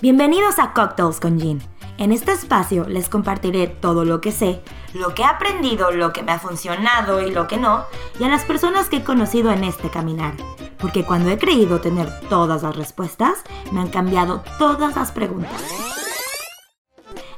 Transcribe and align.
Bienvenidos 0.00 0.60
a 0.60 0.74
Cocktails 0.74 1.18
con 1.18 1.40
Jean. 1.40 1.60
En 1.96 2.12
este 2.12 2.30
espacio 2.30 2.88
les 2.88 3.08
compartiré 3.08 3.66
todo 3.66 4.04
lo 4.04 4.20
que 4.20 4.30
sé, 4.30 4.62
lo 4.94 5.12
que 5.12 5.22
he 5.22 5.24
aprendido, 5.24 5.90
lo 5.90 6.12
que 6.12 6.22
me 6.22 6.30
ha 6.30 6.38
funcionado 6.38 7.20
y 7.20 7.32
lo 7.32 7.48
que 7.48 7.56
no, 7.56 7.84
y 8.20 8.22
a 8.22 8.28
las 8.28 8.44
personas 8.44 8.88
que 8.88 8.98
he 8.98 9.02
conocido 9.02 9.50
en 9.50 9.64
este 9.64 9.90
caminar. 9.90 10.34
Porque 10.78 11.04
cuando 11.04 11.30
he 11.30 11.38
creído 11.38 11.80
tener 11.80 12.08
todas 12.28 12.62
las 12.62 12.76
respuestas, 12.76 13.42
me 13.72 13.80
han 13.80 13.88
cambiado 13.88 14.44
todas 14.60 14.94
las 14.94 15.10
preguntas. 15.10 15.64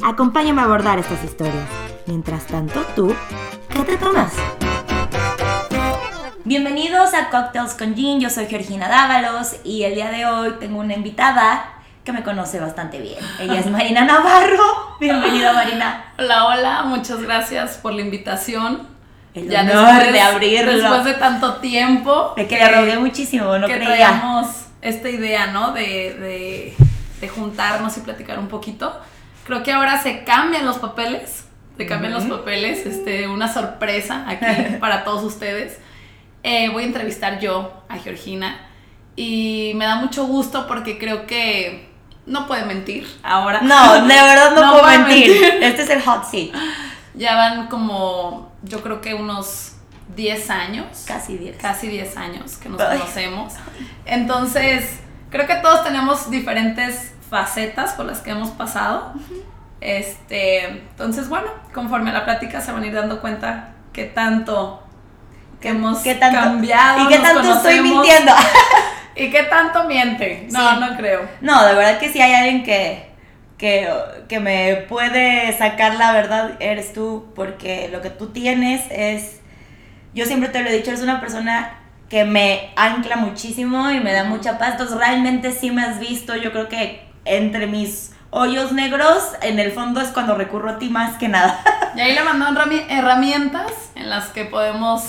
Acompáñame 0.03 0.61
a 0.61 0.65
abordar 0.65 0.99
estas 0.99 1.25
historias. 1.25 1.67
Mientras 2.05 2.47
tanto, 2.47 2.85
tú, 2.95 3.15
¿qué 3.71 3.85
te 3.85 3.97
tomas? 3.97 4.35
Bienvenidos 6.45 7.15
a 7.15 7.31
Cocktails 7.31 7.73
con 7.73 7.95
Jean, 7.95 8.21
yo 8.21 8.29
soy 8.29 8.49
Georgina 8.49 8.87
Dávalos 8.87 9.57
y 9.65 9.85
el 9.85 9.95
día 9.95 10.11
de 10.11 10.27
hoy 10.27 10.57
tengo 10.61 10.81
una 10.81 10.93
invitada 10.93 11.80
que 12.05 12.13
me 12.13 12.23
conoce 12.23 12.59
bastante 12.61 12.99
bien. 12.99 13.19
Ella 13.39 13.61
es 13.61 13.67
Marina 13.67 14.05
Navarro. 14.05 14.97
Bienvenida 14.99 15.53
Marina. 15.53 16.13
Hola, 16.19 16.47
hola, 16.47 16.83
muchas 16.85 17.21
gracias 17.21 17.77
por 17.77 17.93
la 17.93 18.01
invitación. 18.01 18.89
El 19.35 19.49
ya 19.49 19.61
honor 19.61 20.11
de 20.11 20.21
abrirlo. 20.21 20.73
Después 20.73 21.05
de 21.05 21.15
tanto 21.15 21.57
tiempo. 21.57 22.33
De 22.37 22.47
que 22.47 22.57
le 22.57 22.69
rogué 22.69 22.99
muchísimo, 22.99 23.59
no 23.59 23.67
que 23.67 23.75
creía. 23.75 24.45
esta 24.81 25.09
idea, 25.11 25.49
¿no? 25.49 25.73
De, 25.73 25.83
de, 25.83 26.75
de, 27.21 27.29
juntarnos 27.29 27.97
y 27.99 28.01
platicar 28.01 28.39
un 28.39 28.49
poquito. 28.49 28.99
Creo 29.45 29.63
que 29.63 29.73
ahora 29.73 30.03
se 30.03 30.25
cambian 30.25 30.65
los 30.65 30.79
papeles. 30.79 31.45
Se 31.77 31.87
cambian 31.87 32.15
los 32.15 32.25
papeles. 32.25 32.87
Este, 32.87 33.29
una 33.29 33.53
sorpresa 33.53 34.25
aquí 34.27 34.77
para 34.81 35.05
todos 35.05 35.23
ustedes. 35.23 35.79
Eh, 36.43 36.71
voy 36.71 36.85
a 36.85 36.87
entrevistar 36.87 37.41
yo 37.41 37.85
a 37.91 37.99
Georgina. 37.99 38.59
Y 39.17 39.73
me 39.77 39.85
da 39.85 39.97
mucho 39.97 40.27
gusto 40.27 40.67
porque 40.67 40.99
creo 40.99 41.27
que 41.27 41.90
no 42.27 42.47
puede 42.47 42.65
mentir 42.65 43.07
ahora. 43.23 43.61
No, 43.63 44.07
de 44.07 44.15
verdad 44.15 44.55
no, 44.55 44.73
puedo 44.73 44.85
mentir. 44.85 45.33
Este 45.61 45.83
es 45.83 45.91
el 45.91 46.03
hot 46.03 46.25
seat. 46.25 46.51
Ya 47.13 47.35
van 47.35 47.67
como, 47.67 48.53
yo 48.63 48.83
creo 48.83 49.01
que 49.01 49.15
unos 49.15 49.73
10 50.15 50.51
años. 50.51 51.05
Casi 51.07 51.37
10. 51.37 51.57
Casi 51.57 51.89
10 51.89 52.17
años 52.17 52.57
que 52.57 52.69
nos 52.69 52.81
conocemos. 52.81 53.55
Entonces, 54.07 55.01
creo 55.29 55.47
que 55.47 55.57
todos 55.57 55.83
tenemos 55.83 56.31
diferentes 56.31 57.13
facetas 57.29 57.95
por 57.95 58.07
las 58.07 58.21
que 58.21 58.31
hemos 58.31 58.51
pasado. 58.51 59.13
Este, 59.81 60.67
entonces, 60.67 61.29
bueno, 61.29 61.49
conforme 61.75 62.11
a 62.11 62.13
la 62.13 62.25
plática 62.25 62.61
se 62.61 62.71
van 62.73 62.85
a 62.85 62.87
ir 62.87 62.95
dando 62.95 63.21
cuenta 63.21 63.73
qué 63.93 64.05
tanto 64.05 64.83
que 65.61 65.69
hemos 65.69 66.03
cambiado. 66.03 67.05
Y 67.05 67.09
qué 67.09 67.19
tanto 67.19 67.53
estoy 67.53 67.81
mintiendo. 67.81 68.33
¿Y 69.21 69.31
qué 69.31 69.43
tanto 69.43 69.85
miente? 69.85 70.49
No, 70.51 70.81
no 70.81 70.97
creo. 70.97 71.29
No, 71.43 71.67
de 71.67 71.75
verdad 71.75 71.99
que 71.99 72.11
si 72.11 72.23
hay 72.23 72.33
alguien 72.33 72.63
que, 72.63 73.05
que, 73.59 74.41
me 74.41 74.77
puede 74.89 75.53
sacar 75.59 75.97
la 75.97 76.13
verdad, 76.13 76.53
eres 76.59 76.95
tú, 76.95 77.31
porque 77.35 77.91
lo 77.93 78.01
que 78.01 78.09
tú 78.09 78.29
tienes 78.29 78.81
es, 78.91 79.41
yo 80.15 80.25
siempre 80.25 80.49
te 80.49 80.63
lo 80.63 80.71
he 80.71 80.73
dicho, 80.73 80.89
eres 80.89 81.03
una 81.03 81.21
persona 81.21 81.81
que 82.09 82.25
me 82.25 82.71
ancla 82.77 83.17
muchísimo 83.17 83.91
y 83.91 84.01
me 84.01 84.15
da 84.15 84.25
mucha 84.25 84.57
paz, 84.57 84.71
entonces 84.73 84.97
realmente 84.97 85.53
sí 85.53 85.71
me 85.71 85.83
has 85.83 86.01
visto, 86.01 86.35
yo 86.37 86.51
creo 86.51 86.71
que 86.71 87.03
entre 87.27 87.67
mis 87.67 88.13
hoyos 88.31 88.73
negros, 88.73 89.33
en 89.43 89.59
el 89.59 89.73
fondo 89.73 90.01
es 90.01 90.09
cuando 90.09 90.35
recurro 90.35 90.71
a 90.71 90.79
ti 90.79 90.89
más 90.89 91.19
que 91.19 91.29
nada. 91.29 91.63
Y 91.95 92.01
ahí 92.01 92.15
le 92.15 92.23
mandó 92.23 92.47
herramientas 92.89 93.73
en 93.97 94.09
las 94.09 94.29
que 94.29 94.45
podemos 94.45 95.03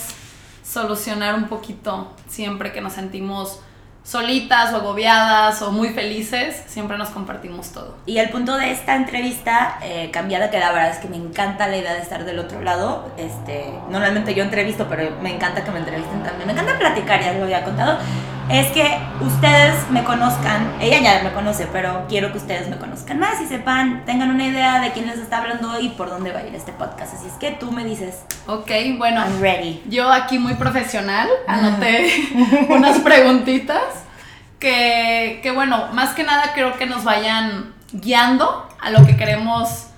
solucionar 0.64 1.36
un 1.36 1.44
poquito 1.44 2.12
siempre 2.28 2.72
que 2.72 2.80
nos 2.80 2.94
sentimos 2.94 3.60
solitas 4.04 4.72
o 4.72 4.76
agobiadas 4.76 5.62
o 5.62 5.70
muy 5.70 5.90
felices, 5.90 6.62
siempre 6.66 6.98
nos 6.98 7.10
compartimos 7.10 7.70
todo. 7.72 7.96
Y 8.04 8.18
el 8.18 8.30
punto 8.30 8.56
de 8.56 8.72
esta 8.72 8.96
entrevista 8.96 9.78
eh, 9.82 10.10
cambiada, 10.12 10.50
que 10.50 10.58
la 10.58 10.72
verdad 10.72 10.90
es 10.90 10.98
que 10.98 11.08
me 11.08 11.16
encanta 11.16 11.68
la 11.68 11.76
idea 11.76 11.94
de 11.94 12.00
estar 12.00 12.24
del 12.24 12.38
otro 12.38 12.62
lado, 12.62 13.10
este, 13.16 13.72
normalmente 13.90 14.34
yo 14.34 14.42
entrevisto, 14.42 14.86
pero 14.88 15.16
me 15.22 15.34
encanta 15.34 15.64
que 15.64 15.70
me 15.70 15.78
entrevisten 15.78 16.22
también, 16.22 16.46
me 16.46 16.52
encanta 16.52 16.78
platicar, 16.78 17.22
ya 17.22 17.32
lo 17.34 17.44
había 17.44 17.64
contado, 17.64 17.98
es 18.48 18.68
que 18.68 18.98
ustedes 19.20 19.88
me 19.90 20.04
conozcan, 20.04 20.74
ella 20.80 21.00
ya 21.00 21.22
me 21.22 21.32
conoce, 21.32 21.66
pero 21.72 22.06
quiero 22.08 22.32
que 22.32 22.38
ustedes 22.38 22.68
me 22.68 22.76
conozcan 22.76 23.18
más 23.18 23.40
y 23.40 23.46
sepan, 23.46 24.04
tengan 24.04 24.30
una 24.30 24.46
idea 24.46 24.80
de 24.80 24.92
quién 24.92 25.06
les 25.06 25.18
está 25.18 25.38
hablando 25.38 25.80
y 25.80 25.90
por 25.90 26.10
dónde 26.10 26.32
va 26.32 26.40
a 26.40 26.46
ir 26.46 26.54
este 26.54 26.72
podcast. 26.72 27.14
Así 27.14 27.26
es 27.26 27.34
que 27.34 27.52
tú 27.52 27.72
me 27.72 27.84
dices. 27.84 28.22
Ok, 28.46 28.70
bueno. 28.98 29.20
I'm 29.20 29.40
ready. 29.40 29.82
Yo 29.88 30.10
aquí 30.10 30.38
muy 30.38 30.54
profesional, 30.54 31.28
anoté 31.46 32.12
unas 32.68 32.98
preguntitas 33.00 33.82
que, 34.58 35.40
que, 35.42 35.50
bueno, 35.50 35.88
más 35.92 36.14
que 36.14 36.24
nada 36.24 36.52
creo 36.54 36.76
que 36.76 36.86
nos 36.86 37.04
vayan 37.04 37.74
guiando 37.92 38.68
a 38.80 38.90
lo 38.90 39.06
que 39.06 39.16
queremos 39.16 39.88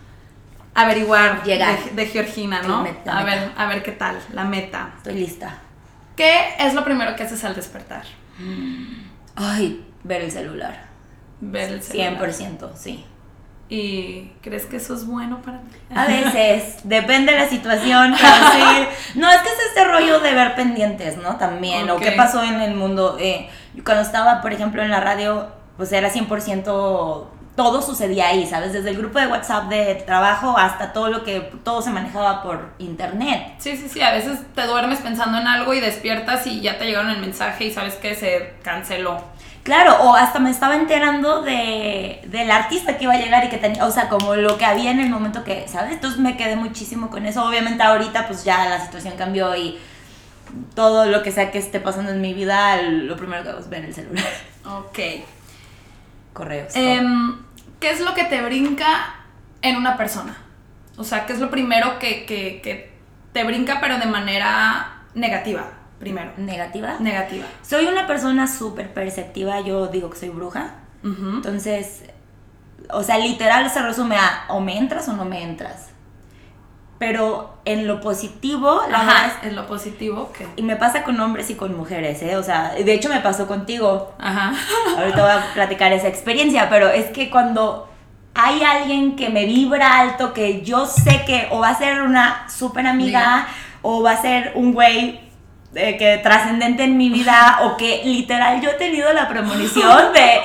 averiguar 0.74 1.42
Llegar. 1.44 1.78
De, 1.92 2.06
Georgina, 2.06 2.62
¿no? 2.62 2.84
a 3.06 3.24
ver, 3.24 3.52
a 3.56 3.66
ver 3.66 3.82
qué 3.82 3.92
tal, 3.92 4.18
la 4.32 4.44
meta. 4.44 4.90
Estoy 4.98 5.14
lista. 5.14 5.58
¿Qué 6.16 6.54
es 6.58 6.74
lo 6.74 6.84
primero 6.84 7.16
que 7.16 7.22
haces 7.22 7.42
al 7.44 7.54
despertar? 7.54 8.04
Ay, 9.34 9.86
ver 10.02 10.22
el 10.22 10.30
celular. 10.30 10.86
Ver 11.40 11.72
el 11.72 11.82
celular. 11.82 12.18
100%, 12.18 12.74
sí. 12.74 13.04
¿Y 13.68 14.32
crees 14.42 14.66
que 14.66 14.76
eso 14.76 14.94
es 14.94 15.06
bueno 15.06 15.40
para 15.40 15.60
ti? 15.60 15.76
A 15.94 16.06
veces, 16.06 16.76
depende 16.84 17.32
de 17.32 17.38
la 17.38 17.48
situación. 17.48 18.10
no, 19.14 19.30
es 19.30 19.38
que 19.38 19.48
es 19.48 19.58
este 19.68 19.84
rollo 19.84 20.20
de 20.20 20.34
ver 20.34 20.54
pendientes, 20.54 21.16
¿no? 21.16 21.36
También, 21.36 21.88
o 21.90 21.96
qué 21.96 22.12
pasó 22.12 22.42
en 22.42 22.60
el 22.60 22.74
mundo. 22.74 23.16
Eh, 23.18 23.48
cuando 23.84 24.02
estaba, 24.02 24.42
por 24.42 24.52
ejemplo, 24.52 24.82
en 24.82 24.90
la 24.90 25.00
radio, 25.00 25.48
pues 25.76 25.92
era 25.92 26.12
100% 26.12 27.26
todo 27.56 27.82
sucedía 27.82 28.28
ahí, 28.28 28.46
¿sabes? 28.46 28.72
Desde 28.72 28.90
el 28.90 28.98
grupo 28.98 29.18
de 29.20 29.28
WhatsApp 29.28 29.68
de 29.68 29.94
trabajo 30.06 30.56
hasta 30.58 30.92
todo 30.92 31.08
lo 31.08 31.22
que, 31.22 31.40
todo 31.62 31.82
se 31.82 31.90
manejaba 31.90 32.42
por 32.42 32.72
internet. 32.78 33.54
Sí, 33.58 33.76
sí, 33.76 33.88
sí, 33.88 34.00
a 34.02 34.12
veces 34.12 34.40
te 34.54 34.66
duermes 34.66 34.98
pensando 34.98 35.38
en 35.38 35.46
algo 35.46 35.72
y 35.72 35.80
despiertas 35.80 36.46
y 36.46 36.60
ya 36.60 36.78
te 36.78 36.86
llegaron 36.86 37.10
el 37.10 37.20
mensaje 37.20 37.66
y 37.66 37.72
sabes 37.72 37.94
que 37.94 38.14
se 38.14 38.54
canceló. 38.62 39.22
Claro, 39.62 39.96
o 40.02 40.14
hasta 40.14 40.40
me 40.40 40.50
estaba 40.50 40.76
enterando 40.76 41.40
de, 41.40 42.20
del 42.26 42.50
artista 42.50 42.98
que 42.98 43.04
iba 43.04 43.14
a 43.14 43.18
llegar 43.18 43.44
y 43.44 43.48
que 43.48 43.56
tenía, 43.56 43.86
o 43.86 43.90
sea, 43.90 44.10
como 44.10 44.34
lo 44.36 44.58
que 44.58 44.66
había 44.66 44.90
en 44.90 45.00
el 45.00 45.08
momento 45.08 45.42
que, 45.42 45.66
¿sabes? 45.68 45.92
Entonces 45.94 46.20
me 46.20 46.36
quedé 46.36 46.56
muchísimo 46.56 47.08
con 47.08 47.24
eso. 47.24 47.44
Obviamente 47.44 47.82
ahorita 47.82 48.26
pues 48.26 48.44
ya 48.44 48.68
la 48.68 48.84
situación 48.84 49.14
cambió 49.16 49.56
y 49.56 49.78
todo 50.74 51.06
lo 51.06 51.22
que 51.22 51.32
sea 51.32 51.50
que 51.50 51.58
esté 51.58 51.80
pasando 51.80 52.10
en 52.10 52.20
mi 52.20 52.34
vida, 52.34 52.82
lo 52.82 53.16
primero 53.16 53.42
que 53.42 53.50
hago 53.50 53.60
es 53.60 53.68
ver 53.68 53.84
el 53.84 53.94
celular. 53.94 54.24
Ok. 54.66 54.98
Correos. 56.34 56.74
Em, 56.74 57.43
¿Qué 57.84 57.90
es 57.90 58.00
lo 58.00 58.14
que 58.14 58.24
te 58.24 58.40
brinca 58.40 59.14
en 59.60 59.76
una 59.76 59.98
persona? 59.98 60.34
O 60.96 61.04
sea, 61.04 61.26
¿qué 61.26 61.34
es 61.34 61.38
lo 61.38 61.50
primero 61.50 61.98
que, 61.98 62.24
que, 62.24 62.62
que 62.62 62.94
te 63.34 63.44
brinca 63.44 63.78
pero 63.78 63.98
de 63.98 64.06
manera 64.06 65.02
negativa? 65.12 65.70
Primero. 65.98 66.32
¿Negativa? 66.38 66.96
Negativa. 66.98 67.44
Soy 67.60 67.84
una 67.84 68.06
persona 68.06 68.46
súper 68.46 68.94
perceptiva, 68.94 69.60
yo 69.60 69.88
digo 69.88 70.08
que 70.08 70.16
soy 70.16 70.30
bruja. 70.30 70.76
Entonces, 71.02 72.04
o 72.88 73.02
sea, 73.02 73.18
literal 73.18 73.68
se 73.68 73.82
resume 73.82 74.16
a 74.16 74.46
o 74.48 74.60
me 74.60 74.78
entras 74.78 75.06
o 75.10 75.12
no 75.12 75.26
me 75.26 75.42
entras. 75.42 75.90
Pero 76.98 77.58
en 77.64 77.86
lo 77.86 78.00
positivo, 78.00 78.82
la 78.88 79.00
Ajá, 79.00 79.26
es, 79.26 79.48
en 79.48 79.56
lo 79.56 79.66
positivo, 79.66 80.30
¿qué? 80.36 80.46
Y 80.56 80.62
me 80.62 80.76
pasa 80.76 81.02
con 81.02 81.18
hombres 81.20 81.50
y 81.50 81.54
con 81.54 81.76
mujeres, 81.76 82.22
¿eh? 82.22 82.36
O 82.36 82.42
sea, 82.42 82.72
de 82.74 82.92
hecho 82.92 83.08
me 83.08 83.20
pasó 83.20 83.46
contigo. 83.46 84.14
Ajá. 84.18 84.52
Ahorita 84.96 85.22
voy 85.22 85.32
a 85.32 85.52
platicar 85.54 85.92
esa 85.92 86.08
experiencia, 86.08 86.68
pero 86.70 86.88
es 86.88 87.06
que 87.06 87.30
cuando 87.30 87.88
hay 88.34 88.62
alguien 88.62 89.16
que 89.16 89.28
me 89.28 89.44
vibra 89.44 90.00
alto, 90.00 90.32
que 90.32 90.62
yo 90.62 90.86
sé 90.86 91.24
que 91.24 91.48
o 91.50 91.60
va 91.60 91.70
a 91.70 91.78
ser 91.78 92.02
una 92.02 92.48
súper 92.48 92.86
amiga, 92.86 93.46
o 93.82 94.02
va 94.02 94.12
a 94.12 94.22
ser 94.22 94.52
un 94.54 94.72
güey 94.72 95.20
eh, 95.74 95.96
que 95.96 96.18
trascendente 96.18 96.84
en 96.84 96.96
mi 96.96 97.10
vida, 97.10 97.60
o 97.62 97.76
que 97.76 98.02
literal 98.04 98.60
yo 98.60 98.70
he 98.70 98.74
tenido 98.74 99.12
la 99.12 99.28
premonición 99.28 100.12
de 100.12 100.40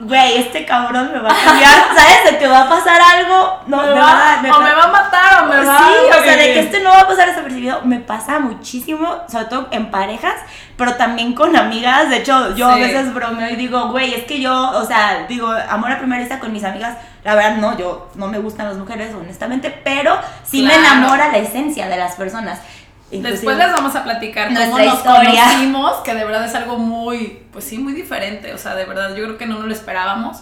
güey, 0.00 0.38
este 0.38 0.64
cabrón 0.64 1.10
me 1.12 1.18
va 1.18 1.30
a 1.30 1.44
cambiar, 1.44 1.72
¿sabes? 1.94 2.32
De 2.32 2.38
que 2.38 2.46
va 2.46 2.62
a 2.62 2.68
pasar 2.68 3.00
algo, 3.00 3.60
no, 3.66 3.82
me, 3.82 3.92
va, 3.92 4.38
o 4.38 4.60
me 4.60 4.72
va 4.72 4.84
a 4.84 4.88
matar 4.88 5.44
o 5.44 5.46
me 5.46 5.64
va 5.64 5.78
Sí, 5.78 6.18
o 6.18 6.24
sea, 6.24 6.36
de 6.36 6.52
que 6.54 6.60
este 6.60 6.80
no 6.80 6.90
va 6.90 7.00
a 7.00 7.06
pasar 7.06 7.28
desapercibido, 7.28 7.82
me 7.84 8.00
pasa 8.00 8.38
muchísimo, 8.38 9.22
sobre 9.28 9.44
todo 9.44 9.68
en 9.70 9.90
parejas, 9.90 10.36
pero 10.76 10.94
también 10.94 11.34
con 11.34 11.54
amigas, 11.54 12.08
de 12.08 12.18
hecho, 12.18 12.54
yo 12.56 12.70
a 12.70 12.76
veces 12.76 13.12
bromeo 13.12 13.50
y 13.50 13.56
digo, 13.56 13.88
güey, 13.90 14.14
es 14.14 14.24
que 14.24 14.40
yo, 14.40 14.70
o 14.70 14.84
sea, 14.84 15.26
digo, 15.28 15.52
amor 15.68 15.92
a 15.92 15.98
primera 15.98 16.20
vista 16.20 16.40
con 16.40 16.52
mis 16.52 16.64
amigas, 16.64 16.96
la 17.22 17.34
verdad 17.34 17.56
no, 17.56 17.76
yo 17.76 18.08
no 18.14 18.28
me 18.28 18.38
gustan 18.38 18.68
las 18.68 18.78
mujeres, 18.78 19.14
honestamente, 19.14 19.70
pero 19.84 20.18
sí 20.42 20.62
me 20.62 20.74
enamora 20.74 21.28
la 21.28 21.38
esencia 21.38 21.88
de 21.88 21.98
las 21.98 22.14
personas. 22.14 22.60
Después 23.10 23.56
les 23.56 23.72
vamos 23.72 23.94
a 23.96 24.04
platicar 24.04 24.54
cómo 24.54 24.78
nos 24.78 25.00
conocimos, 25.00 25.96
que 26.04 26.14
de 26.14 26.24
verdad 26.24 26.44
es 26.44 26.54
algo 26.54 26.78
muy, 26.78 27.42
pues 27.52 27.64
sí, 27.64 27.78
muy 27.78 27.92
diferente. 27.92 28.54
O 28.54 28.58
sea, 28.58 28.74
de 28.74 28.84
verdad, 28.84 29.14
yo 29.14 29.24
creo 29.24 29.38
que 29.38 29.46
no 29.46 29.58
nos 29.58 29.66
lo 29.66 29.72
esperábamos. 29.72 30.38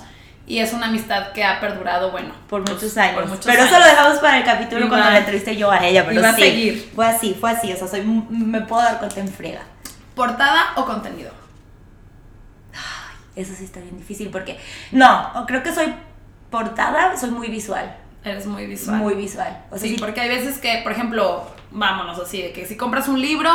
Y 0.47 0.61
es 0.61 0.73
una 0.73 0.87
amistad 0.87 1.33
que 1.33 1.45
ha 1.45 1.61
perdurado, 1.61 2.11
bueno, 2.11 2.33
por 2.49 2.61
muchos 2.61 2.81
pues, 2.81 2.97
años. 2.97 3.39
pero 3.45 3.65
eso 3.65 3.79
lo 3.79 3.85
dejamos 3.85 4.19
para 4.19 4.39
el 4.39 4.45
capítulo 4.45 4.89
cuando 4.89 5.11
la 5.11 5.19
entrevisté 5.19 5.57
yo 5.57 5.71
a 5.71 5.87
ella. 5.87 6.07
Pero 6.07 6.21
sí, 6.21 6.27
a 6.27 6.33
seguir. 6.35 6.91
Fue 6.95 7.07
así, 7.07 7.37
fue 7.39 7.51
así. 7.51 7.71
O 7.71 7.77
sea, 7.77 7.87
soy, 7.87 8.03
me 8.03 8.63
puedo 8.63 8.83
dar 8.83 8.99
cuenta 8.99 9.21
en 9.21 9.29
frega. 9.29 9.61
¿Portada 10.15 10.73
o 10.77 10.87
contenido? 10.87 11.31
Eso 13.37 13.55
sí 13.55 13.65
está 13.65 13.79
bien 13.79 13.97
difícil 13.97 14.31
porque, 14.31 14.59
no, 14.91 15.45
creo 15.47 15.63
que 15.63 15.73
soy 15.73 15.95
portada, 16.51 17.17
soy 17.17 17.31
muy 17.31 17.49
visual. 17.49 17.95
Eres 18.25 18.47
muy 18.47 18.67
visual. 18.67 18.99
Muy 18.99 19.15
visual. 19.15 19.65
O 19.71 19.79
sea, 19.79 19.89
sí, 19.89 19.97
porque 19.99 20.21
hay 20.21 20.29
veces 20.29 20.59
que, 20.59 20.81
por 20.83 20.93
ejemplo, 20.93 21.45
vámonos 21.71 22.19
así, 22.19 22.43
de 22.43 22.53
que 22.53 22.67
si 22.67 22.77
compras 22.77 23.09
un 23.09 23.21
libro, 23.21 23.51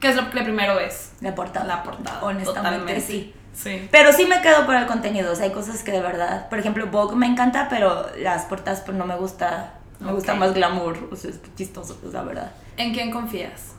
¿qué 0.00 0.08
es 0.08 0.16
lo 0.16 0.30
que 0.30 0.42
primero 0.42 0.76
ves? 0.76 1.12
La 1.20 1.34
portada. 1.34 1.66
La 1.66 1.82
portada. 1.82 2.22
Honestamente, 2.22 3.00
sí. 3.00 3.34
Sí. 3.52 3.88
Pero 3.92 4.12
sí 4.12 4.26
me 4.26 4.40
quedo 4.42 4.66
por 4.66 4.74
el 4.74 4.86
contenido. 4.86 5.32
O 5.32 5.36
sea, 5.36 5.44
hay 5.44 5.52
cosas 5.52 5.82
que 5.82 5.92
de 5.92 6.00
verdad. 6.00 6.48
Por 6.48 6.58
ejemplo, 6.58 6.86
Vogue 6.88 7.14
me 7.14 7.26
encanta, 7.26 7.68
pero 7.68 8.06
las 8.18 8.46
portadas 8.46 8.80
pues 8.80 8.96
no 8.96 9.06
me 9.06 9.16
gusta. 9.16 9.74
Me 10.00 10.12
gusta 10.12 10.34
más 10.34 10.54
glamour. 10.54 11.08
O 11.12 11.16
sea, 11.16 11.30
es 11.30 11.40
chistoso, 11.56 11.96
pues 12.00 12.12
la 12.12 12.22
verdad. 12.22 12.52
¿En 12.76 12.92
quién 12.92 13.12
confías? 13.12 13.74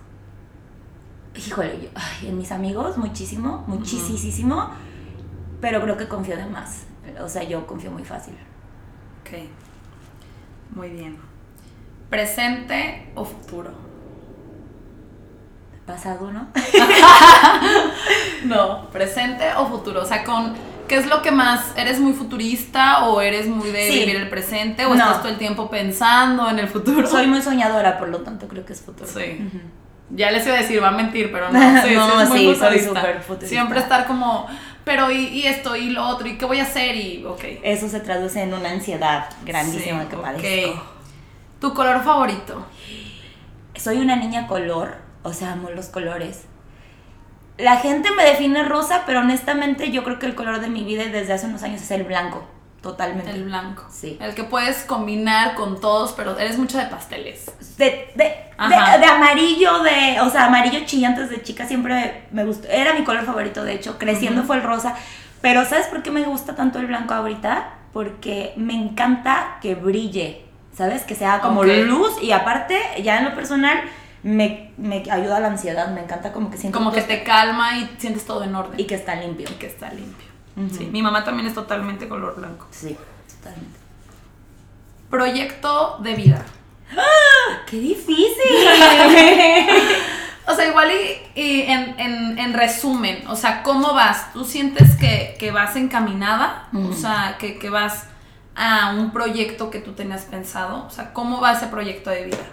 Híjole, 1.35 1.81
yo, 1.81 1.89
ay, 1.93 2.29
en 2.29 2.37
mis 2.37 2.51
amigos, 2.53 2.97
muchísimo, 2.97 3.65
muchísimo. 3.67 4.71
Pero 5.59 5.81
creo 5.81 5.97
que 5.97 6.07
confío 6.07 6.37
de 6.37 6.45
más. 6.45 6.83
O 7.21 7.27
sea, 7.27 7.43
yo 7.43 7.67
confío 7.67 7.91
muy 7.91 8.05
fácil. 8.05 8.35
Ok. 9.21 9.49
Muy 10.73 10.89
bien. 10.89 11.17
¿Presente 12.09 13.11
o 13.15 13.25
futuro? 13.25 13.71
Pasado, 15.85 16.31
¿no? 16.31 16.47
no, 18.45 18.89
presente 18.89 19.45
o 19.57 19.67
futuro. 19.67 20.01
O 20.01 20.05
sea, 20.05 20.23
con 20.23 20.55
¿qué 20.87 20.97
es 20.97 21.07
lo 21.07 21.21
que 21.21 21.31
más? 21.31 21.73
¿Eres 21.77 21.99
muy 21.99 22.13
futurista 22.13 23.05
o 23.05 23.21
eres 23.21 23.47
muy 23.47 23.69
de 23.71 23.89
vivir 23.89 24.15
el 24.15 24.29
presente 24.29 24.85
o 24.85 24.93
estás 24.93 25.19
todo 25.19 25.29
el 25.29 25.37
tiempo 25.37 25.69
pensando 25.69 26.49
en 26.49 26.59
el 26.59 26.67
futuro? 26.67 27.07
Soy 27.07 27.27
muy 27.27 27.41
soñadora, 27.41 27.97
por 27.97 28.09
lo 28.09 28.19
tanto 28.19 28.47
creo 28.47 28.65
que 28.65 28.73
es 28.73 28.81
futuro. 28.81 29.09
Sí. 29.09 29.49
Ya 30.11 30.29
les 30.31 30.45
iba 30.45 30.55
a 30.55 30.59
decir, 30.59 30.81
va 30.81 30.89
a 30.89 30.91
mentir, 30.91 31.31
pero 31.31 31.51
no. 31.51 31.59
Sí, 31.81 31.95
no, 31.95 32.25
sí, 32.33 32.55
soy 32.55 32.79
súper 32.79 33.21
futurista. 33.21 33.47
Siempre 33.47 33.79
estar 33.79 34.05
como, 34.05 34.47
pero 34.85 35.11
y, 35.11 35.45
esto 35.45 35.75
y 35.75 35.89
lo 35.89 36.07
otro, 36.07 36.27
y 36.27 36.37
qué 36.37 36.45
voy 36.45 36.59
a 36.59 36.63
hacer, 36.63 36.95
y 36.95 37.25
ok. 37.25 37.43
Eso 37.63 37.89
se 37.89 37.99
traduce 37.99 38.41
en 38.41 38.53
una 38.53 38.69
ansiedad 38.69 39.29
grandísima 39.43 40.07
que 40.07 40.15
padezco. 40.15 40.83
¿Tu 41.59 41.73
color 41.73 42.03
favorito? 42.03 42.65
Soy 43.75 43.97
una 43.97 44.15
niña 44.15 44.47
color 44.47 45.05
o 45.25 45.33
sea, 45.33 45.53
amo 45.53 45.71
los 45.71 45.87
colores. 45.87 46.43
La 47.57 47.77
gente 47.77 48.11
me 48.11 48.23
define 48.23 48.63
rosa, 48.63 49.03
pero 49.07 49.21
honestamente 49.21 49.89
yo 49.89 50.03
creo 50.03 50.19
que 50.19 50.27
el 50.27 50.35
color 50.35 50.59
de 50.59 50.69
mi 50.69 50.83
vida 50.83 51.05
desde 51.05 51.33
hace 51.33 51.47
unos 51.47 51.63
años 51.63 51.81
es 51.81 51.89
el 51.89 52.03
blanco. 52.03 52.45
Totalmente. 52.85 53.31
El 53.31 53.45
blanco. 53.45 53.83
Sí. 53.89 54.15
El 54.21 54.35
que 54.35 54.43
puedes 54.43 54.83
combinar 54.83 55.55
con 55.55 55.81
todos, 55.81 56.13
pero 56.13 56.37
eres 56.37 56.59
mucho 56.59 56.77
de 56.77 56.85
pasteles. 56.85 57.45
De, 57.77 58.11
de, 58.13 58.25
de, 58.69 59.05
amarillo, 59.07 59.79
de. 59.79 60.21
O 60.21 60.29
sea, 60.29 60.45
amarillo 60.45 60.85
chillante 60.85 61.21
desde 61.21 61.41
chica 61.41 61.65
siempre 61.65 62.27
me 62.29 62.45
gustó. 62.45 62.67
Era 62.67 62.93
mi 62.93 63.03
color 63.03 63.25
favorito, 63.25 63.63
de 63.63 63.73
hecho. 63.73 63.97
Creciendo 63.97 64.43
fue 64.43 64.57
el 64.57 64.61
rosa. 64.61 64.95
Pero 65.41 65.65
¿sabes 65.65 65.87
por 65.87 66.03
qué 66.03 66.11
me 66.11 66.25
gusta 66.25 66.55
tanto 66.55 66.77
el 66.77 66.85
blanco 66.85 67.15
ahorita? 67.15 67.69
Porque 67.91 68.53
me 68.55 68.75
encanta 68.75 69.57
que 69.63 69.73
brille. 69.73 70.45
¿Sabes? 70.77 71.01
Que 71.05 71.15
sea 71.15 71.39
como 71.39 71.63
luz. 71.63 72.21
Y 72.21 72.33
aparte, 72.33 72.79
ya 73.01 73.17
en 73.17 73.25
lo 73.25 73.33
personal 73.33 73.81
me, 74.21 74.73
me 74.77 74.97
ayuda 75.09 75.37
a 75.37 75.39
la 75.39 75.47
ansiedad, 75.47 75.87
me 75.91 76.01
encanta 76.01 76.31
como 76.31 76.51
que 76.51 76.57
siento... 76.57 76.77
Como 76.77 76.91
que 76.91 77.01
te 77.01 77.23
calma 77.23 77.79
y 77.79 77.89
sientes 77.97 78.25
todo 78.27 78.43
en 78.43 78.53
orden. 78.53 78.79
Y 78.79 78.83
que 78.83 78.93
está 78.93 79.15
limpio. 79.15 79.47
Y 79.49 79.53
que 79.55 79.65
está 79.65 79.89
limpio. 79.89 80.34
Sí, 80.71 80.85
mi 80.85 81.01
mamá 81.01 81.23
también 81.23 81.47
es 81.47 81.53
totalmente 81.53 82.07
color 82.07 82.35
blanco. 82.35 82.67
Sí, 82.71 82.95
totalmente. 83.37 83.77
Proyecto 85.09 85.97
de 86.01 86.15
vida. 86.15 86.45
¡Ah! 86.97 87.59
¡Qué 87.67 87.77
difícil! 87.77 88.37
o 90.47 90.55
sea, 90.55 90.67
igual 90.67 90.89
y, 91.35 91.61
en, 91.67 92.53
resumen, 92.53 93.27
o 93.27 93.35
sea, 93.35 93.63
¿cómo 93.63 93.93
vas? 93.93 94.31
¿Tú 94.31 94.45
sientes 94.45 94.95
que, 94.95 95.51
vas 95.51 95.75
encaminada? 95.75 96.69
O 96.73 96.93
sea, 96.93 97.35
que, 97.37 97.59
que 97.59 97.69
vas 97.69 98.05
a 98.55 98.95
un 98.97 99.11
proyecto 99.11 99.69
que 99.69 99.79
tú 99.79 99.91
tenías 99.91 100.23
pensado. 100.23 100.85
O 100.85 100.89
sea, 100.89 101.11
¿cómo 101.11 101.41
va 101.41 101.53
ese 101.53 101.67
proyecto 101.67 102.09
de 102.09 102.25
vida? 102.25 102.45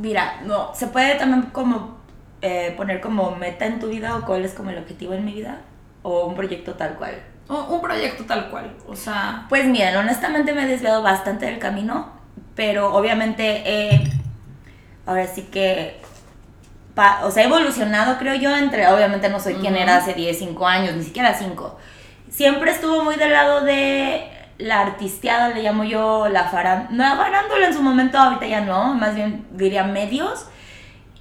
mira, 0.00 0.40
no, 0.44 0.74
se 0.74 0.88
puede 0.88 1.16
también 1.16 1.50
como 1.52 1.98
eh, 2.40 2.74
poner 2.76 3.00
como 3.00 3.34
meta 3.36 3.66
en 3.66 3.80
tu 3.80 3.88
vida 3.88 4.16
o 4.16 4.24
cuál 4.24 4.44
es 4.44 4.54
como 4.54 4.70
el 4.70 4.78
objetivo 4.78 5.14
en 5.14 5.24
mi 5.24 5.32
vida 5.32 5.60
o 6.02 6.26
un 6.26 6.34
proyecto 6.34 6.74
tal 6.74 6.94
cual. 6.96 7.22
un 7.48 7.80
proyecto 7.80 8.24
tal 8.24 8.50
cual, 8.50 8.74
o 8.86 8.94
sea... 8.94 9.46
Pues 9.48 9.64
mira, 9.66 9.98
honestamente 9.98 10.52
me 10.52 10.64
he 10.64 10.66
desviado 10.66 11.02
bastante 11.02 11.46
del 11.46 11.58
camino, 11.58 12.12
pero 12.54 12.94
obviamente 12.94 14.10
ahora 15.06 15.26
sí 15.26 15.42
que, 15.50 16.00
o 17.22 17.30
sea, 17.30 17.42
he 17.42 17.46
evolucionado 17.46 18.18
creo 18.18 18.34
yo 18.34 18.54
entre, 18.54 18.86
obviamente 18.88 19.28
no 19.30 19.40
soy 19.40 19.54
quien 19.54 19.76
era 19.76 19.96
hace 19.96 20.14
10, 20.14 20.38
5 20.38 20.66
años, 20.66 20.94
ni 20.94 21.04
siquiera 21.04 21.34
5. 21.34 21.78
Siempre 22.28 22.70
estuvo 22.70 23.02
muy 23.02 23.16
del 23.16 23.32
lado 23.32 23.62
de 23.62 24.28
la 24.58 24.80
artisteada, 24.80 25.48
le 25.48 25.62
llamo 25.62 25.84
yo, 25.84 26.28
la 26.28 26.44
farándula, 26.44 27.16
farándula 27.16 27.68
en 27.68 27.74
su 27.74 27.82
momento, 27.82 28.18
ahorita 28.18 28.46
ya 28.46 28.60
no, 28.60 28.92
más 28.94 29.14
bien 29.14 29.46
diría 29.52 29.84
medios. 29.84 30.46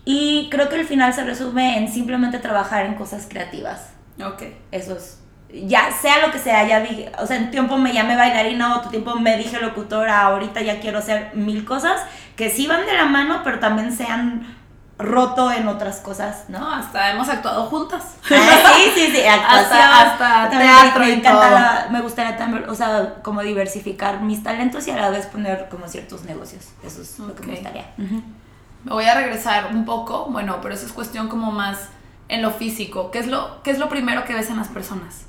Y 0.03 0.47
creo 0.49 0.69
que 0.69 0.75
el 0.75 0.85
final 0.85 1.13
se 1.13 1.23
resume 1.23 1.77
en 1.77 1.91
simplemente 1.91 2.39
trabajar 2.39 2.85
en 2.85 2.95
cosas 2.95 3.27
creativas. 3.29 3.91
Ok. 4.23 4.43
Eso 4.71 4.95
es, 4.95 5.19
ya 5.49 5.91
sea 5.91 6.25
lo 6.25 6.31
que 6.31 6.39
sea, 6.39 6.67
ya 6.67 6.79
vi, 6.79 7.05
o 7.19 7.25
sea, 7.25 7.37
en 7.37 7.51
tiempo 7.51 7.77
me 7.77 7.93
llamé 7.93 8.15
bailarina, 8.15 8.77
otro 8.77 8.89
tiempo 8.89 9.15
me 9.15 9.37
dije 9.37 9.59
locutora, 9.59 10.21
ahorita 10.23 10.61
ya 10.61 10.79
quiero 10.79 10.99
hacer 10.99 11.31
mil 11.35 11.63
cosas 11.65 12.01
que 12.35 12.49
sí 12.49 12.67
van 12.67 12.85
de 12.85 12.93
la 12.93 13.05
mano, 13.05 13.41
pero 13.43 13.59
también 13.59 13.95
sean 13.95 14.55
roto 14.99 15.51
en 15.51 15.67
otras 15.67 15.99
cosas, 15.99 16.45
¿no? 16.49 16.71
Hasta 16.71 17.11
hemos 17.11 17.29
actuado 17.29 17.65
juntas. 17.67 18.15
Ah, 18.31 18.73
sí, 18.75 18.91
sí, 18.95 19.11
sí, 19.11 19.21
hasta, 19.27 20.49
teatro 20.49 20.99
me, 20.99 21.13
encanta, 21.13 21.87
me 21.91 22.01
gustaría 22.01 22.35
también, 22.35 22.67
o 22.67 22.75
sea, 22.75 23.15
como 23.21 23.41
diversificar 23.41 24.21
mis 24.21 24.43
talentos 24.43 24.87
y 24.87 24.91
a 24.91 24.97
la 24.97 25.09
vez 25.09 25.27
poner 25.27 25.69
como 25.69 25.87
ciertos 25.87 26.23
negocios. 26.25 26.65
Eso 26.83 27.01
es 27.01 27.19
lo 27.19 27.35
que 27.35 27.45
me 27.45 27.53
gustaría. 27.53 27.85
Me 27.97 28.91
voy 28.91 29.05
a 29.05 29.15
regresar 29.15 29.69
un 29.71 29.85
poco, 29.85 30.25
bueno, 30.25 30.59
pero 30.61 30.73
eso 30.73 30.85
es 30.85 30.93
cuestión 30.93 31.27
como 31.27 31.51
más 31.51 31.89
en 32.29 32.41
lo 32.41 32.51
físico. 32.51 33.11
¿Qué 33.11 33.19
es 33.19 33.27
lo, 33.27 33.61
qué 33.63 33.71
es 33.71 33.79
lo 33.79 33.89
primero 33.89 34.25
que 34.25 34.33
ves 34.33 34.49
en 34.49 34.57
las 34.57 34.67
personas? 34.67 35.25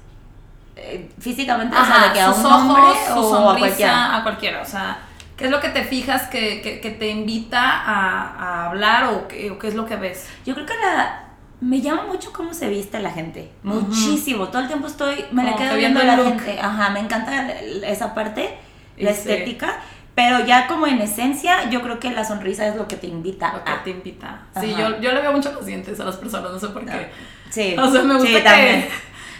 Eh, 0.76 1.10
físicamente, 1.18 1.76
o 1.76 1.84
sea, 1.84 2.08
de 2.08 2.12
que 2.12 2.20
a 2.20 2.30
un 2.30 2.46
hombre 2.46 2.82
o 3.16 3.50
a 3.50 3.58
cualquiera. 3.58 4.16
A 4.16 4.22
cualquiera, 4.22 4.62
o 4.62 4.64
sea 4.64 4.98
¿Qué 5.38 5.44
es 5.44 5.52
lo 5.52 5.60
que 5.60 5.68
te 5.68 5.84
fijas 5.84 6.22
que, 6.26 6.96
te 6.98 7.10
invita 7.10 7.60
a, 7.62 8.66
hablar 8.66 9.04
o 9.04 9.28
qué, 9.28 9.56
es 9.62 9.74
lo 9.76 9.86
que 9.86 9.94
ves? 9.94 10.28
Yo 10.44 10.52
creo 10.54 10.66
que 10.66 10.74
la, 10.74 11.28
me 11.60 11.80
llama 11.80 12.06
mucho 12.06 12.32
cómo 12.32 12.52
se 12.52 12.68
viste 12.68 12.98
la 12.98 13.12
gente. 13.12 13.48
Muchísimo. 13.62 14.48
Todo 14.48 14.62
el 14.62 14.66
tiempo 14.66 14.88
estoy, 14.88 15.26
me 15.30 15.44
la 15.44 15.54
quedo 15.54 15.76
viendo 15.76 16.02
la 16.02 16.16
gente. 16.16 16.58
Ajá, 16.60 16.90
me 16.90 16.98
encanta 16.98 17.52
esa 17.86 18.14
parte, 18.16 18.58
la 18.96 19.10
estética. 19.10 19.78
Pero 20.18 20.44
ya 20.44 20.66
como 20.66 20.88
en 20.88 21.00
esencia, 21.00 21.70
yo 21.70 21.80
creo 21.80 22.00
que 22.00 22.10
la 22.10 22.24
sonrisa 22.24 22.66
es 22.66 22.74
lo 22.74 22.88
que 22.88 22.96
te 22.96 23.06
invita. 23.06 23.52
Lo 23.52 23.62
que 23.62 23.72
te 23.84 23.90
invita. 23.90 24.40
Sí, 24.60 24.74
yo, 24.76 25.00
yo 25.00 25.12
le 25.12 25.20
veo 25.20 25.30
mucho 25.30 25.52
los 25.52 25.64
dientes 25.64 26.00
a 26.00 26.04
las 26.04 26.16
personas, 26.16 26.50
no 26.50 26.58
sé 26.58 26.66
por 26.70 26.84
qué. 26.84 27.08
Sí. 27.50 27.76
O 27.78 27.88
sea, 27.88 28.02
me 28.02 28.14
gusta 28.14 28.28
que, 28.28 28.40
también. 28.40 28.88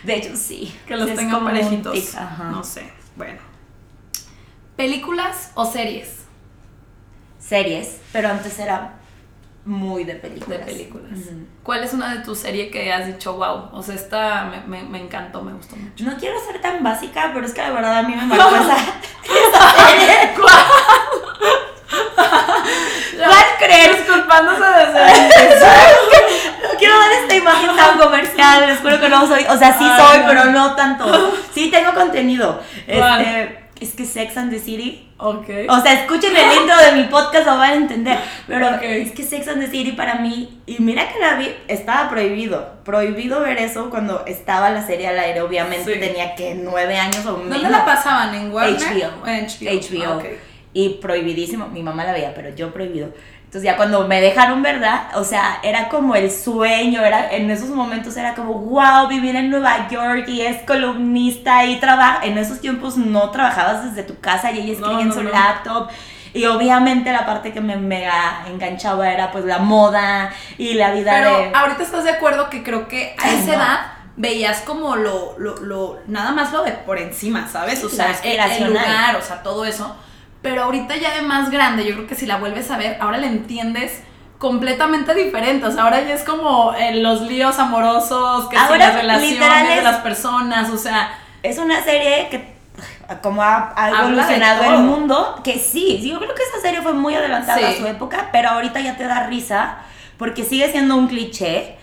De 0.05 0.15
hecho, 0.15 0.37
sí. 0.37 0.73
Que 0.87 0.95
los 0.95 1.13
tengan 1.13 1.43
parejitos. 1.43 2.15
No 2.53 2.63
sé. 2.63 2.93
Bueno. 3.17 3.41
¿Películas 4.77 5.51
o 5.57 5.67
series? 5.67 6.27
Series, 7.41 7.99
pero 8.13 8.29
antes 8.29 8.57
era 8.61 8.98
muy 9.69 10.05
de 10.05 10.15
películas. 10.15 10.61
De 10.61 10.65
películas. 10.65 11.19
¿Cuál 11.63 11.85
es 11.85 11.93
una 11.93 12.15
de 12.15 12.25
tus 12.25 12.39
series 12.39 12.73
que 12.73 12.91
has 12.91 13.07
dicho, 13.07 13.35
wow? 13.35 13.69
O 13.73 13.83
sea, 13.83 13.95
esta 13.95 14.51
me, 14.67 14.83
me, 14.83 14.99
encantó, 14.99 15.43
me 15.43 15.53
gustó 15.53 15.77
mucho. 15.77 16.05
No 16.05 16.17
quiero 16.17 16.37
ser 16.45 16.61
tan 16.61 16.83
básica, 16.83 17.31
pero 17.35 17.47
es 17.47 17.53
que 17.53 17.61
de 17.61 17.71
verdad 17.71 17.99
a 17.99 18.03
mí 18.03 18.17
me 18.17 18.25
marcó 18.27 18.57
esa, 18.57 18.77
serie. 18.77 20.33
¿Cuál? 20.41 20.65
¿Cuál 23.17 23.45
crees? 23.59 23.99
Disculpándose 23.99 24.65
de 24.65 24.93
ser. 24.93 25.97
no 26.63 26.79
quiero 26.79 26.99
dar 26.99 27.13
esta 27.13 27.37
imagen 27.37 27.77
tan 27.77 27.99
comercial, 27.99 28.67
les 28.67 28.79
juro 28.81 28.99
que 28.99 29.09
no 29.11 29.27
soy. 29.27 29.45
O 29.51 29.57
sea, 29.59 29.77
sí 29.77 29.85
soy, 29.85 30.21
pero 30.27 30.47
no 30.47 30.75
tanto. 30.75 31.33
Sí 31.53 31.71
tengo 31.71 31.93
contenido. 31.93 32.63
Este 32.87 33.68
es 33.81 33.95
que 33.95 34.05
Sex 34.05 34.37
and 34.37 34.51
the 34.51 34.59
City. 34.59 35.09
Ok. 35.19 35.49
O 35.69 35.81
sea, 35.81 35.95
escuchen 35.95 36.37
el 36.37 36.61
intro 36.61 36.77
de 36.77 36.93
mi 36.93 37.05
podcast, 37.05 37.47
lo 37.47 37.57
van 37.59 37.71
a 37.71 37.75
entender. 37.75 38.19
Pero 38.47 38.69
es 38.81 39.13
que 39.13 39.23
Sex 39.23 39.49
and 39.49 39.61
the 39.61 39.71
City 39.71 39.93
para 39.93 40.17
mí, 40.17 40.61
y 40.67 40.77
mira 40.81 41.09
que 41.13 41.19
la 41.19 41.35
vi, 41.37 41.55
estaba 41.69 42.09
prohibido. 42.09 42.79
Prohibido 42.85 43.41
ver 43.41 43.59
eso 43.59 43.91
cuando 43.91 44.25
estaba 44.27 44.71
la 44.71 44.87
serie 44.87 45.09
al 45.09 45.19
aire. 45.19 45.41
Obviamente 45.43 45.97
tenía 45.97 46.35
que 46.35 46.55
nueve 46.55 46.97
años 46.97 47.25
o 47.27 47.37
menos. 47.37 47.51
¿Dónde 47.51 47.71
la 47.71 47.85
pasaban? 47.85 48.35
¿En 48.35 48.53
Warner? 48.53 48.81
HBO. 48.81 49.27
HBO. 49.27 50.21
HBO. 50.21 50.23
Y 50.73 50.91
prohibidísimo. 51.01 51.69
Mi 51.69 51.83
mamá 51.83 52.05
la 52.05 52.13
veía, 52.13 52.35
pero 52.35 52.55
yo 52.55 52.73
prohibido. 52.73 53.13
Entonces 53.49 53.65
ya 53.65 53.79
cuando 53.79 54.07
me 54.07 54.21
dejaron, 54.21 54.61
¿verdad? 54.61 55.09
O 55.15 55.25
sea, 55.25 55.59
era 55.63 55.89
como 55.89 56.15
el 56.15 56.31
sueño, 56.31 57.03
era 57.03 57.33
en 57.35 57.51
esos 57.51 57.71
momentos 57.71 58.15
era 58.19 58.35
como, 58.35 58.53
wow, 58.53 59.09
vivir 59.09 59.37
en 59.37 59.49
Nueva 59.49 59.89
York 59.89 60.29
y 60.29 60.43
es 60.43 60.63
columnista 60.67 61.65
y 61.65 61.81
trabaja. 61.81 62.27
En 62.27 62.37
esos 62.37 62.61
tiempos 62.61 62.99
no 62.99 63.31
trabajabas 63.31 63.87
desde 63.87 64.03
tu 64.03 64.21
casa 64.21 64.53
y 64.53 64.59
ella 64.59 64.73
escribía 64.75 65.01
en 65.01 65.15
su 65.15 65.23
laptop. 65.23 65.89
Y 66.35 66.45
obviamente 66.45 67.11
la 67.11 67.25
parte 67.25 67.51
que 67.55 67.63
me 67.63 67.77
mega 67.77 68.45
enganchaba 68.49 69.11
era 69.11 69.33
pues 69.33 69.47
la 69.47 69.61
moda 69.61 70.31
y 70.59 70.75
la 70.75 70.91
vida 70.91 71.13
Pero 71.15 71.51
ahorita 71.57 71.83
estás 71.83 72.05
de 72.05 72.11
acuerdo 72.11 72.51
que 72.51 72.63
creo 72.63 72.87
que 72.87 73.17
a 73.19 73.33
esa 73.33 73.55
edad 73.55 73.81
veías 74.17 74.61
como 74.61 74.95
lo, 74.95 75.39
lo, 75.39 75.57
lo, 75.61 76.01
nada 76.07 76.33
más 76.33 76.53
lo 76.53 76.65
de 76.65 76.73
por 76.73 76.99
encima, 76.99 77.49
¿sabes? 77.51 77.83
O 77.83 77.89
sea, 77.89 78.15
el, 78.23 78.39
el 78.39 78.69
lugar, 78.69 79.17
o 79.17 79.23
sea, 79.23 79.43
todo 79.43 79.65
eso. 79.65 79.97
Pero 80.43 80.65
ahorita 80.65 80.97
ya 80.97 81.15
de 81.15 81.23
más 81.23 81.51
grande, 81.51 81.85
yo 81.85 81.95
creo 81.95 82.07
que 82.07 82.15
si 82.15 82.27
la 82.27 82.37
vuelves 82.37 82.71
a 82.71 82.77
ver, 82.77 82.97
ahora 83.01 83.19
la 83.19 83.27
entiendes 83.27 84.03
completamente 84.39 85.15
diferente. 85.15 85.67
O 85.67 85.71
sea, 85.73 85.83
ahora 85.83 86.01
ya 86.03 86.15
es 86.15 86.23
como 86.23 86.73
eh, 86.75 86.95
los 87.03 87.23
líos 87.23 87.59
amorosos, 87.59 88.49
que 88.49 88.57
Ahora, 88.57 88.79
las 88.79 88.95
relaciones 88.95 89.33
literal, 89.33 89.67
de 89.67 89.79
es- 89.79 89.85
las 89.85 89.97
personas, 89.99 90.71
o 90.71 90.79
sea, 90.79 91.11
Es 91.43 91.59
una 91.59 91.83
serie 91.83 92.29
que 92.31 92.57
como 93.23 93.43
ha, 93.43 93.73
ha 93.77 93.91
evolucionado 94.03 94.63
el 94.65 94.79
mundo, 94.85 95.41
que 95.43 95.59
sí, 95.59 96.01
yo 96.09 96.19
creo 96.19 96.35
que 96.35 96.43
esa 96.43 96.61
serie 96.61 96.83
fue 96.83 96.93
muy 96.93 97.15
adelantada 97.15 97.69
a 97.69 97.75
su 97.75 97.87
época, 97.87 98.29
pero 98.33 98.51
ahorita 98.51 98.81
ya 98.81 98.97
te 98.97 99.05
da 99.05 99.27
risa 99.27 99.79
porque 100.19 100.45
sigue 100.45 100.71
siendo 100.71 100.97
un 100.97 101.09
cliché. 101.09 101.77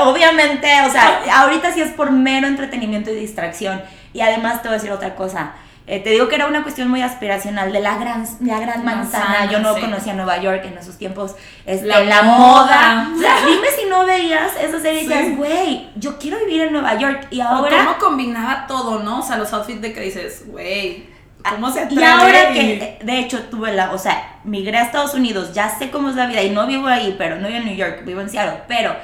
Obviamente, 0.00 0.68
o 0.86 0.90
sea, 0.90 1.20
ahorita 1.42 1.72
sí 1.72 1.80
es 1.80 1.90
por 1.92 2.10
mero 2.10 2.46
entretenimiento 2.48 3.10
y 3.10 3.14
distracción. 3.16 3.82
Y 4.12 4.20
además 4.20 4.62
te 4.62 4.68
voy 4.68 4.74
a 4.76 4.78
decir 4.78 4.90
otra 4.92 5.14
cosa. 5.14 5.52
Eh, 5.86 6.00
te 6.00 6.10
digo 6.10 6.28
que 6.28 6.36
era 6.36 6.46
una 6.46 6.62
cuestión 6.62 6.88
muy 6.88 7.02
aspiracional 7.02 7.70
de 7.70 7.80
la 7.80 7.98
gran, 7.98 8.26
la 8.40 8.58
gran 8.58 8.84
manzana. 8.84 9.24
Manzana, 9.26 9.52
Yo 9.52 9.60
no 9.60 9.74
sí. 9.74 9.80
conocía 9.82 10.14
Nueva 10.14 10.38
York 10.38 10.62
en 10.64 10.78
esos 10.78 10.96
tiempos. 10.96 11.36
Este, 11.66 11.86
La 11.86 12.00
la, 12.00 12.22
moda. 12.22 13.04
moda. 13.04 13.10
O 13.14 13.20
sea, 13.20 13.46
dime 13.46 13.66
si 13.78 13.84
no 13.88 14.06
veías 14.06 14.52
esa 14.58 14.80
serie 14.80 15.02
y 15.02 15.34
güey, 15.36 15.90
yo 15.96 16.18
quiero 16.18 16.38
vivir 16.38 16.62
en 16.62 16.72
Nueva 16.72 16.96
York. 16.96 17.26
Y 17.30 17.40
o 17.40 17.44
ahora. 17.44 17.84
cómo 17.84 17.98
combinaba 17.98 18.66
todo, 18.66 19.00
¿no? 19.00 19.18
O 19.20 19.22
sea, 19.22 19.36
los 19.36 19.52
outfits 19.52 19.82
de 19.82 19.92
que 19.92 20.00
dices, 20.00 20.44
güey, 20.46 21.06
¿cómo 21.50 21.70
se 21.70 21.80
atreve? 21.80 22.00
Y 22.00 22.04
ahora 22.04 22.52
que, 22.54 22.98
de 23.02 23.18
hecho, 23.18 23.42
tuve 23.50 23.72
la, 23.72 23.92
o 23.92 23.98
sea, 23.98 24.38
migré 24.44 24.78
a 24.78 24.82
Estados 24.84 25.12
Unidos, 25.12 25.52
ya 25.52 25.68
sé 25.68 25.90
cómo 25.90 26.08
es 26.08 26.16
la 26.16 26.24
vida 26.26 26.42
y 26.42 26.48
no 26.48 26.66
vivo 26.66 26.86
ahí, 26.86 27.14
pero 27.18 27.36
no 27.36 27.48
vivo 27.48 27.58
en 27.58 27.66
New 27.66 27.76
York, 27.76 28.04
vivo 28.06 28.22
en 28.22 28.30
Seattle, 28.30 28.62
pero 28.68 28.96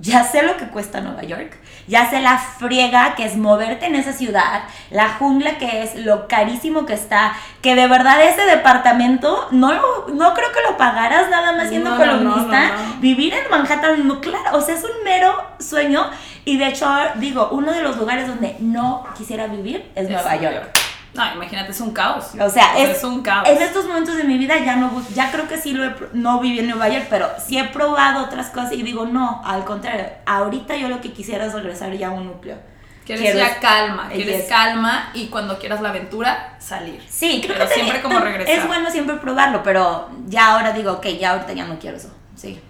ya 0.00 0.24
sé 0.24 0.42
lo 0.42 0.56
que 0.56 0.66
cuesta 0.68 1.00
Nueva 1.00 1.22
York, 1.22 1.58
ya 1.86 2.08
sé 2.08 2.20
la 2.20 2.38
friega 2.38 3.14
que 3.14 3.24
es 3.24 3.36
moverte 3.36 3.86
en 3.86 3.94
esa 3.94 4.12
ciudad, 4.12 4.62
la 4.90 5.10
jungla 5.10 5.58
que 5.58 5.82
es, 5.82 5.94
lo 5.94 6.26
carísimo 6.26 6.86
que 6.86 6.94
está, 6.94 7.34
que 7.60 7.74
de 7.74 7.86
verdad 7.86 8.22
ese 8.22 8.44
departamento 8.46 9.48
no 9.50 9.72
lo, 9.72 10.08
no 10.14 10.32
creo 10.34 10.52
que 10.52 10.70
lo 10.70 10.76
pagaras 10.76 11.28
nada 11.28 11.52
más 11.52 11.68
siendo 11.68 11.90
No, 11.90 11.96
columnista, 11.96 12.68
no. 12.68 13.00
vivir 13.00 13.34
en 13.34 13.50
Manhattan, 13.50 14.06
no, 14.06 14.20
claro, 14.20 14.56
o 14.56 14.60
sea, 14.60 14.74
es 14.74 14.84
un 14.84 15.04
mero 15.04 15.34
sueño 15.58 16.10
y 16.44 16.56
de 16.56 16.68
hecho, 16.68 16.90
digo, 17.16 17.50
uno 17.52 17.72
de 17.72 17.82
los 17.82 17.96
lugares 17.98 18.26
donde 18.26 18.56
no 18.60 19.06
quisiera 19.16 19.46
vivir 19.46 19.90
es, 19.94 20.04
Es 20.04 20.10
Nueva 20.10 20.36
York. 20.36 20.89
No, 21.14 21.34
imagínate, 21.34 21.72
es 21.72 21.80
un 21.80 21.92
caos. 21.92 22.26
O 22.40 22.48
sea, 22.50 22.78
es, 22.78 23.02
un 23.02 23.22
caos. 23.22 23.48
En 23.48 23.60
estos 23.60 23.86
momentos 23.86 24.16
de 24.16 24.24
mi 24.24 24.38
vida 24.38 24.58
ya 24.58 24.76
no 24.76 25.02
ya 25.14 25.30
creo 25.32 25.48
que 25.48 25.58
sí 25.58 25.72
lo 25.72 25.84
he, 25.84 25.94
no 26.12 26.38
viví 26.40 26.60
en 26.60 26.68
Nueva 26.68 26.88
York, 26.88 27.06
pero 27.10 27.28
sí 27.44 27.58
he 27.58 27.64
probado 27.64 28.24
otras 28.24 28.48
cosas 28.50 28.72
y 28.72 28.82
digo, 28.82 29.06
no, 29.06 29.42
al 29.44 29.64
contrario, 29.64 30.06
ahorita 30.24 30.76
yo 30.76 30.88
lo 30.88 31.00
que 31.00 31.12
quisiera 31.12 31.46
es 31.46 31.52
regresar 31.52 31.92
ya 31.94 32.08
a 32.08 32.10
un 32.12 32.26
núcleo. 32.26 32.58
Quieres 33.04 33.22
Quiero 33.24 33.38
ya 33.40 33.48
es- 33.48 33.58
calma, 33.58 34.08
quieres 34.08 34.42
yes. 34.42 34.48
calma 34.48 35.10
y 35.14 35.26
cuando 35.26 35.58
quieras 35.58 35.80
la 35.80 35.88
aventura, 35.88 36.54
salir. 36.60 37.02
Sí, 37.08 37.40
creo 37.44 37.56
Pero 37.56 37.68
que 37.68 37.74
siempre 37.74 38.02
como 38.02 38.20
regresar. 38.20 38.56
Es 38.56 38.66
bueno 38.68 38.88
siempre 38.90 39.16
probarlo, 39.16 39.64
pero 39.64 40.08
ya 40.26 40.52
ahora 40.54 40.72
digo, 40.72 40.92
ok, 40.92 41.06
ya 41.18 41.32
ahorita 41.32 41.52
ya 41.54 41.64
no 41.66 41.76
quiero 41.80 41.96
eso. 41.96 42.14
Sí. 42.36 42.60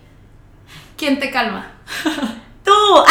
¿Quién 0.97 1.19
te 1.19 1.31
calma? 1.31 1.67
¡Tú! 2.65 2.73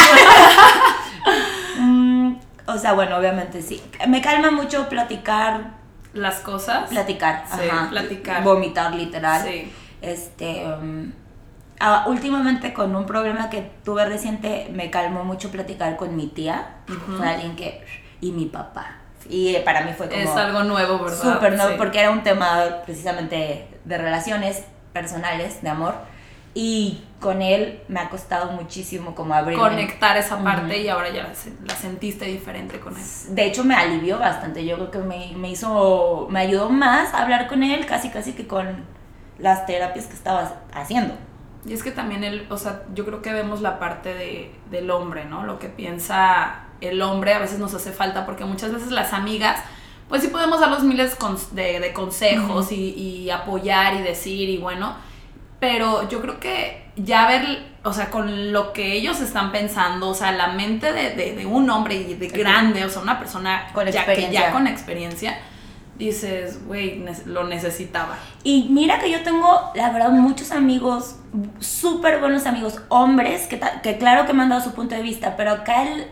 Mm, 2.72 2.76
o 2.76 2.78
sea, 2.80 2.94
bueno, 2.94 3.18
obviamente 3.18 3.62
sí. 3.62 3.82
Me 4.08 4.22
calma 4.22 4.52
mucho 4.52 4.88
platicar, 4.90 5.72
Las 6.14 6.40
cosas. 6.40 6.90
platicar, 6.90 7.44
Sí, 7.48 7.68
ajá. 7.70 7.90
platicar. 7.90 8.44
Vomitar, 8.44 8.94
literal. 8.96 9.42
Sí. 9.46 9.72
Este, 10.02 10.66
um, 10.66 11.12
ah, 11.80 12.06
últimamente 12.08 12.74
con 12.74 12.96
un 12.96 13.06
problema 13.06 13.50
que 13.50 13.70
tuve 13.84 14.06
reciente, 14.06 14.70
me 14.74 14.90
calmó 14.90 15.24
mucho 15.24 15.52
platicar 15.52 15.98
con 15.98 16.16
mi 16.16 16.28
tía. 16.28 16.76
Ujú. 16.90 17.18
Fue 17.18 17.28
alguien 17.28 17.56
que... 17.56 17.84
Y 18.22 18.32
mi 18.32 18.46
papá. 18.46 18.96
Y 19.30 19.56
eh, 19.56 19.62
para 19.62 19.82
mí 19.82 19.92
fue 19.96 20.10
como... 20.10 20.20
Es 20.22 20.30
algo 20.32 20.64
nuevo, 20.64 21.00
¿verdad? 21.00 21.18
Súper 21.36 21.56
nuevo, 21.56 21.72
Sí. 21.72 21.76
porque 21.78 22.00
era 22.00 22.10
un 22.12 22.24
tema 22.24 22.66
precisamente 22.86 23.68
de 23.86 23.98
relaciones 23.98 24.64
personales, 24.94 25.62
de 25.62 25.70
amor. 25.70 25.94
Y 26.54 27.04
con 27.20 27.42
él 27.42 27.82
me 27.90 28.00
ha 28.00 28.10
costado 28.10 28.52
muchísimo 28.54 29.14
como 29.14 29.34
abrirme. 29.34 29.62
Conectar 29.62 30.16
esa 30.18 30.42
parte 30.44 30.74
Ujú. 30.76 30.82
y 30.86 30.88
ahora 30.88 31.10
ya 31.10 31.24
la, 31.24 31.34
la 31.66 31.76
sentiste 31.76 32.26
diferente 32.26 32.80
con 32.80 32.96
él. 32.96 33.04
De 33.30 33.46
hecho, 33.46 33.64
me 33.66 33.76
alivió 33.76 34.18
bastante. 34.20 34.66
Yo 34.66 34.76
creo 34.78 34.92
que 34.92 35.00
me, 35.00 35.34
me 35.36 35.50
hizo, 35.50 36.28
me 36.30 36.40
ayudó 36.40 36.70
más 36.70 37.14
a 37.14 37.24
hablar 37.24 37.48
con 37.48 37.62
él, 37.64 37.86
casi 37.86 38.10
casi 38.10 38.34
que 38.34 38.48
con 38.48 38.86
las 39.38 39.66
terapias 39.66 40.06
que 40.06 40.14
estaba 40.14 40.54
haciendo. 40.74 41.14
Y 41.66 41.74
es 41.74 41.84
que 41.84 41.92
también 41.92 42.24
el, 42.24 42.48
o 42.50 42.58
sea, 42.58 42.84
yo 42.96 43.06
creo 43.06 43.22
que 43.22 43.34
vemos 43.34 43.60
la 43.62 43.80
parte 43.80 44.14
de, 44.14 44.56
del 44.72 44.90
hombre, 44.90 45.26
¿no? 45.26 45.44
Lo 45.44 45.60
que 45.60 45.68
piensa 45.68 46.62
el 46.80 47.02
hombre 47.02 47.34
a 47.34 47.40
veces 47.40 47.60
nos 47.60 47.74
hace 47.74 47.92
falta 47.92 48.26
porque 48.26 48.46
muchas 48.46 48.72
veces 48.72 48.92
las 48.92 49.12
amigas, 49.12 49.60
pues 50.08 50.22
sí 50.22 50.30
podemos 50.30 50.62
darlos 50.62 50.84
miles 50.84 51.16
con- 51.16 51.38
de, 51.52 51.82
de 51.82 51.92
consejos 51.92 52.72
y, 52.72 52.92
y 52.94 53.30
apoyar 53.30 53.96
y 53.96 54.02
decir 54.04 54.48
y 54.48 54.58
bueno, 54.58 54.96
pero 55.60 56.08
yo 56.08 56.22
creo 56.22 56.40
que 56.40 56.89
ya 57.04 57.28
ver, 57.28 57.64
o 57.84 57.94
sea, 57.94 58.10
con 58.10 58.52
lo 58.52 58.74
que 58.74 58.94
ellos 58.94 59.20
están 59.22 59.52
pensando, 59.52 60.10
o 60.10 60.14
sea, 60.14 60.32
la 60.32 60.48
mente 60.50 60.92
de, 60.92 61.12
de- 61.16 61.36
de 61.36 61.46
un 61.46 61.70
hombre 61.70 61.96
y 61.96 62.14
de 62.16 62.28
grande, 62.28 62.84
o 62.86 62.90
sea, 62.90 63.02
una 63.02 63.20
persona 63.20 63.68
Con 63.74 63.86
ya, 63.88 64.06
que 64.06 64.30
ya 64.32 64.52
con 64.52 64.68
experiencia, 64.68 65.38
dices, 65.98 66.66
güey, 66.66 67.04
lo 67.26 67.44
necesitaba. 67.46 68.18
Y 68.44 68.68
mira 68.70 69.00
que 69.00 69.12
yo 69.12 69.22
tengo, 69.24 69.72
la 69.76 69.90
verdad, 69.92 70.10
muchos 70.12 70.52
amigos, 70.52 71.18
súper 71.60 72.20
buenos 72.20 72.46
amigos, 72.46 72.82
hombres, 72.90 73.48
que, 73.48 73.60
que 73.84 73.98
claro 73.98 74.26
que 74.26 74.34
me 74.34 74.44
han 74.44 74.50
dado 74.50 74.62
su 74.62 74.74
punto 74.74 74.96
de 74.96 75.02
vista, 75.02 75.36
pero 75.38 75.52
acá 75.52 75.84
el, 75.84 76.06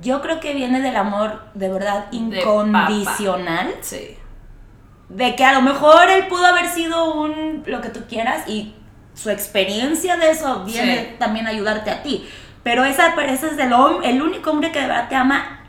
yo 0.00 0.20
creo 0.22 0.38
que 0.40 0.54
viene 0.54 0.80
del 0.80 0.96
amor 0.96 1.42
de 1.54 1.68
verdad 1.68 2.06
De 2.10 2.16
incondicional. 2.18 3.74
Sí. 3.80 4.16
de 5.08 5.36
que 5.36 5.44
a 5.44 5.52
lo 5.54 5.62
mejor 5.62 6.08
él 6.10 6.26
pudo 6.28 6.46
haber 6.46 6.68
sido 6.68 7.12
un 7.14 7.62
lo 7.66 7.80
que 7.80 7.90
tú 7.90 8.00
quieras 8.08 8.48
y 8.48 8.74
su 9.14 9.30
experiencia 9.30 10.16
de 10.16 10.30
eso 10.30 10.64
viene 10.64 10.96
Sí. 11.10 11.16
también 11.18 11.46
a 11.46 11.50
ayudarte 11.50 11.90
a 11.90 12.02
ti. 12.02 12.28
Pero 12.62 12.84
esa, 12.84 13.14
ese 13.22 13.48
es 13.48 13.58
el, 13.58 13.72
el 14.04 14.22
único 14.22 14.50
hombre 14.50 14.70
que 14.72 14.80
de 14.80 14.86
verdad 14.86 15.08
te 15.08 15.16
ama 15.16 15.60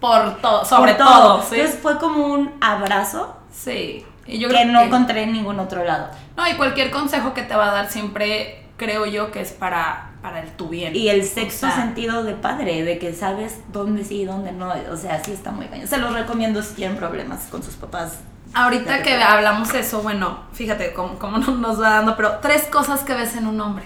Por 0.00 0.40
todo, 0.40 0.64
sobre 0.64 0.94
por 0.94 1.06
todo, 1.06 1.42
sí. 1.42 1.56
Entonces 1.56 1.80
fue 1.80 1.98
como 1.98 2.26
un 2.26 2.52
abrazo 2.60 3.36
Sí. 3.52 4.04
Y 4.26 4.38
yo 4.38 4.48
que 4.48 4.54
creo 4.54 4.66
no 4.66 4.80
que 4.80 4.86
encontré 4.86 5.22
en 5.24 5.32
ningún 5.32 5.58
otro 5.58 5.84
lado. 5.84 6.08
No, 6.36 6.46
y 6.48 6.54
cualquier 6.54 6.90
consejo 6.90 7.34
que 7.34 7.42
te 7.42 7.54
va 7.56 7.70
a 7.70 7.72
dar 7.74 7.90
siempre 7.90 8.64
creo 8.76 9.04
yo 9.06 9.30
que 9.30 9.40
es 9.40 9.52
para, 9.52 10.12
para 10.22 10.40
el 10.40 10.50
tu 10.52 10.68
bien. 10.68 10.94
Y 10.94 11.08
el 11.08 11.20
O 11.20 11.24
sexto 11.24 11.66
sea, 11.66 11.74
sentido 11.76 12.22
de 12.22 12.34
padre, 12.34 12.84
de 12.84 12.98
que 12.98 13.12
sabes 13.12 13.60
dónde 13.72 14.04
sí 14.04 14.22
y 14.22 14.24
dónde 14.26 14.52
no. 14.52 14.72
O 14.90 14.96
sea, 14.96 15.22
sí 15.24 15.32
está 15.32 15.50
muy 15.50 15.66
cañón. 15.66 15.88
Se 15.88 15.98
los 15.98 16.12
recomiendo 16.12 16.62
si 16.62 16.74
tienen 16.74 16.96
problemas 16.96 17.48
con 17.50 17.62
sus 17.62 17.74
papás. 17.74 18.18
Ahorita 18.54 19.02
que 19.02 19.14
hablamos 19.22 19.72
eso, 19.74 20.02
bueno, 20.02 20.40
fíjate 20.52 20.92
cómo, 20.92 21.18
cómo 21.18 21.38
no- 21.38 21.54
nos 21.56 21.80
va 21.80 21.90
dando, 21.90 22.16
pero 22.16 22.38
tres 22.42 22.64
cosas 22.64 23.00
que 23.04 23.14
ves 23.14 23.36
en 23.36 23.46
un 23.46 23.60
hombre. 23.60 23.84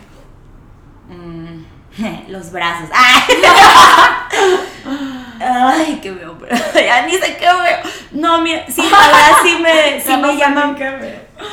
Mm, 1.08 1.64
los 2.28 2.50
brazos. 2.50 2.88
¡Ay! 2.94 3.22
Ay, 5.40 5.98
qué 6.02 6.10
veo, 6.12 6.38
pero 6.38 6.56
ya 6.74 7.06
ni 7.06 7.12
sé 7.12 7.36
qué 7.36 7.44
veo. 7.46 7.78
No, 8.12 8.40
mira, 8.40 8.64
sí, 8.68 8.82
la 8.82 8.98
verdad 8.98 9.32
sí 9.42 9.58
me, 9.60 10.00
sí 10.00 10.16
me 10.16 10.36
llaman. 10.36 10.76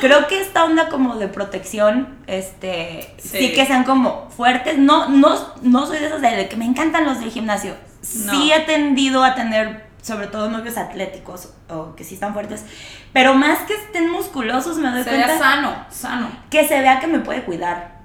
Creo 0.00 0.26
que 0.28 0.40
esta 0.40 0.64
onda 0.64 0.88
como 0.88 1.16
de 1.16 1.28
protección, 1.28 2.16
este, 2.26 3.14
sí. 3.18 3.28
Sí. 3.38 3.52
que 3.52 3.66
sean 3.66 3.84
como 3.84 4.30
fuertes. 4.30 4.78
No, 4.78 5.08
no, 5.08 5.36
no 5.62 5.86
soy 5.86 5.98
de 5.98 6.06
esas 6.06 6.20
de 6.22 6.48
que 6.48 6.56
me 6.56 6.64
encantan 6.64 7.04
los 7.04 7.20
del 7.20 7.30
gimnasio. 7.30 7.74
No. 8.24 8.32
Sí 8.32 8.52
he 8.52 8.60
tendido 8.60 9.22
a 9.24 9.34
tener, 9.34 9.86
sobre 10.02 10.26
todo 10.26 10.50
novios 10.50 10.76
atléticos 10.76 11.48
o 11.70 11.94
que 11.94 12.04
sí 12.04 12.14
están 12.14 12.34
fuertes, 12.34 12.64
pero 13.14 13.32
más 13.34 13.60
que 13.60 13.72
estén 13.74 14.10
musculosos 14.10 14.76
me 14.76 14.90
doy 14.90 15.02
Se 15.04 15.10
vea 15.10 15.24
cuenta 15.26 15.38
sano, 15.42 15.86
sano. 15.90 16.28
que 16.50 16.66
se 16.68 16.78
vea 16.80 17.00
que 17.00 17.06
me 17.06 17.20
puede 17.20 17.42
cuidar. 17.44 18.02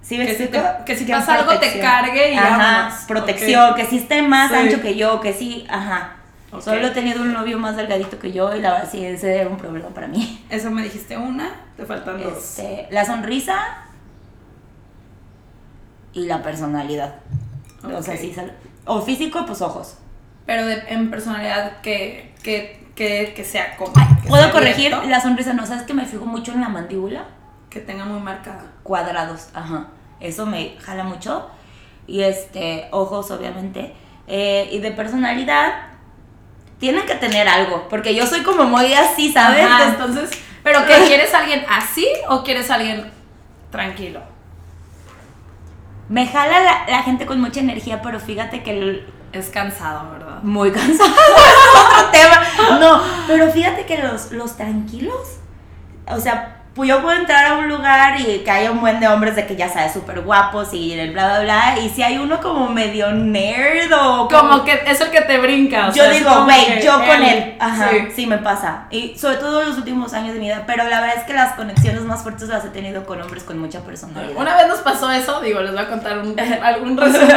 ¿Sí 0.00 0.16
me 0.18 0.26
Que 0.26 0.34
si, 0.34 0.46
te- 0.46 0.62
que 0.86 0.96
si 0.96 1.04
Que 1.06 1.12
pasa 1.12 1.34
algo 1.34 1.58
te 1.60 1.78
cargue 1.80 2.32
y 2.32 2.36
Ajá, 2.36 2.56
vámonos. 2.58 3.00
protección, 3.06 3.74
que 3.76 3.84
sí 3.86 3.98
esté 3.98 4.22
más 4.22 4.50
Sí. 4.50 4.56
ancho 4.56 4.80
que 4.80 4.96
yo, 4.96 5.20
que 5.20 5.32
sí, 5.34 5.66
ajá. 5.68 6.16
Solo 6.60 6.88
he 6.88 6.90
tenido 6.90 7.22
un 7.22 7.32
novio 7.32 7.58
más 7.58 7.76
delgadito 7.76 8.18
que 8.18 8.30
yo 8.30 8.54
y 8.54 8.60
la 8.60 8.72
verdad 8.72 8.88
sí, 8.90 9.04
ese 9.04 9.36
era 9.40 9.48
un 9.48 9.56
problema 9.56 9.88
para 9.88 10.06
mí. 10.08 10.44
Eso 10.50 10.70
me 10.70 10.82
dijiste 10.82 11.16
una, 11.16 11.50
te 11.76 11.86
faltan 11.86 12.20
dos. 12.22 12.36
Este, 12.36 12.88
la 12.90 13.04
sonrisa 13.04 13.56
y 16.12 16.26
la 16.26 16.42
personalidad. 16.42 17.14
O 17.84 18.02
sea, 18.02 18.16
sí, 18.16 18.32
sal- 18.34 18.52
o 18.84 19.00
físico, 19.02 19.44
pues 19.46 19.62
ojos. 19.62 19.96
Pero 20.46 20.66
de- 20.66 20.82
en 20.88 21.10
personalidad 21.10 21.80
que, 21.82 22.34
que, 22.42 22.84
que, 22.94 23.32
que 23.34 23.44
sea 23.44 23.76
como. 23.76 23.92
que 23.92 24.28
Puedo 24.28 24.44
sea 24.44 24.52
corregir 24.52 24.92
la 25.06 25.20
sonrisa, 25.20 25.52
no, 25.52 25.66
¿sabes 25.66 25.84
que 25.84 25.94
me 25.94 26.04
fijo 26.04 26.24
mucho 26.26 26.52
en 26.52 26.60
la 26.60 26.68
mandíbula? 26.68 27.24
Que 27.70 27.80
tenga 27.80 28.04
muy 28.04 28.20
marcada. 28.20 28.64
cuadrados, 28.82 29.48
ajá. 29.54 29.86
Eso 30.20 30.44
me 30.46 30.76
jala 30.80 31.04
mucho. 31.04 31.48
Y 32.06 32.22
este, 32.22 32.88
ojos, 32.90 33.30
obviamente. 33.30 33.92
Eh, 34.26 34.68
y 34.72 34.78
de 34.78 34.90
personalidad, 34.92 35.72
tienen 36.78 37.06
que 37.06 37.14
tener 37.14 37.48
algo. 37.48 37.88
Porque 37.88 38.14
yo 38.14 38.26
soy 38.26 38.42
como 38.42 38.64
muy 38.64 38.92
así, 38.94 39.32
¿sabes? 39.32 39.64
Ajá, 39.64 39.88
Entonces, 39.88 40.30
¿pero 40.62 40.84
qué? 40.86 40.94
¿Quieres 41.06 41.32
alguien 41.34 41.64
así 41.68 42.06
o 42.28 42.42
quieres 42.42 42.70
alguien 42.70 43.10
tranquilo? 43.70 44.20
me 46.08 46.26
jala 46.26 46.60
la, 46.60 46.84
la 46.88 47.02
gente 47.04 47.24
con 47.24 47.40
mucha 47.40 47.60
energía, 47.60 48.02
pero 48.02 48.20
fíjate 48.20 48.62
que 48.62 49.02
Es 49.32 49.48
cansado, 49.48 50.10
¿verdad? 50.12 50.42
Muy 50.42 50.70
cansado. 50.70 51.10
es 51.10 51.86
otro 51.86 52.10
tema. 52.10 52.78
No, 52.78 53.02
pero 53.26 53.50
fíjate 53.50 53.86
que 53.86 53.98
los, 53.98 54.30
los 54.32 54.56
tranquilos, 54.56 55.38
o 56.06 56.20
sea, 56.20 56.61
pues 56.74 56.88
yo 56.88 57.02
puedo 57.02 57.16
entrar 57.18 57.46
a 57.46 57.54
un 57.58 57.68
lugar 57.68 58.18
y 58.20 58.38
que 58.38 58.50
haya 58.50 58.70
un 58.70 58.80
buen 58.80 58.98
de 58.98 59.06
hombres 59.08 59.36
de 59.36 59.46
que 59.46 59.56
ya 59.56 59.68
sabes, 59.68 59.92
súper 59.92 60.20
guapos 60.22 60.72
y 60.72 60.92
el 60.98 61.12
bla, 61.12 61.26
bla, 61.28 61.40
bla. 61.40 61.78
Y 61.80 61.90
si 61.90 62.02
hay 62.02 62.16
uno 62.18 62.40
como 62.40 62.68
medio 62.68 63.12
nerd 63.12 63.92
o 63.92 64.28
Como 64.28 64.64
que 64.64 64.82
es 64.86 65.00
el 65.00 65.10
que 65.10 65.20
te 65.20 65.38
brinca. 65.38 65.88
o 65.88 65.92
yo 65.92 66.04
sea, 66.04 66.12
digo, 66.12 66.30
como 66.30 66.44
güey, 66.44 66.82
yo 66.82 66.94
con 67.04 67.22
él. 67.22 67.56
Ajá, 67.60 67.90
Sí. 67.90 67.96
sí. 68.16 68.26
me 68.26 68.38
pasa. 68.38 68.84
Y 68.90 69.16
sobre 69.18 69.36
todo 69.36 69.60
en 69.62 69.68
los 69.68 69.78
últimos 69.78 70.14
años 70.14 70.32
de 70.34 70.40
mi 70.40 70.46
vida. 70.46 70.64
Pero 70.66 70.84
la 70.88 71.00
verdad 71.00 71.16
es 71.18 71.24
que 71.24 71.34
las 71.34 71.52
conexiones 71.54 72.02
más 72.02 72.22
fuertes 72.22 72.48
las 72.48 72.64
he 72.64 72.68
tenido 72.70 73.04
con 73.04 73.20
hombres 73.20 73.42
con 73.44 73.58
mucha 73.58 73.80
personalidad. 73.80 74.34
Una 74.36 74.56
vez 74.56 74.68
nos 74.68 74.78
pasó 74.80 75.10
eso, 75.10 75.40
digo, 75.42 75.60
les 75.60 75.72
voy 75.72 75.82
a 75.82 75.88
contar 75.88 76.18
un, 76.18 76.34
algún 76.62 76.96
resumen. 76.96 77.36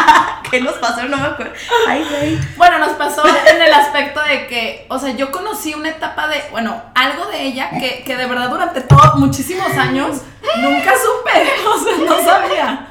¿Qué 0.50 0.60
nos 0.60 0.74
pasó? 0.74 1.02
No 1.04 1.16
me 1.16 1.26
acuerdo. 1.26 1.52
Ay, 1.88 2.06
güey. 2.08 2.38
Bueno, 2.56 2.78
nos 2.78 2.90
pasó 2.90 3.22
en 3.26 3.60
el 3.60 3.72
aspecto 3.72 4.20
de 4.22 4.46
que, 4.46 4.86
o 4.88 4.98
sea, 4.98 5.10
yo 5.10 5.32
conocí 5.32 5.74
una 5.74 5.88
etapa 5.88 6.28
de, 6.28 6.40
bueno, 6.52 6.80
algo 6.94 7.26
de 7.26 7.42
ella 7.42 7.70
que, 7.70 8.04
que 8.04 8.16
de 8.16 8.26
verdad 8.26 8.48
durante 8.48 8.75
todos, 8.82 9.16
muchísimos 9.16 9.70
años, 9.76 10.22
nunca 10.58 10.92
supe, 10.92 11.48
o 11.68 11.78
sea, 11.78 11.96
no 12.04 12.24
sabía. 12.24 12.86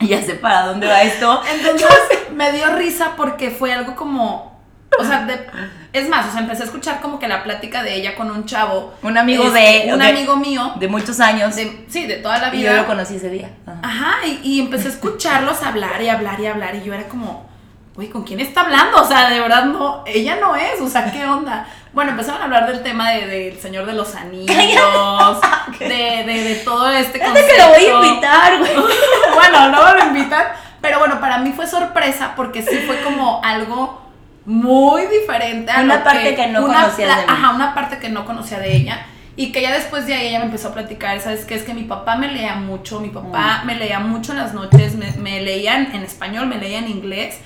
Ya 0.00 0.22
sé 0.22 0.34
para 0.34 0.66
dónde 0.66 0.86
va 0.86 1.02
esto. 1.02 1.40
Entonces 1.50 1.88
me 2.34 2.52
dio 2.52 2.66
risa 2.76 3.12
porque 3.16 3.50
fue 3.50 3.72
algo 3.72 3.96
como, 3.96 4.60
o 4.98 5.04
sea, 5.04 5.24
de- 5.24 5.46
es 5.92 6.08
más, 6.10 6.28
o 6.28 6.30
sea, 6.32 6.40
empecé 6.40 6.62
a 6.62 6.66
escuchar 6.66 7.00
como 7.00 7.18
que 7.18 7.26
la 7.26 7.42
plática 7.42 7.82
de 7.82 7.94
ella 7.94 8.14
con 8.14 8.30
un 8.30 8.44
chavo. 8.44 8.92
Un 9.02 9.16
amigo 9.16 9.44
este, 9.44 9.58
de- 9.86 9.92
Un 9.94 10.00
de- 10.00 10.06
amigo 10.08 10.36
mío. 10.36 10.72
De 10.76 10.88
muchos 10.88 11.18
años. 11.20 11.56
de- 11.56 11.86
sí, 11.88 12.06
de 12.06 12.16
toda 12.16 12.38
la 12.38 12.48
y 12.54 12.58
vida. 12.58 12.72
yo 12.72 12.76
lo 12.82 12.86
conocí 12.86 13.16
ese 13.16 13.30
día. 13.30 13.50
Ajá. 13.66 13.80
Ajá, 13.82 14.26
y, 14.26 14.40
y 14.44 14.60
empecé 14.60 14.88
a 14.88 14.90
escucharlos 14.90 15.62
hablar 15.62 16.02
y 16.02 16.08
hablar 16.10 16.38
y 16.40 16.46
hablar 16.46 16.74
y 16.74 16.82
yo 16.84 16.92
era 16.92 17.04
como, 17.08 17.48
güey, 17.94 18.10
¿con 18.10 18.24
quién 18.24 18.40
está 18.40 18.60
hablando? 18.60 19.00
O 19.02 19.06
sea, 19.08 19.30
de 19.30 19.40
verdad 19.40 19.64
no, 19.64 20.04
ella 20.06 20.36
no 20.38 20.54
es, 20.54 20.78
o 20.82 20.88
sea, 20.90 21.10
¿qué 21.10 21.24
onda? 21.24 21.66
Bueno, 21.96 22.10
empezaron 22.12 22.42
a 22.42 22.44
hablar 22.44 22.66
del 22.68 22.82
tema 22.82 23.10
de- 23.10 23.26
del 23.26 23.58
Señor 23.58 23.86
de 23.86 23.94
los 23.94 24.14
Anillos, 24.22 25.40
de, 25.80 25.86
de, 25.86 26.44
de 26.44 26.54
todo 26.64 26.88
este 26.90 27.18
Fíjate 27.18 27.40
que 27.46 27.58
lo 27.58 27.68
voy 27.68 27.86
a 27.86 27.92
concepto. 27.92 28.04
invitar, 28.06 28.58
güey. 28.58 28.72
Bueno, 29.34 29.68
no 29.70 29.94
lo 29.94 30.04
invitan, 30.06 30.44
pero 30.80 30.98
bueno, 30.98 31.18
para 31.20 31.38
mí 31.38 31.52
fue 31.56 31.66
sorpresa 31.66 32.34
porque 32.36 32.62
sí 32.62 32.76
fue 32.86 33.00
como 33.02 33.42
algo 33.42 34.02
muy 34.44 35.06
diferente 35.06 35.72
a 35.72 35.80
Una 35.80 35.96
lo 35.96 36.04
parte 36.04 36.34
que 36.36 36.46
no 36.48 36.64
una 36.64 36.82
conocías 36.82 37.08
pla- 37.08 37.16
de 37.16 37.26
mí. 37.26 37.32
Ajá, 37.32 37.54
una 37.54 37.74
parte 37.74 37.98
que 37.98 38.08
no 38.10 38.24
conocía 38.24 38.58
de 38.60 38.76
ella. 38.76 39.06
Y 39.38 39.52
que 39.52 39.60
ya 39.60 39.72
después 39.72 40.06
de 40.06 40.14
ahí 40.14 40.28
ella 40.28 40.38
me 40.38 40.46
empezó 40.46 40.68
a 40.68 40.72
platicar, 40.74 41.20
¿sabes 41.20 41.44
qué? 41.44 41.54
Es 41.54 41.62
que 41.64 41.74
mi 41.74 41.82
papá 41.82 42.16
me 42.16 42.28
leía 42.28 42.54
mucho, 42.54 43.00
mi 43.00 43.08
papá 43.10 43.60
Mm. 43.62 43.66
me 43.66 43.74
leía 43.74 44.00
mucho 44.00 44.32
en 44.32 44.38
las 44.38 44.54
noches, 44.54 44.94
me, 44.94 45.10
me 45.12 45.40
leía 45.42 45.76
en, 45.76 45.94
en 45.94 46.02
español, 46.02 46.46
me 46.46 46.56
leía 46.56 46.78
en 46.78 46.88
inglés. 46.88 47.38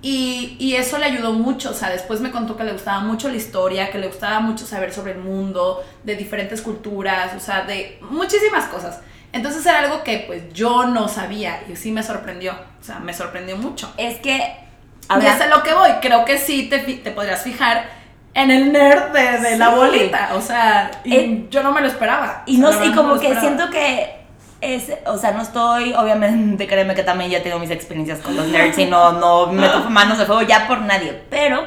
Y, 0.00 0.56
y 0.60 0.76
eso 0.76 0.96
le 0.98 1.06
ayudó 1.06 1.32
mucho, 1.32 1.70
o 1.70 1.74
sea, 1.74 1.90
después 1.90 2.20
me 2.20 2.30
contó 2.30 2.56
que 2.56 2.62
le 2.64 2.72
gustaba 2.72 3.00
mucho 3.00 3.28
la 3.28 3.36
historia, 3.36 3.90
que 3.90 3.98
le 3.98 4.06
gustaba 4.06 4.38
mucho 4.40 4.64
saber 4.64 4.92
sobre 4.92 5.12
el 5.12 5.18
mundo, 5.18 5.84
de 6.04 6.14
diferentes 6.14 6.62
culturas, 6.62 7.32
o 7.36 7.40
sea, 7.40 7.62
de 7.62 7.98
muchísimas 8.02 8.66
cosas. 8.66 9.00
Entonces 9.32 9.66
era 9.66 9.80
algo 9.80 10.04
que 10.04 10.24
pues 10.26 10.52
yo 10.54 10.86
no 10.86 11.08
sabía 11.08 11.60
y 11.70 11.74
sí 11.76 11.90
me 11.90 12.02
sorprendió, 12.04 12.52
o 12.80 12.84
sea, 12.84 13.00
me 13.00 13.12
sorprendió 13.12 13.56
mucho. 13.56 13.92
Es 13.96 14.18
que. 14.20 14.36
Y 14.36 15.12
habla- 15.12 15.34
es 15.34 15.40
a 15.40 15.46
lo 15.48 15.62
que 15.64 15.74
voy, 15.74 15.90
creo 16.00 16.24
que 16.24 16.38
sí 16.38 16.68
te, 16.68 16.78
te 16.78 17.10
podrías 17.10 17.42
fijar 17.42 17.88
en 18.34 18.50
el 18.52 18.72
nerd 18.72 19.10
de, 19.12 19.38
de 19.40 19.56
la 19.58 19.70
bolita, 19.70 20.30
o 20.34 20.40
sea, 20.40 20.90
y 21.02 21.14
Eh, 21.16 21.46
yo 21.50 21.62
no 21.64 21.72
me 21.72 21.80
lo 21.80 21.88
esperaba. 21.88 22.44
Y 22.46 22.58
o 22.58 22.60
no 22.60 22.70
sea, 22.70 22.80
verdad 22.80 22.94
como 22.94 23.18
que 23.18 23.26
esperaba. 23.32 23.40
siento 23.40 23.70
que 23.70 24.17
es, 24.60 24.90
o 25.06 25.16
sea, 25.18 25.32
no 25.32 25.42
estoy, 25.42 25.92
obviamente, 25.94 26.66
créeme 26.66 26.94
que 26.94 27.02
también 27.02 27.30
ya 27.30 27.42
tengo 27.42 27.58
mis 27.58 27.70
experiencias 27.70 28.18
con 28.20 28.36
los 28.36 28.46
nerds 28.48 28.78
y 28.78 28.86
no, 28.86 29.12
no 29.12 29.52
meto 29.52 29.88
manos 29.90 30.18
de 30.18 30.26
fuego 30.26 30.42
ya 30.42 30.66
por 30.66 30.80
nadie, 30.80 31.20
pero 31.30 31.64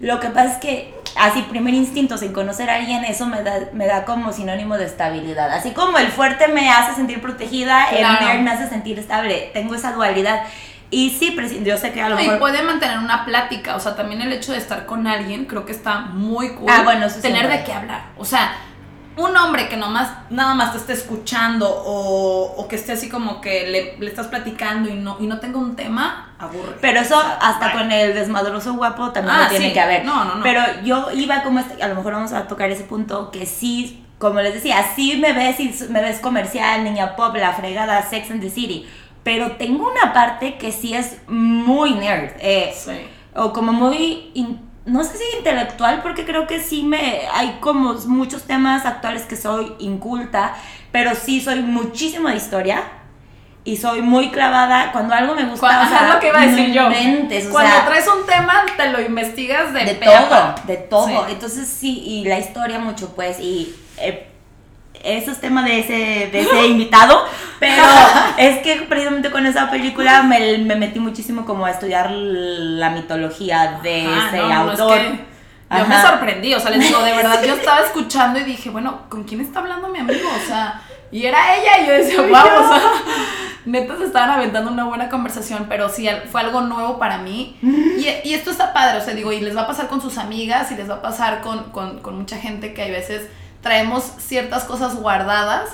lo 0.00 0.20
que 0.20 0.28
pasa 0.28 0.52
es 0.52 0.56
que 0.58 0.94
así 1.16 1.42
primer 1.42 1.74
instinto 1.74 2.16
sin 2.18 2.32
conocer 2.32 2.70
a 2.70 2.76
alguien, 2.76 3.04
eso 3.04 3.26
me 3.26 3.42
da, 3.42 3.54
me 3.72 3.86
da 3.86 4.04
como 4.04 4.32
sinónimo 4.32 4.78
de 4.78 4.84
estabilidad, 4.86 5.50
así 5.52 5.72
como 5.72 5.98
el 5.98 6.08
fuerte 6.08 6.48
me 6.48 6.70
hace 6.70 6.94
sentir 6.94 7.20
protegida, 7.20 7.86
Claro. 7.90 8.18
el 8.20 8.26
nerd 8.26 8.40
me 8.42 8.50
hace 8.52 8.68
sentir 8.68 8.98
estable, 8.98 9.50
tengo 9.52 9.74
esa 9.74 9.92
dualidad. 9.92 10.42
Y 10.94 11.08
sí, 11.10 11.34
yo 11.64 11.78
sé 11.78 11.90
que 11.92 12.02
a 12.02 12.08
lo 12.10 12.16
No, 12.16 12.20
y 12.20 12.24
mejor... 12.24 12.38
puede 12.38 12.62
mantener 12.62 12.98
una 12.98 13.24
plática, 13.24 13.76
o 13.76 13.80
sea, 13.80 13.96
también 13.96 14.20
el 14.20 14.30
hecho 14.30 14.52
de 14.52 14.58
estar 14.58 14.84
con 14.84 15.06
alguien 15.06 15.46
creo 15.46 15.64
que 15.64 15.72
está 15.72 16.00
muy 16.00 16.50
cool. 16.50 16.68
Ah, 16.70 16.82
bueno, 16.84 17.06
eso 17.06 17.18
Tener 17.20 17.38
siempre. 17.38 17.58
de 17.58 17.64
qué 17.64 17.72
hablar, 17.72 18.02
o 18.18 18.24
sea, 18.26 18.52
un 19.16 19.36
hombre 19.36 19.68
que 19.68 19.76
nomás, 19.76 20.10
nada 20.30 20.54
más 20.54 20.72
te 20.72 20.78
esté 20.78 20.92
escuchando 20.94 21.68
o, 21.68 22.54
o 22.56 22.68
que 22.68 22.76
esté 22.76 22.92
así 22.92 23.08
como 23.08 23.40
que 23.40 23.66
le, 23.66 23.98
le 23.98 24.06
estás 24.10 24.28
platicando 24.28 24.88
y 24.88 24.94
no, 24.94 25.16
y 25.20 25.26
no 25.26 25.38
tenga 25.38 25.58
un 25.58 25.76
tema, 25.76 26.34
aburre. 26.38 26.76
Pero 26.80 27.00
eso 27.00 27.18
O 27.18 27.20
sea, 27.20 27.38
hasta 27.40 27.72
con 27.72 27.92
el 27.92 28.14
desmadroso 28.14 28.74
guapo 28.74 29.10
también 29.10 29.36
Ah, 29.36 29.42
lo 29.44 29.48
tiene 29.50 29.66
sí. 29.68 29.72
que 29.72 29.80
haber. 29.80 30.04
No, 30.04 30.24
no, 30.24 30.36
no. 30.36 30.42
Pero 30.42 30.62
yo 30.84 31.10
iba 31.12 31.42
como, 31.42 31.58
este- 31.60 31.82
a 31.82 31.88
lo 31.88 31.94
mejor 31.96 32.14
vamos 32.14 32.32
a 32.32 32.46
tocar 32.48 32.70
ese 32.70 32.84
punto, 32.84 33.30
que 33.30 33.44
sí, 33.46 34.04
como 34.18 34.40
les 34.40 34.54
decía, 34.54 34.76
sí 34.96 35.16
me 35.16 35.32
ves 35.32 35.60
y 35.60 35.74
me 35.90 36.00
ves 36.00 36.20
comercial, 36.20 36.84
niña 36.84 37.16
pop, 37.16 37.34
la 37.36 37.52
fregada, 37.52 38.02
Sex 38.08 38.30
and 38.30 38.40
the 38.40 38.50
City. 38.50 38.86
Pero 39.24 39.52
tengo 39.52 39.88
una 39.90 40.12
parte 40.12 40.56
que 40.58 40.72
sí 40.72 40.94
es 40.94 41.18
muy 41.28 41.92
nerd. 41.94 42.30
eh, 42.40 42.72
Sí. 42.76 42.92
o 43.34 43.52
como 43.52 43.72
muy, 43.72 44.30
in- 44.34 44.60
no 44.84 45.04
sé 45.04 45.16
si 45.16 45.38
intelectual, 45.38 46.02
porque 46.02 46.24
creo 46.24 46.46
que 46.46 46.60
sí 46.60 46.82
me, 46.82 47.22
hay 47.32 47.58
como 47.60 47.94
muchos 48.06 48.42
temas 48.44 48.84
actuales 48.84 49.22
que 49.22 49.36
soy 49.36 49.74
inculta, 49.78 50.54
pero 50.90 51.14
sí 51.14 51.40
soy 51.40 51.62
muchísimo 51.62 52.28
de 52.28 52.36
historia. 52.36 52.82
Y 53.64 53.76
soy 53.76 54.02
muy 54.02 54.30
clavada 54.30 54.90
cuando 54.90 55.14
algo 55.14 55.36
me 55.36 55.44
gusta. 55.44 55.60
Cuando, 55.60 55.84
o 55.84 55.88
sea, 55.88 56.08
es 56.08 56.14
lo 56.14 56.18
que 56.18 56.28
iba 56.30 56.40
a 56.40 56.46
decir 56.46 56.72
yo. 56.72 56.86
inventes, 56.86 57.46
Cuando 57.46 57.72
sea, 57.72 57.86
traes 57.86 58.08
un 58.08 58.26
tema, 58.26 58.64
te 58.76 58.90
lo 58.90 59.00
investigas 59.00 59.72
de, 59.72 59.84
de 59.84 59.94
todo, 59.94 60.54
de 60.64 60.76
todo. 60.78 61.26
Sí. 61.26 61.32
Entonces 61.32 61.68
sí, 61.68 62.02
y 62.04 62.24
la 62.24 62.40
historia 62.40 62.80
mucho, 62.80 63.14
pues, 63.14 63.38
y 63.38 63.72
eh, 63.98 64.26
eso 65.02 65.30
es 65.30 65.40
tema 65.40 65.64
de 65.64 65.80
ese, 65.80 66.30
de 66.30 66.40
ese 66.40 66.66
invitado, 66.68 67.24
pero 67.58 67.82
es 68.36 68.58
que 68.58 68.86
precisamente 68.88 69.30
con 69.30 69.46
esa 69.46 69.70
película 69.70 70.22
me, 70.22 70.58
me 70.58 70.76
metí 70.76 71.00
muchísimo 71.00 71.44
como 71.44 71.66
a 71.66 71.70
estudiar 71.70 72.10
la 72.10 72.90
mitología 72.90 73.80
de 73.82 74.04
ese 74.04 74.36
no, 74.38 74.64
no, 74.64 74.72
es 74.72 74.80
autor. 74.80 74.98
que 74.98 75.32
yo 75.78 75.86
me 75.86 76.02
sorprendí, 76.02 76.54
o 76.54 76.60
sea, 76.60 76.70
les 76.70 76.86
digo, 76.86 77.02
de 77.02 77.12
verdad, 77.12 77.42
yo 77.46 77.54
estaba 77.54 77.80
escuchando 77.80 78.38
y 78.38 78.44
dije, 78.44 78.70
bueno, 78.70 79.02
¿con 79.08 79.24
quién 79.24 79.40
está 79.40 79.60
hablando 79.60 79.88
mi 79.88 80.00
amigo? 80.00 80.28
O 80.28 80.46
sea, 80.46 80.82
y 81.10 81.24
era 81.24 81.56
ella, 81.56 81.82
y 81.82 81.86
yo 81.86 81.92
decía, 81.92 82.20
wow, 82.20 82.64
o 82.64 82.68
sea, 82.68 82.80
neta 83.64 83.96
se 83.96 84.04
estaban 84.04 84.30
aventando 84.30 84.70
una 84.70 84.84
buena 84.84 85.08
conversación, 85.08 85.66
pero 85.68 85.88
sí, 85.88 86.08
fue 86.30 86.42
algo 86.42 86.60
nuevo 86.62 86.98
para 86.98 87.18
mí. 87.18 87.56
Y, 87.62 88.28
y 88.28 88.34
esto 88.34 88.50
está 88.50 88.72
padre, 88.72 88.98
o 88.98 89.04
sea, 89.04 89.14
digo, 89.14 89.32
y 89.32 89.40
les 89.40 89.56
va 89.56 89.62
a 89.62 89.66
pasar 89.66 89.88
con 89.88 90.00
sus 90.00 90.18
amigas, 90.18 90.70
y 90.72 90.74
les 90.74 90.88
va 90.88 90.96
a 90.96 91.02
pasar 91.02 91.40
con, 91.40 91.70
con, 91.70 92.00
con 92.00 92.18
mucha 92.18 92.36
gente 92.36 92.74
que 92.74 92.82
hay 92.82 92.90
veces 92.90 93.28
traemos 93.62 94.04
ciertas 94.18 94.64
cosas 94.64 94.96
guardadas 94.96 95.70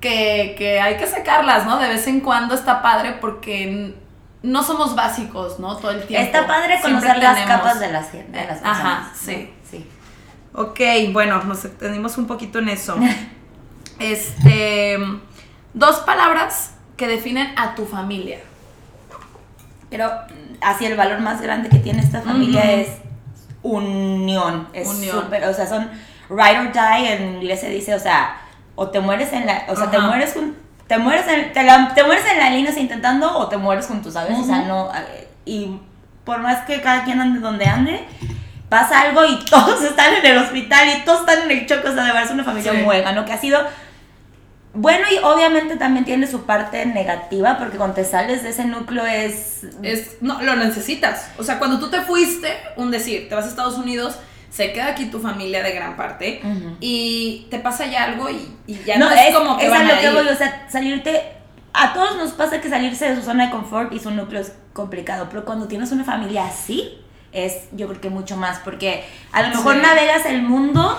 que, 0.00 0.54
que 0.58 0.80
hay 0.80 0.96
que 0.96 1.06
sacarlas, 1.06 1.64
¿no? 1.66 1.78
De 1.78 1.88
vez 1.88 2.06
en 2.06 2.20
cuando 2.20 2.54
está 2.54 2.82
padre 2.82 3.16
porque 3.20 3.94
no 4.42 4.62
somos 4.62 4.94
básicos, 4.94 5.58
¿no? 5.58 5.76
Todo 5.76 5.90
el 5.92 6.04
tiempo. 6.06 6.26
Está 6.26 6.46
padre 6.46 6.78
Siempre 6.80 7.08
conocer 7.10 7.22
las 7.22 7.34
tenemos- 7.34 7.56
capas 7.56 7.80
de 7.80 7.92
las, 7.92 8.12
de 8.12 8.44
las 8.46 8.62
Ajá, 8.62 8.64
personas, 8.64 9.18
sí. 9.18 9.50
¿no? 9.50 9.70
sí. 9.70 9.86
Ok, 10.54 11.12
bueno, 11.12 11.42
nos 11.44 11.64
extendimos 11.64 12.18
un 12.18 12.26
poquito 12.26 12.58
en 12.58 12.68
eso. 12.68 12.96
Este, 13.98 14.96
dos 15.74 15.96
palabras 16.00 16.74
que 16.96 17.08
definen 17.08 17.52
a 17.58 17.74
tu 17.74 17.84
familia. 17.84 18.38
Pero 19.90 20.10
así 20.60 20.86
el 20.86 20.96
valor 20.96 21.18
más 21.20 21.40
grande 21.40 21.68
que 21.68 21.78
tiene 21.78 22.00
esta 22.00 22.20
familia 22.22 22.60
es 22.74 22.88
unión. 23.62 24.68
Es 24.72 24.86
Unión. 24.88 25.20
súper, 25.24 25.44
o 25.44 25.52
sea, 25.54 25.66
son 25.66 25.90
ride 26.30 26.58
or 26.58 26.72
die 26.72 27.12
en 27.12 27.34
inglés 27.36 27.60
se 27.60 27.70
dice, 27.70 27.94
o 27.94 27.98
sea, 28.00 28.36
o 28.74 28.88
te 28.88 29.00
mueres 29.00 29.32
en 29.32 29.46
la, 29.46 29.64
o 29.68 29.76
sea, 29.76 29.90
te 29.90 29.98
mueres 29.98 30.32
con, 30.34 30.54
te 30.86 30.98
mueres 30.98 31.26
en, 31.28 31.52
te, 31.52 31.62
la- 31.64 31.92
te 31.94 32.04
mueres 32.04 32.24
en 32.30 32.38
la 32.38 32.50
línea 32.50 32.72
intentando 32.78 33.36
o 33.38 33.48
te 33.48 33.56
mueres 33.56 33.86
juntos, 33.86 34.12
¿sabes? 34.14 34.38
O 34.38 34.44
sea, 34.44 34.60
no, 34.62 34.90
y 35.44 35.78
por 36.24 36.38
más 36.40 36.64
que 36.66 36.80
cada 36.80 37.04
quien 37.04 37.20
ande 37.20 37.40
donde 37.40 37.64
ande, 37.66 38.04
pasa 38.68 39.00
algo 39.00 39.24
y 39.24 39.42
todos 39.50 39.82
están 39.82 40.14
en 40.14 40.26
el 40.26 40.38
hospital 40.38 40.88
y 40.96 41.04
todos 41.04 41.20
están 41.20 41.42
en 41.50 41.58
el 41.58 41.66
choque, 41.66 41.88
o 41.88 41.94
sea, 41.94 42.02
de 42.04 42.08
verdad 42.12 42.24
es 42.24 42.30
una 42.30 42.44
familia 42.44 42.72
Sí. 42.72 42.78
muega, 42.84 43.12
¿no? 43.12 43.24
Que 43.24 43.32
ha 43.32 43.38
sido 43.38 43.60
bueno 44.74 45.06
y 45.10 45.18
obviamente 45.24 45.76
también 45.76 46.04
tiene 46.04 46.26
su 46.26 46.42
parte 46.44 46.84
negativa 46.86 47.58
porque 47.58 47.78
cuando 47.78 47.96
te 47.96 48.04
sales 48.04 48.42
de 48.42 48.50
ese 48.50 48.64
núcleo 48.66 49.04
es 49.06 49.64
Es, 49.82 50.18
no, 50.20 50.40
lo 50.42 50.54
necesitas. 50.56 51.30
O 51.38 51.42
sea, 51.42 51.58
cuando 51.58 51.78
tú 51.80 51.90
te 51.90 52.02
fuiste, 52.02 52.48
un 52.76 52.90
decir, 52.90 53.28
te 53.28 53.34
vas 53.34 53.46
a 53.46 53.48
Estados 53.48 53.76
Unidos, 53.78 54.18
se 54.50 54.72
queda 54.72 54.88
aquí 54.88 55.06
tu 55.06 55.20
familia 55.20 55.62
de 55.62 55.72
gran 55.72 55.96
parte 55.96 56.40
y 56.80 57.46
te 57.50 57.58
pasa 57.58 57.86
ya 57.86 58.04
algo 58.04 58.28
y, 58.30 58.56
y 58.66 58.82
ya 58.84 58.98
no, 58.98 59.08
no, 59.10 59.14
es, 59.14 59.34
como 59.34 59.56
que 59.58 59.66
es 59.66 59.70
van 59.70 59.86
a 59.90 59.94
lo 59.94 60.00
que 60.00 60.10
voy, 60.10 60.28
o 60.28 60.36
sea, 60.36 60.66
salirte. 60.70 61.22
A 61.74 61.92
todos 61.92 62.16
nos 62.16 62.32
pasa 62.32 62.60
que 62.60 62.68
salirse 62.68 63.08
de 63.10 63.16
su 63.16 63.22
zona 63.22 63.46
de 63.46 63.50
confort 63.52 63.92
y 63.92 64.00
su 64.00 64.10
núcleo 64.10 64.40
es 64.40 64.52
complicado, 64.72 65.26
pero 65.30 65.44
cuando 65.44 65.68
tienes 65.68 65.92
una 65.92 66.02
familia 66.04 66.46
así, 66.46 66.98
es 67.32 67.68
yo 67.72 67.86
creo 67.88 68.00
que 68.00 68.10
mucho 68.10 68.36
más, 68.36 68.58
porque 68.60 69.04
a 69.32 69.42
lo 69.42 69.48
mejor 69.48 69.74
Sí. 69.76 69.82
navegas 69.82 70.24
el 70.26 70.42
mundo 70.42 70.98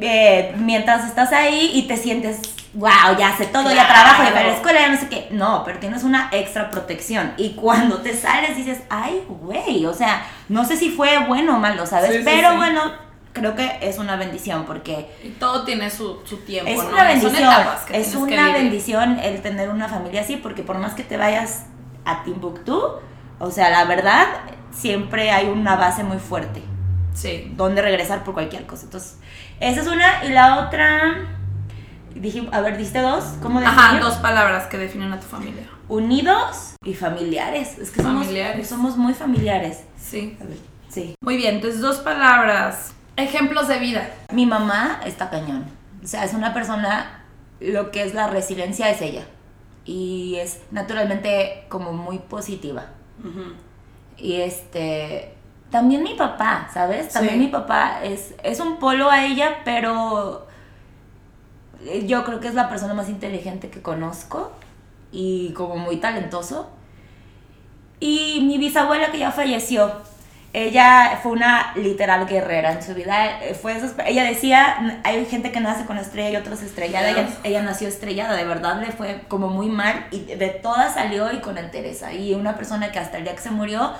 eh, 0.00 0.54
mientras 0.58 1.06
estás 1.06 1.32
ahí 1.32 1.70
y 1.74 1.82
te 1.82 1.96
sientes 1.96 2.40
wow, 2.74 3.16
ya 3.18 3.34
sé 3.36 3.46
todo, 3.46 3.72
ya 3.72 3.86
trabajo, 3.88 4.22
ya 4.22 4.30
voy 4.32 4.38
a 4.40 4.46
la 4.48 4.52
escuela, 4.54 4.80
ya 4.80 4.88
no 4.90 4.98
sé 4.98 5.08
qué. 5.08 5.28
No, 5.30 5.62
pero 5.64 5.78
tienes 5.78 6.04
una 6.04 6.28
extra 6.32 6.70
protección. 6.70 7.32
Y 7.38 7.54
cuando 7.54 7.98
te 8.02 8.14
sales 8.14 8.54
dices, 8.54 8.80
ay, 8.90 9.22
güey, 9.28 9.86
o 9.86 9.94
sea, 9.94 10.26
no 10.50 10.64
sé 10.64 10.76
si 10.76 10.90
fue 10.90 11.18
bueno 11.26 11.56
o 11.56 11.58
malo, 11.58 11.86
¿sabes? 11.86 12.12
Sí, 12.12 12.20
pero 12.22 12.50
sí. 12.50 12.56
bueno, 12.56 12.82
creo 13.32 13.54
que 13.54 13.78
es 13.80 13.98
una 13.98 14.16
bendición 14.16 14.64
porque 14.66 15.10
Y 15.24 15.30
todo 15.30 15.64
tiene 15.64 15.88
su, 15.90 16.20
su 16.26 16.38
tiempo, 16.38 16.70
es 16.70 16.76
¿no? 16.78 16.88
una 16.90 17.04
bendición. 17.04 17.66
Es 17.92 18.14
una 18.14 18.52
bendición 18.52 19.18
el 19.20 19.40
tener 19.40 19.70
una 19.70 19.88
familia 19.88 20.20
así, 20.20 20.36
porque 20.36 20.62
por 20.62 20.76
más 20.76 20.92
que 20.92 21.02
te 21.02 21.16
vayas 21.16 21.64
a 22.04 22.24
Timbuktu, 22.24 22.78
o 23.38 23.50
sea, 23.50 23.70
la 23.70 23.84
verdad, 23.84 24.26
siempre 24.70 25.30
hay 25.30 25.46
una 25.48 25.76
base 25.76 26.04
muy 26.04 26.18
fuerte 26.18 26.62
Sí. 27.14 27.50
donde 27.56 27.80
regresar 27.80 28.22
por 28.24 28.34
cualquier 28.34 28.66
cosa. 28.66 28.84
Entonces, 28.84 29.16
esa 29.60 29.80
es 29.80 29.86
una. 29.86 30.24
Y 30.24 30.28
la 30.30 30.60
otra, 30.66 31.26
dije, 32.14 32.48
a 32.52 32.60
ver, 32.60 32.76
diste 32.76 33.00
dos. 33.00 33.24
¿Cómo 33.42 33.60
definir? 33.60 33.78
Ajá, 33.80 33.98
dos 34.00 34.14
palabras 34.16 34.66
que 34.66 34.78
definen 34.78 35.12
a 35.12 35.20
tu 35.20 35.26
familia. 35.26 35.68
Unidos 35.88 36.74
y 36.84 36.94
familiares. 36.94 37.78
Es 37.78 37.90
que 37.90 38.02
somos, 38.02 38.24
Familiares. 38.24 38.68
somos 38.68 38.96
muy 38.96 39.14
familiares. 39.14 39.84
Sí. 40.00 40.36
A 40.40 40.44
ver, 40.44 40.58
sí. 40.88 41.14
Muy 41.20 41.36
bien, 41.36 41.56
entonces 41.56 41.80
dos 41.80 41.98
palabras. 41.98 42.92
Ejemplos 43.16 43.68
de 43.68 43.78
vida. 43.78 44.10
Mi 44.32 44.46
mamá 44.46 45.00
está 45.04 45.30
cañón. 45.30 45.64
O 46.02 46.06
sea, 46.06 46.24
es 46.24 46.34
una 46.34 46.52
persona, 46.52 47.24
lo 47.60 47.90
que 47.90 48.02
es 48.02 48.14
la 48.14 48.26
resiliencia 48.28 48.90
es 48.90 49.00
ella. 49.00 49.24
Y 49.84 50.36
es 50.40 50.60
naturalmente 50.72 51.64
como 51.68 51.92
muy 51.92 52.18
positiva. 52.18 52.86
Y 54.18 54.40
este. 54.40 55.32
También 55.70 56.02
mi 56.02 56.14
papá, 56.14 56.68
¿sabes? 56.72 57.08
También 57.08 57.34
Sí. 57.34 57.40
mi 57.40 57.48
papá 57.48 58.00
es, 58.02 58.34
es 58.42 58.60
un 58.60 58.78
polo 58.78 59.10
a 59.10 59.24
ella, 59.24 59.58
pero 59.64 60.46
eh, 61.84 62.06
yo 62.06 62.24
creo 62.24 62.40
que 62.40 62.48
es 62.48 62.54
la 62.54 62.68
persona 62.68 62.94
más 62.94 63.08
inteligente 63.08 63.68
que 63.68 63.82
conozco 63.82 64.52
y 65.12 65.52
como 65.52 65.76
muy 65.76 65.96
talentoso. 65.96 66.70
Y 68.00 68.40
mi 68.46 68.58
bisabuela 68.58 69.10
que 69.10 69.18
ya 69.18 69.32
falleció, 69.32 69.90
ella 70.52 71.18
fue 71.22 71.32
una 71.32 71.72
literal 71.76 72.26
guerrera 72.26 72.72
en 72.72 72.82
su 72.82 72.94
vida. 72.94 73.42
eh, 73.42 73.54
Fue 73.54 73.76
ella 74.06 74.24
decía, 74.24 75.00
hay 75.04 75.24
gente 75.26 75.50
que 75.52 75.60
nace 75.60 75.84
con 75.84 75.98
estrella 75.98 76.30
y 76.30 76.36
otras 76.40 76.62
estrellada. 76.62 77.10
Ella, 77.10 77.28
ella 77.42 77.62
nació 77.62 77.88
estrellada, 77.88 78.34
de 78.34 78.44
verdad 78.44 78.80
le 78.80 78.92
fue 78.92 79.24
como 79.28 79.48
muy 79.48 79.68
mal 79.68 80.06
y 80.10 80.20
de 80.20 80.48
todas 80.48 80.94
salió 80.94 81.32
y 81.32 81.40
con 81.40 81.58
entereza. 81.58 82.12
Y 82.12 82.34
una 82.34 82.54
persona 82.56 82.92
que 82.92 82.98
hasta 82.98 83.18
el 83.18 83.24
día 83.24 83.34
que 83.34 83.42
se 83.42 83.50
murió 83.50 83.92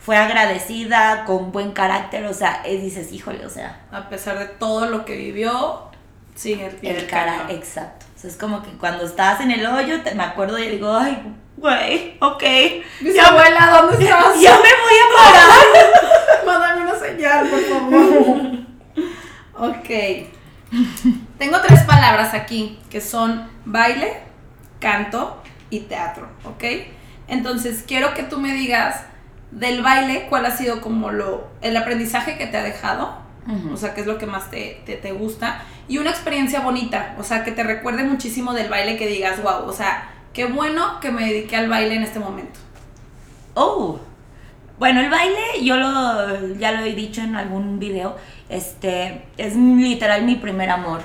fue 0.00 0.16
agradecida, 0.16 1.24
con 1.24 1.52
buen 1.52 1.72
carácter, 1.72 2.24
o 2.26 2.34
sea, 2.34 2.62
eh, 2.64 2.78
dices, 2.78 3.12
híjole, 3.12 3.44
o 3.46 3.50
sea, 3.50 3.80
A 3.92 4.08
pesar 4.08 4.38
de 4.38 4.46
todo 4.46 4.86
lo 4.86 5.04
que 5.04 5.14
vivió, 5.16 5.90
sigue 6.34 6.66
el 6.66 6.74
pie 6.76 6.96
el 6.98 7.06
cara, 7.06 7.46
exacto. 7.50 8.06
O 8.16 8.18
sea, 8.20 8.30
es 8.30 8.36
como 8.36 8.62
que 8.62 8.70
cuando 8.72 9.04
estás 9.04 9.40
en 9.40 9.50
el 9.50 9.64
hoyo, 9.66 10.02
te- 10.02 10.14
me 10.14 10.22
acuerdo 10.24 10.58
y 10.58 10.68
digo, 10.68 10.94
ay, 10.96 11.22
güey, 11.56 12.16
ok, 12.20 12.42
Bisabuela, 13.00 13.70
¿dónde 13.82 14.04
estás? 14.04 14.40
ya 14.40 14.52
me 14.52 14.58
voy 14.58 14.98
a 15.04 15.16
parar. 15.16 16.46
Mándame 16.46 16.82
una 16.90 16.98
señal, 16.98 17.46
por 17.48 17.60
favor. 17.60 18.40
ok. 19.70 19.90
Tengo 21.38 21.60
tres 21.66 21.80
palabras 21.82 22.32
aquí 22.34 22.78
que 22.90 23.00
son 23.00 23.48
baile, 23.64 24.20
canto 24.78 25.42
y 25.68 25.80
teatro, 25.80 26.28
¿ok? 26.44 26.64
Entonces 27.28 27.84
quiero 27.86 28.14
que 28.14 28.22
tú 28.22 28.38
me 28.38 28.52
digas 28.54 29.02
del 29.50 29.82
baile 29.82 30.26
cuál 30.28 30.46
ha 30.46 30.50
sido 30.56 30.80
como 30.80 31.10
lo 31.10 31.48
el 31.60 31.76
aprendizaje 31.76 32.38
que 32.38 32.46
te 32.46 32.56
ha 32.56 32.62
dejado, 32.62 33.14
o 33.72 33.76
sea, 33.76 33.94
qué 33.94 34.02
es 34.02 34.06
lo 34.06 34.16
que 34.18 34.26
más 34.26 34.50
te, 34.50 34.80
te, 34.86 34.94
te 34.96 35.10
gusta 35.12 35.62
y 35.88 35.98
una 35.98 36.10
experiencia 36.10 36.60
bonita, 36.60 37.16
o 37.18 37.24
sea, 37.24 37.42
que 37.42 37.50
te 37.50 37.64
recuerde 37.64 38.04
muchísimo 38.04 38.52
del 38.52 38.68
baile 38.68 38.96
que 38.96 39.08
digas, 39.08 39.42
wow, 39.42 39.64
o 39.66 39.72
sea, 39.72 40.08
qué 40.32 40.44
bueno 40.44 41.00
que 41.00 41.10
me 41.10 41.24
dediqué 41.24 41.56
al 41.56 41.68
baile 41.68 41.96
en 41.96 42.02
este 42.04 42.20
momento. 42.20 42.60
Oh, 43.54 43.98
bueno, 44.78 45.00
el 45.00 45.10
baile, 45.10 45.36
yo 45.62 45.76
lo, 45.76 46.54
ya 46.58 46.72
lo 46.72 46.84
he 46.84 46.94
dicho 46.94 47.20
en 47.22 47.34
algún 47.34 47.78
video, 47.80 48.16
este, 48.48 49.24
es 49.36 49.56
literal 49.56 50.22
mi 50.24 50.36
primer 50.36 50.70
amor, 50.70 51.00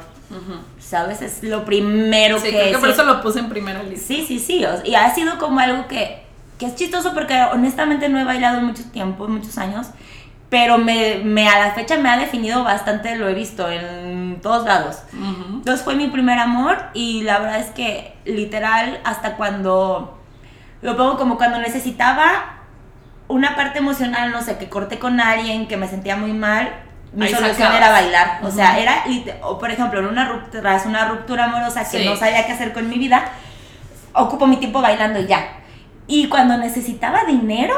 ¿sabes? 0.79 1.21
Es 1.23 1.41
lo 1.43 1.65
primero 1.65 2.37
Sí, 2.39 2.45
que... 2.45 2.51
creo 2.51 2.71
que 2.73 2.77
por 2.77 2.87
sí- 2.89 2.93
eso 2.93 3.03
lo 3.05 3.21
puse 3.21 3.39
en 3.39 3.49
primera 3.49 3.81
lista. 3.83 4.07
Sí, 4.07 4.23
sí, 4.27 4.37
sí. 4.39 4.63
Y 4.83 4.93
ha 4.95 5.13
sido 5.15 5.37
como 5.39 5.59
algo 5.59 5.87
que, 5.87 6.24
que 6.59 6.65
es 6.67 6.75
chistoso 6.75 7.13
porque 7.13 7.39
honestamente 7.51 8.07
no 8.09 8.19
he 8.19 8.23
bailado 8.23 8.61
mucho 8.61 8.83
tiempo, 8.91 9.27
muchos 9.27 9.57
años. 9.57 9.87
Pero 10.49 10.77
me, 10.77 11.21
me- 11.23 11.49
a 11.49 11.59
la 11.59 11.71
fecha 11.73 11.97
me 11.97 12.07
ha 12.09 12.17
definido 12.17 12.63
bastante, 12.63 13.15
lo 13.17 13.27
he 13.27 13.33
visto 13.33 13.69
en 13.69 14.39
todos 14.41 14.65
lados. 14.65 14.99
Ujú. 15.13 15.55
Entonces 15.57 15.83
fue 15.83 15.95
mi 15.95 16.07
primer 16.07 16.37
amor 16.39 16.77
y 16.93 17.23
la 17.23 17.39
verdad 17.39 17.59
es 17.59 17.71
que 17.71 18.15
literal 18.25 18.99
hasta 19.03 19.35
cuando, 19.37 20.17
lo 20.81 20.95
pongo 20.95 21.17
como 21.17 21.37
cuando 21.37 21.57
necesitaba 21.59 22.53
una 23.27 23.55
parte 23.55 23.79
emocional, 23.79 24.31
no 24.31 24.41
sé, 24.41 24.57
que 24.57 24.69
corté 24.69 24.99
con 24.99 25.19
alguien, 25.19 25.67
que 25.67 25.77
me 25.77 25.87
sentía 25.87 26.15
muy 26.15 26.31
mal, 26.31 26.69
mi 27.11 27.25
Ahí 27.25 27.33
solución 27.33 27.73
era 27.73 27.89
bailar. 27.89 28.39
O 28.43 28.51
sea, 28.51 28.77
era, 28.79 29.03
o 29.41 29.57
por 29.57 29.71
ejemplo, 29.71 29.99
en 29.99 30.05
una 30.05 30.25
ruptura, 30.29 30.61
tras 30.61 30.85
una 30.85 31.05
ruptura 31.09 31.45
amorosa 31.45 31.89
que 31.89 31.99
Sí. 31.99 32.05
no 32.05 32.15
sabía 32.15 32.45
qué 32.45 32.51
hacer 32.53 32.71
con 32.71 32.87
mi 32.87 32.97
vida, 32.99 33.23
ocupo 34.13 34.45
mi 34.47 34.57
tiempo 34.57 34.79
bailando 34.81 35.19
y 35.19 35.25
ya. 35.25 35.39
Y 36.07 36.27
cuando 36.29 36.57
necesitaba 36.57 37.23
dinero, 37.25 37.73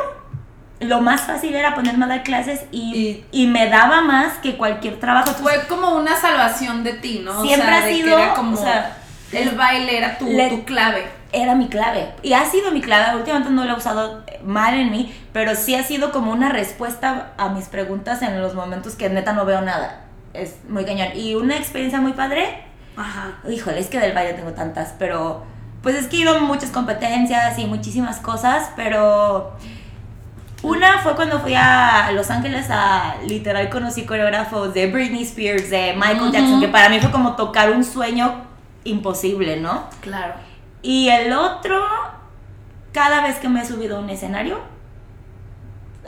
lo 0.79 1.01
más 1.01 1.21
fácil 1.21 1.55
era 1.55 1.73
ponerme 1.75 2.05
a 2.05 2.07
dar 2.09 2.23
clases 2.23 2.61
y, 2.71 3.23
y 3.31 3.47
me 3.47 3.67
daba 3.69 4.01
más 4.01 4.33
que 4.39 4.57
cualquier 4.57 4.99
trabajo. 4.99 5.31
Fue 5.31 5.65
como 5.67 5.95
una 5.95 6.15
salvación 6.15 6.83
de 6.83 6.93
ti, 6.93 7.21
¿no? 7.23 7.41
Siempre 7.41 7.67
o 7.67 7.71
sea, 7.71 7.77
ha 7.79 7.87
sido, 7.87 8.17
era 8.19 8.33
como 8.33 8.53
o 8.53 8.61
sea, 8.61 8.97
el 9.31 9.51
baile 9.51 9.97
era 9.97 10.17
tu, 10.17 10.25
le- 10.27 10.49
tu 10.49 10.65
clave. 10.65 11.07
era 11.31 11.55
mi 11.55 11.67
clave. 11.67 12.09
Y 12.21 12.33
ha 12.33 12.45
sido 12.45 12.71
mi 12.71 12.81
clave. 12.81 13.15
Últimamente 13.17 13.49
no 13.51 13.63
lo 13.65 13.73
he 13.73 13.77
usado 13.77 14.23
mal 14.43 14.73
en 14.75 14.91
mí, 14.91 15.13
pero 15.33 15.55
sí 15.55 15.73
ha 15.75 15.83
sido 15.83 16.11
como 16.11 16.31
una 16.31 16.49
respuesta 16.49 17.31
a 17.37 17.49
mis 17.49 17.65
preguntas 17.69 18.21
en 18.21 18.39
los 18.41 18.53
momentos 18.53 18.95
que 18.95 19.09
neta 19.09 19.33
no 19.33 19.45
veo 19.45 19.61
nada. 19.61 20.01
Es 20.33 20.57
muy 20.69 20.85
cañón. 20.85 21.09
Y 21.15 21.33
una 21.35 21.55
experiencia 21.57 21.99
muy 22.01 22.13
padre. 22.13 22.63
Ajá. 22.95 23.33
Híjole, 23.49 23.79
es 23.79 23.87
que 23.87 23.99
del 23.99 24.13
baile 24.13 24.33
tengo 24.33 24.51
tantas, 24.51 24.93
pero 24.99 25.43
pues 25.87 25.99
es 25.99 26.07
que 26.07 26.17
he 26.17 26.19
ido 26.19 26.35
a 26.35 26.39
muchas 26.41 26.69
competencias 26.69 27.57
y 27.57 27.65
muchísimas 27.65 28.17
cosas, 28.17 28.71
pero 28.75 29.53
una 30.61 30.97
fue 30.97 31.15
cuando 31.15 31.39
fui 31.39 31.53
a 31.55 32.11
Los 32.11 32.29
Ángeles 32.29 32.67
a 32.69 33.15
literal 33.25 33.69
conocí 33.69 34.05
coreógrafos 34.05 34.73
de 34.73 34.91
Britney 34.91 35.23
Spears, 35.23 35.69
de 35.69 35.93
Michael. 35.95 36.33
Jackson, 36.33 36.59
que 36.59 36.67
para 36.67 36.89
mí 36.89 36.99
fue 36.99 37.09
como 37.09 37.37
tocar 37.37 37.71
un 37.71 37.85
sueño 37.85 38.47
imposible, 38.83 39.61
¿no? 39.61 39.85
Claro. 40.01 40.33
Y 40.81 41.07
el 41.07 41.31
otro, 41.31 41.81
cada 42.91 43.21
vez 43.21 43.37
que 43.37 43.47
me 43.47 43.61
he 43.61 43.65
subido 43.65 43.95
a 43.95 44.01
un 44.01 44.09
escenario, 44.09 44.59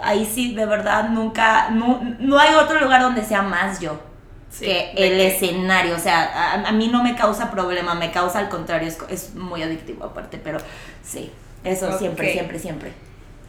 ahí 0.04 0.26
sí, 0.26 0.56
de 0.56 0.66
verdad, 0.66 1.08
nunca, 1.08 1.70
no, 1.70 2.02
no 2.20 2.38
hay 2.38 2.54
otro 2.56 2.82
lugar 2.82 3.02
donde 3.02 3.24
sea 3.24 3.44
más 3.44 3.80
yo 3.80 4.09
Sí, 4.52 4.66
que 4.66 4.92
el 4.96 5.18
que- 5.18 5.28
escenario. 5.36 5.96
O 5.96 6.00
sea, 6.00 6.24
a, 6.24 6.68
a 6.68 6.72
mí 6.72 6.88
no 6.88 7.04
me 7.04 7.16
causa 7.16 7.52
problema, 7.52 7.94
me 7.96 8.12
causa 8.12 8.40
al 8.40 8.50
contrario, 8.50 8.88
es, 8.88 8.98
es 9.10 9.36
muy 9.36 9.62
adictivo 9.64 10.04
aparte, 10.06 10.40
pero 10.44 10.58
sí, 11.04 11.32
eso 11.64 11.98
siempre, 11.98 12.32
siempre, 12.34 12.60
siempre. 12.60 12.94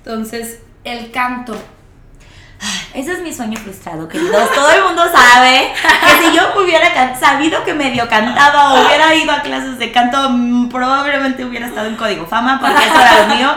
Entonces, 0.04 0.60
el 0.84 1.10
canto. 1.10 1.54
Ese 2.92 3.12
es 3.12 3.20
mi 3.22 3.32
sueño 3.32 3.56
frustrado, 3.58 4.06
queridos. 4.06 4.52
Todo 4.54 4.70
el 4.70 4.82
mundo 4.84 5.02
sabe 5.10 5.72
que 5.72 6.28
si 6.30 6.36
yo 6.36 6.42
hubiera 6.62 7.18
sabido 7.18 7.64
que 7.64 7.72
medio 7.72 8.06
cantaba 8.08 8.74
o 8.74 8.84
hubiera 8.86 9.14
ido 9.14 9.32
a 9.32 9.40
clases 9.40 9.78
de 9.78 9.90
canto, 9.92 10.28
mm, 10.28 10.68
probablemente 10.68 11.42
hubiera 11.44 11.68
estado 11.68 11.86
en 11.88 11.96
Código 11.96 12.26
Fama, 12.26 12.58
porque 12.60 12.84
eso 12.84 13.00
era 13.00 13.26
lo 13.26 13.34
mío. 13.34 13.50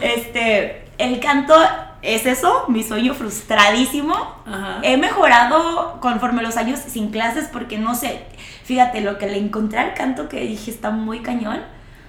Este, 0.00 0.84
el 0.96 1.20
canto 1.20 1.54
es 2.02 2.26
eso, 2.26 2.64
mi 2.68 2.82
sueño 2.84 3.14
frustradísimo. 3.14 4.14
Ajá. 4.46 4.78
He 4.82 4.96
mejorado 4.96 6.00
conforme 6.00 6.42
los 6.42 6.56
años 6.56 6.80
sin 6.80 7.10
clases 7.10 7.48
porque 7.52 7.78
no 7.78 7.94
sé, 7.94 8.26
fíjate 8.64 9.00
lo 9.00 9.18
que 9.18 9.26
le 9.26 9.38
encontré 9.38 9.78
al 9.78 9.94
canto 9.94 10.28
que 10.28 10.40
dije 10.40 10.70
está 10.70 10.90
muy 10.90 11.20
cañón. 11.20 11.60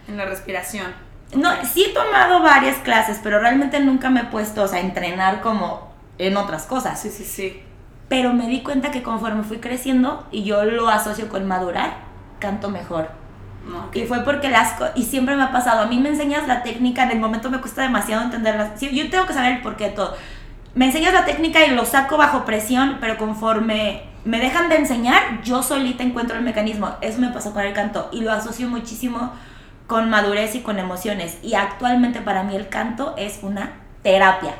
En 0.07 0.17
la 0.17 0.25
respiración. 0.25 0.87
No, 1.35 1.51
sí 1.63 1.85
he 1.85 1.93
tomado 1.93 2.41
varias 2.41 2.77
clases, 2.77 3.19
pero 3.21 3.39
realmente 3.39 3.79
nunca 3.79 4.09
me 4.09 4.21
he 4.21 4.25
puesto 4.25 4.63
o 4.63 4.67
sea, 4.67 4.79
a 4.79 4.81
entrenar 4.81 5.41
como 5.41 5.93
en 6.17 6.37
otras 6.37 6.65
cosas. 6.65 6.99
Sí, 6.99 7.09
sí, 7.09 7.23
sí. 7.23 7.63
Pero 8.07 8.33
me 8.33 8.47
di 8.47 8.61
cuenta 8.61 8.89
que 8.89 9.03
conforme 9.03 9.43
fui 9.43 9.57
creciendo 9.57 10.27
y 10.31 10.43
yo 10.43 10.63
lo 10.65 10.89
asocio 10.89 11.29
con 11.29 11.47
madurar, 11.47 11.97
canto 12.39 12.69
mejor. 12.69 13.09
No, 13.69 13.85
ok. 13.85 13.95
Y 13.95 14.05
fue 14.05 14.23
porque 14.23 14.49
las 14.49 14.75
y 14.95 15.03
siempre 15.03 15.35
me 15.35 15.43
ha 15.43 15.51
pasado, 15.51 15.81
a 15.83 15.85
mí 15.85 15.97
me 15.99 16.09
enseñas 16.09 16.47
la 16.47 16.63
técnica, 16.63 17.03
en 17.03 17.11
el 17.11 17.19
momento 17.19 17.49
me 17.49 17.59
cuesta 17.61 17.83
demasiado 17.83 18.23
entenderla. 18.23 18.73
Sí, 18.77 18.89
yo 18.95 19.09
tengo 19.09 19.25
que 19.25 19.33
saber 19.33 19.53
el 19.53 19.61
porqué 19.61 19.85
de 19.85 19.89
todo. 19.91 20.15
Me 20.75 20.85
enseñas 20.85 21.13
la 21.13 21.25
técnica 21.25 21.65
y 21.65 21.71
lo 21.71 21.85
saco 21.85 22.17
bajo 22.17 22.45
presión, 22.45 22.97
pero 23.01 23.17
conforme 23.17 24.03
me 24.25 24.39
dejan 24.39 24.69
de 24.69 24.75
enseñar, 24.77 25.41
yo 25.43 25.63
solita 25.63 26.03
encuentro 26.03 26.37
el 26.37 26.43
mecanismo. 26.43 26.95
Eso 27.01 27.19
me 27.19 27.29
pasó 27.29 27.53
con 27.53 27.63
el 27.63 27.73
canto 27.73 28.09
y 28.11 28.21
lo 28.21 28.31
asocio 28.31 28.67
muchísimo 28.69 29.31
con 29.87 30.09
madurez 30.09 30.53
y 30.55 30.61
con 30.61 30.77
emociones. 30.77 31.37
Y 31.41 31.55
actualmente 31.55 32.21
para 32.21 32.43
mí 32.43 32.55
el 32.55 32.69
canto 32.69 33.15
es 33.17 33.39
una 33.41 33.71
terapia. 34.03 34.53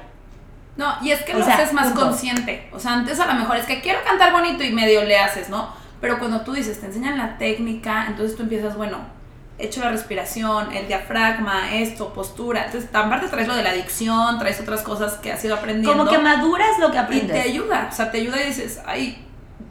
No, 0.76 0.96
y 1.02 1.12
es 1.12 1.22
que 1.24 1.36
O 1.36 1.40
lo 1.40 1.46
sea, 1.46 1.56
haces 1.56 1.74
más 1.74 1.88
punto. 1.88 2.02
consciente. 2.02 2.70
O 2.72 2.80
sea, 2.80 2.94
antes 2.94 3.20
a 3.20 3.26
lo 3.28 3.34
mejor 3.34 3.58
es 3.58 3.66
que 3.66 3.82
quiero 3.82 4.00
cantar 4.04 4.32
bonito 4.32 4.64
y 4.64 4.72
medio 4.72 5.04
le 5.04 5.18
haces, 5.20 5.50
¿no? 5.50 5.70
Pero 6.02 6.20
cuando 6.20 6.42
tú 6.42 6.54
dices, 6.54 6.80
te 6.80 6.86
enseñan 6.86 7.18
la 7.18 7.38
técnica, 7.38 8.06
entonces 8.08 8.38
tú 8.38 8.44
empiezas, 8.44 8.78
bueno, 8.78 9.00
hecho 9.60 9.82
la 9.82 9.92
respiración, 9.92 10.72
el 10.72 10.88
diafragma, 10.88 11.74
esto, 11.74 12.14
postura. 12.14 12.66
Entonces, 12.66 12.90
aparte 12.94 13.28
traes 13.28 13.48
lo 13.48 13.56
de 13.56 13.64
la 13.64 13.72
adicción, 13.72 14.40
traes 14.40 14.60
otras 14.60 14.82
cosas 14.82 15.16
que 15.16 15.32
has 15.32 15.44
ido 15.44 15.56
aprendiendo. 15.56 15.92
Como 15.92 16.10
que 16.10 16.18
maduras 16.18 16.80
lo 16.80 16.92
que 16.92 16.98
y 16.98 17.00
aprendes. 17.00 17.32
te 17.32 17.50
ayuda, 17.50 17.90
o 17.92 17.96
sea, 17.96 18.12
te 18.12 18.20
ayuda 18.20 18.42
y 18.42 18.48
dices, 18.48 18.82
ay, 18.86 19.26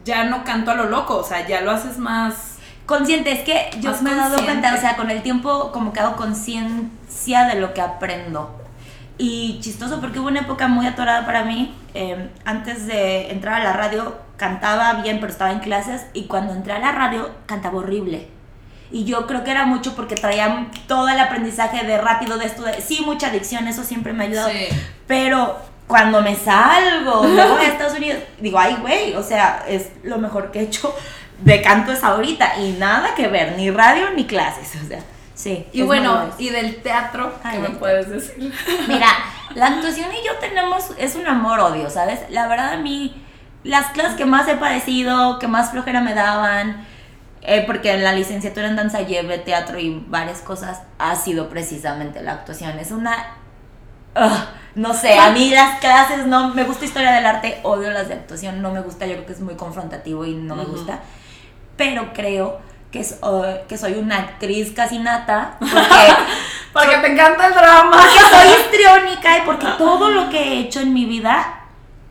ya 0.05 0.25
no 0.25 0.43
canto 0.43 0.71
a 0.71 0.75
lo 0.75 0.85
loco, 0.85 1.17
o 1.17 1.23
sea, 1.23 1.47
ya 1.47 1.61
lo 1.61 1.71
haces 1.71 1.97
más... 1.97 2.57
Consciente, 2.85 3.31
es 3.31 3.41
que 3.41 3.69
yo 3.81 3.93
me 4.01 4.11
he 4.11 4.15
dado 4.15 4.43
cuenta, 4.43 4.73
o 4.73 4.77
sea, 4.77 4.95
con 4.95 5.11
el 5.11 5.21
tiempo 5.21 5.71
como 5.71 5.93
que 5.93 5.99
hago 5.99 6.15
conciencia 6.15 7.45
de 7.45 7.59
lo 7.59 7.71
que 7.75 7.81
aprendo. 7.81 8.59
Y 9.19 9.59
chistoso 9.61 9.99
porque 9.99 10.19
hubo 10.19 10.27
una 10.27 10.39
época 10.39 10.67
muy 10.67 10.87
atorada 10.87 11.23
para 11.23 11.43
mí. 11.43 11.75
eh, 11.93 12.29
antes 12.45 12.87
de 12.87 13.29
entrar 13.29 13.61
a 13.61 13.63
la 13.63 13.73
radio 13.73 14.15
cantaba 14.39 14.93
bien, 15.01 15.19
pero 15.19 15.31
estaba 15.31 15.51
en 15.51 15.59
clases. 15.59 16.05
Y 16.13 16.25
cuando 16.25 16.53
entré 16.53 16.73
a 16.73 16.79
la 16.79 16.91
radio 16.91 17.29
cantaba 17.45 17.77
horrible. 17.79 18.27
Y 18.91 19.03
yo 19.05 19.27
creo 19.27 19.43
que 19.43 19.51
era 19.51 19.65
mucho 19.65 19.95
porque 19.95 20.15
traía 20.15 20.65
todo 20.87 21.09
el 21.09 21.19
aprendizaje 21.19 21.85
de 21.85 21.99
rápido 21.99 22.39
de 22.39 22.45
esto. 22.45 22.63
de- 22.63 22.81
sí, 22.81 23.03
mucha 23.05 23.27
adicción, 23.27 23.67
eso 23.67 23.83
siempre 23.83 24.13
me 24.13 24.23
ha 24.23 24.27
ayudado. 24.27 24.49
Sí. 24.49 24.67
Pero 25.05 25.57
cuando 25.85 26.21
me 26.23 26.35
salgo, 26.35 27.23
me 27.23 27.47
voy 27.47 27.63
a 27.65 27.67
Estados 27.67 27.95
Unidos, 27.97 28.19
digo, 28.39 28.57
ay, 28.57 28.77
güey, 28.81 29.13
o 29.15 29.21
sea, 29.21 29.63
es 29.67 29.89
lo 30.03 30.17
mejor 30.17 30.49
que 30.51 30.59
he 30.59 30.63
hecho 30.63 30.91
de 31.41 31.61
canto 31.61 31.91
es 31.91 32.03
ahorita. 32.03 32.57
Y 32.59 32.71
nada 32.79 33.13
que 33.15 33.27
ver, 33.27 33.55
ni 33.57 33.69
radio 33.69 34.09
ni 34.15 34.25
clases, 34.25 34.71
o 34.83 34.87
sea, 34.87 34.99
sí. 35.35 35.67
Y 35.71 35.83
bueno, 35.83 36.29
y 36.39 36.49
del 36.49 36.81
teatro, 36.81 37.33
¿qué 37.43 37.47
Ay, 37.49 37.59
me 37.59 37.69
puedes 37.69 38.09
decir? 38.09 38.51
Mira, 38.87 39.07
la 39.55 39.67
actuación 39.67 40.07
y 40.11 40.25
yo 40.25 40.33
tenemos, 40.39 40.85
es 40.97 41.13
un 41.15 41.27
amor-odio, 41.27 41.89
¿sabes? 41.91 42.21
La 42.29 42.47
verdad 42.47 42.73
a 42.73 42.77
mí, 42.77 43.23
las 43.63 43.87
clases 43.87 44.15
que 44.15 44.25
más 44.25 44.47
he 44.47 44.55
padecido, 44.55 45.39
que 45.39 45.47
más 45.47 45.71
flojera 45.71 46.01
me 46.01 46.13
daban, 46.13 46.85
eh, 47.41 47.63
porque 47.65 47.91
en 47.91 48.03
la 48.03 48.13
licenciatura 48.13 48.67
en 48.67 48.75
danza 48.75 49.01
llevé 49.01 49.37
teatro 49.37 49.79
y 49.79 50.03
varias 50.07 50.39
cosas, 50.39 50.81
ha 50.97 51.15
sido 51.15 51.49
precisamente 51.49 52.21
la 52.21 52.33
actuación. 52.33 52.79
Es 52.79 52.91
una... 52.91 53.35
no 54.75 54.93
sé, 54.93 55.17
a 55.17 55.31
mí 55.31 55.49
las 55.49 55.79
clases 55.79 56.25
no... 56.25 56.53
Me 56.53 56.63
gusta 56.63 56.85
historia 56.85 57.11
del 57.11 57.25
arte, 57.25 57.59
odio 57.63 57.91
las 57.91 58.07
de 58.07 58.15
actuación, 58.15 58.61
no 58.61 58.71
me 58.71 58.81
gusta, 58.81 59.05
yo 59.05 59.13
creo 59.13 59.25
que 59.25 59.33
es 59.33 59.41
muy 59.41 59.55
confrontativo 59.55 60.25
y 60.25 60.33
no 60.33 60.55
me 60.55 60.65
gusta. 60.65 60.99
Pero 61.75 62.13
creo 62.13 62.59
que, 62.91 63.01
es, 63.01 63.19
uh, 63.21 63.67
que 63.67 63.77
soy 63.77 63.93
una 63.93 64.17
actriz 64.17 64.71
casi 64.73 64.99
nata, 64.99 65.57
porque... 65.59 65.75
Porque 66.71 66.97
te 66.97 67.11
encanta 67.11 67.47
el 67.47 67.53
drama. 67.55 67.97
Porque 67.97 68.19
soy 68.19 68.61
histriónica 68.61 69.39
y 69.39 69.41
porque 69.41 69.65
todo 69.79 70.11
lo 70.11 70.29
que 70.29 70.37
he 70.37 70.59
hecho 70.59 70.81
en 70.81 70.93
mi 70.93 71.05
vida 71.05 71.58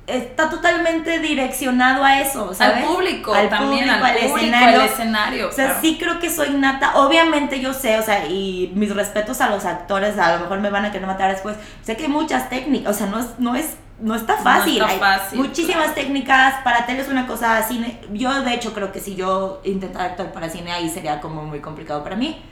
está 0.08 0.48
totalmente 0.50 1.18
direccionado 1.20 2.02
a 2.04 2.20
eso, 2.20 2.54
¿sabes? 2.54 2.78
Al 2.78 2.84
público, 2.84 3.32
Al 3.34 3.48
también, 3.48 3.84
público, 3.86 4.04
al 4.06 4.12
público, 4.16 4.36
escenario. 4.38 4.80
al 4.80 4.86
escenario. 4.86 5.48
O 5.48 5.52
sea, 5.52 5.64
claro. 5.66 5.80
sí 5.82 5.96
creo 6.00 6.18
que 6.18 6.30
soy 6.30 6.50
nata. 6.50 6.96
Obviamente 6.96 7.60
yo 7.60 7.72
sé, 7.74 7.98
o 7.98 8.02
sea, 8.02 8.26
y 8.26 8.72
mis 8.74 8.94
respetos 8.94 9.40
a 9.40 9.50
los 9.50 9.64
actores, 9.64 10.18
a 10.18 10.34
lo 10.34 10.40
mejor 10.40 10.60
me 10.60 10.70
van 10.70 10.84
a 10.86 10.90
querer 10.92 11.06
matar 11.06 11.30
después. 11.30 11.56
Sé 11.82 11.96
que 11.96 12.04
hay 12.04 12.08
muchas 12.10 12.48
técnicas, 12.50 12.96
o 12.96 12.98
sea, 12.98 13.06
no 13.08 13.18
es, 13.20 13.26
no 13.38 13.54
es, 13.54 13.76
no 14.00 14.14
está 14.14 14.36
No 14.36 14.42
fácil. 14.42 14.74
está 14.80 14.88
hay 14.88 14.98
fácil, 14.98 15.38
muchísimas 15.40 15.94
técnicas. 15.94 16.54
Para 16.64 16.86
tele 16.86 17.00
es 17.02 17.08
una 17.08 17.26
cosa, 17.26 17.62
cine. 17.62 18.00
Yo, 18.12 18.42
de 18.42 18.54
hecho, 18.54 18.72
creo 18.74 18.92
que 18.92 19.00
si 19.00 19.14
yo 19.14 19.60
intentara 19.64 20.06
actuar 20.06 20.32
para 20.32 20.48
cine, 20.48 20.72
ahí 20.72 20.88
sería 20.88 21.20
como 21.20 21.42
muy 21.44 21.60
complicado 21.60 22.02
para 22.02 22.16
mí. 22.16 22.42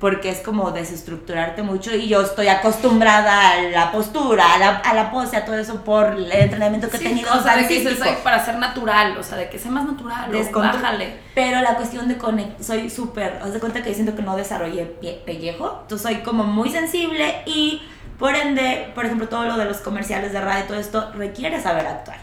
Porque 0.00 0.30
es 0.30 0.38
como 0.38 0.70
desestructurarte 0.70 1.62
mucho 1.62 1.94
y 1.94 2.08
yo 2.08 2.22
estoy 2.22 2.48
acostumbrada 2.48 3.50
a 3.50 3.62
la 3.62 3.92
postura, 3.92 4.54
a 4.54 4.58
la, 4.58 4.68
a 4.78 4.94
la 4.94 5.10
pose, 5.10 5.36
a 5.36 5.44
todo 5.44 5.58
eso 5.58 5.84
por 5.84 6.06
el 6.14 6.32
entrenamiento 6.32 6.88
que 6.88 6.96
Sí, 6.98 7.04
he 7.04 7.08
tenido. 7.10 7.30
o 7.38 7.42
sea, 7.42 7.54
de 7.56 7.68
que. 7.68 7.86
"Ay, 8.02 8.16
para 8.24 8.42
ser 8.44 8.56
natural, 8.56 9.16
o 9.18 9.22
sea, 9.22 9.36
de 9.36 9.50
que 9.50 9.58
sea 9.58 9.70
más 9.70 9.84
natural, 9.84 10.30
o 10.30 10.32
Descontro- 10.38 10.72
bájale. 10.80 11.18
Pero 11.34 11.60
la 11.60 11.74
cuestión 11.76 12.08
de 12.08 12.16
conectar, 12.16 12.64
soy 12.64 12.88
súper, 12.88 13.40
haz 13.42 13.52
de 13.52 13.60
cuenta 13.60 13.82
que 13.82 13.92
siento 13.92 14.16
que 14.16 14.22
no 14.22 14.36
desarrollé 14.36 14.96
pie- 15.02 15.22
pellejo, 15.26 15.80
entonces 15.82 16.02
soy 16.10 16.22
como 16.22 16.44
muy 16.44 16.70
sensible 16.70 17.42
y 17.44 17.82
por 18.18 18.34
ende, 18.34 18.90
por 18.94 19.04
ejemplo, 19.04 19.28
todo 19.28 19.44
lo 19.44 19.58
de 19.58 19.66
los 19.66 19.78
comerciales 19.78 20.32
de 20.32 20.40
radio 20.40 20.64
todo 20.64 20.78
esto 20.78 21.12
requiere 21.14 21.60
saber 21.60 21.86
actuar, 21.86 22.18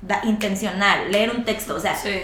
da, 0.00 0.20
intencional, 0.24 1.12
leer 1.12 1.30
un 1.30 1.44
texto, 1.44 1.74
o 1.74 1.80
sea, 1.80 1.94
Sí. 1.94 2.22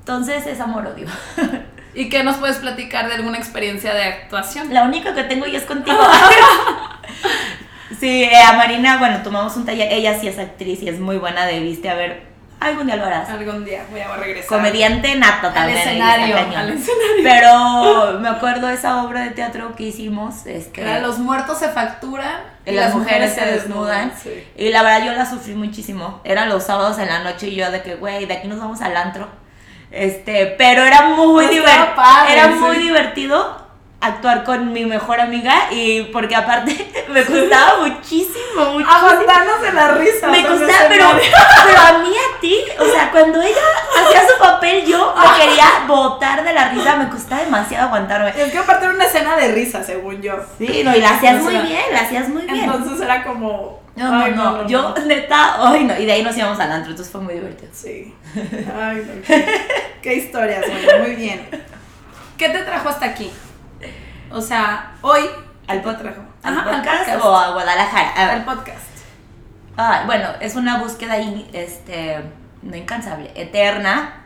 entonces 0.00 0.46
es 0.46 0.60
amor-odio. 0.60 1.06
¿Y 1.94 2.08
qué 2.08 2.22
nos 2.22 2.36
puedes 2.36 2.56
platicar 2.56 3.08
de 3.08 3.14
alguna 3.14 3.38
experiencia 3.38 3.92
de 3.92 4.04
actuación? 4.04 4.72
La 4.72 4.84
única 4.84 5.14
que 5.14 5.24
tengo 5.24 5.46
yo 5.46 5.58
es 5.58 5.64
contigo. 5.64 5.98
sí, 8.00 8.24
eh, 8.24 8.42
a 8.42 8.54
Marina, 8.54 8.98
bueno, 8.98 9.22
tomamos 9.22 9.56
un 9.56 9.66
taller, 9.66 9.92
ella 9.92 10.18
sí 10.18 10.28
es 10.28 10.38
actriz 10.38 10.82
y 10.82 10.88
es 10.88 10.98
muy 10.98 11.18
buena 11.18 11.46
de 11.46 11.60
viste, 11.60 11.90
a 11.90 11.94
ver, 11.94 12.32
algún 12.60 12.86
día 12.86 12.96
lo 12.96 13.04
harás. 13.04 13.28
Algún 13.28 13.64
día 13.64 13.84
voy 13.90 14.00
a 14.00 14.16
regresar. 14.16 14.48
Comediante 14.48 15.14
nata 15.16 15.48
al 15.48 15.54
también. 15.54 15.78
está 15.78 15.90
escenario, 15.90 16.36
al 16.36 16.70
escenario. 16.70 17.22
Pero 17.22 18.18
me 18.20 18.28
acuerdo 18.28 18.68
de 18.68 18.74
esa 18.74 19.04
obra 19.04 19.20
de 19.20 19.30
teatro 19.30 19.74
que 19.76 19.84
hicimos, 19.84 20.46
este, 20.46 20.82
Era, 20.82 21.00
los 21.00 21.18
muertos 21.18 21.58
se 21.58 21.68
facturan 21.68 22.40
y 22.64 22.72
las 22.72 22.94
mujeres 22.94 23.34
se 23.34 23.44
desnudan. 23.44 24.12
Sí. 24.22 24.46
Y 24.56 24.70
la 24.70 24.82
verdad 24.82 25.06
yo 25.06 25.12
la 25.12 25.28
sufrí 25.28 25.54
muchísimo. 25.54 26.20
Eran 26.24 26.48
los 26.48 26.64
sábados 26.64 26.98
en 26.98 27.08
la 27.08 27.22
noche 27.22 27.48
y 27.48 27.56
yo 27.56 27.70
de 27.70 27.82
que, 27.82 27.96
güey, 27.96 28.26
de 28.26 28.34
aquí 28.34 28.48
nos 28.48 28.60
vamos 28.60 28.80
al 28.80 28.96
antro. 28.96 29.41
Este, 29.92 30.46
pero 30.58 30.82
era 30.82 31.02
muy 31.08 31.46
divertido. 31.46 31.94
padre, 31.94 32.32
Era 32.32 32.44
sí. 32.46 32.54
muy 32.54 32.76
divertido 32.78 33.60
actuar 34.00 34.42
con 34.42 34.72
mi 34.72 34.84
mejor 34.84 35.20
amiga 35.20 35.68
y 35.70 36.02
porque 36.12 36.34
aparte 36.34 36.74
me 37.08 37.24
costaba 37.24 37.86
muchísimo, 37.86 38.64
muchísimo. 38.72 38.90
Aguantándose 38.90 39.72
la 39.72 39.88
risa. 39.92 40.26
Me 40.28 40.44
costaba, 40.44 40.88
pero, 40.88 41.06
pero 41.66 41.80
a 41.80 41.98
mí, 41.98 42.08
a 42.10 42.40
ti, 42.40 42.56
o 42.80 42.84
sea, 42.86 43.10
cuando 43.12 43.40
ella 43.40 43.60
hacía 44.00 44.22
su 44.28 44.38
papel, 44.40 44.84
yo 44.86 45.14
me 45.16 45.40
quería 45.44 45.66
botar 45.86 46.42
de 46.42 46.52
la 46.52 46.70
risa, 46.70 46.96
me 46.96 47.08
costaba 47.10 47.42
demasiado 47.44 47.86
aguantarme. 47.86 48.32
Es 48.36 48.50
que 48.50 48.58
aparte 48.58 48.86
era 48.86 48.94
una 48.94 49.04
escena 49.04 49.36
de 49.36 49.52
risa, 49.52 49.84
según 49.84 50.20
yo. 50.20 50.34
Sí, 50.58 50.82
no, 50.84 50.96
y 50.96 51.00
la 51.00 51.10
hacías 51.10 51.40
muy 51.42 51.56
bien, 51.58 51.82
la 51.92 52.00
hacías 52.00 52.28
muy 52.28 52.42
bien. 52.42 52.64
Entonces 52.64 53.00
era 53.00 53.22
como. 53.22 53.81
No, 53.94 54.10
no, 54.10 54.24
ay, 54.24 54.32
no, 54.34 54.66
yo 54.66 54.94
neta, 55.06 55.56
ay 55.68 55.84
no, 55.84 55.98
y 55.98 56.06
de 56.06 56.12
ahí 56.12 56.22
nos 56.22 56.36
íbamos 56.36 56.58
al 56.58 56.72
antro, 56.72 56.90
entonces 56.92 57.12
fue 57.12 57.20
muy 57.20 57.34
divertido. 57.34 57.70
Sí. 57.74 58.14
Ay, 58.34 59.06
no, 59.06 59.22
qué, 59.26 59.46
qué 60.00 60.14
historias, 60.16 60.64
bueno, 60.66 61.04
muy 61.06 61.14
bien. 61.16 61.46
¿Qué 62.38 62.48
te 62.48 62.58
trajo 62.60 62.88
hasta 62.88 63.06
aquí? 63.06 63.30
O 64.30 64.40
sea, 64.40 64.94
hoy. 65.02 65.20
¿qué 65.66 65.72
¿Al 65.72 65.82
te 65.82 65.94
trajo? 65.94 66.22
¿Al 66.42 66.58
Ajá, 66.58 66.70
al 66.70 66.76
podcast 66.76 66.98
podcast. 67.04 67.24
o 67.24 67.36
a 67.36 67.50
Guadalajara? 67.52 68.12
A. 68.16 68.32
Al 68.32 68.44
podcast. 68.44 68.78
Ah, 69.76 70.02
bueno, 70.06 70.28
es 70.40 70.54
una 70.56 70.78
búsqueda 70.78 71.18
in- 71.18 71.46
este, 71.52 72.18
no 72.62 72.74
incansable, 72.76 73.30
eterna, 73.34 74.24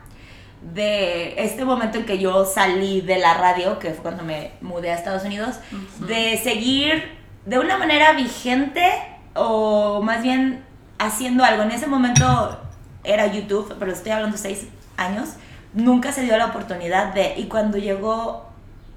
de 0.62 1.34
este 1.42 1.64
momento 1.64 1.98
en 1.98 2.06
que 2.06 2.18
yo 2.18 2.44
salí 2.44 3.00
de 3.00 3.18
la 3.18 3.34
radio, 3.34 3.78
que 3.78 3.90
fue 3.90 4.02
cuando 4.02 4.22
me 4.22 4.52
mudé 4.60 4.92
a 4.92 4.94
Estados 4.94 5.24
Unidos, 5.24 5.56
de 5.98 6.38
seguir 6.42 7.16
de 7.44 7.58
una 7.58 7.76
manera 7.78 8.12
vigente 8.12 8.90
o 9.36 10.02
más 10.02 10.22
bien 10.22 10.64
haciendo 10.98 11.44
algo. 11.44 11.62
En 11.62 11.70
ese 11.70 11.86
momento 11.86 12.58
era 13.04 13.26
YouTube, 13.26 13.74
pero 13.78 13.92
estoy 13.92 14.12
hablando 14.12 14.36
seis 14.36 14.66
años, 14.96 15.30
nunca 15.74 16.12
se 16.12 16.22
dio 16.22 16.36
la 16.36 16.46
oportunidad 16.46 17.14
de, 17.14 17.34
y 17.36 17.44
cuando 17.44 17.78
llegó 17.78 18.46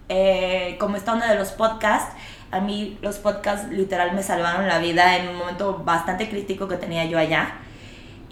eh, 0.07 0.77
como 0.79 0.95
esta 0.95 1.13
onda 1.13 1.27
de 1.27 1.35
los 1.35 1.51
podcasts, 1.51 2.15
a 2.51 2.59
mí 2.59 2.97
los 3.01 3.17
podcasts 3.17 3.69
literal 3.69 4.13
me 4.13 4.23
salvaron 4.23 4.67
la 4.67 4.79
vida 4.79 5.17
en 5.17 5.29
un 5.29 5.35
momento 5.35 5.83
bastante 5.85 6.29
crítico 6.29 6.67
que 6.67 6.77
tenía 6.77 7.05
yo 7.05 7.19
allá. 7.19 7.53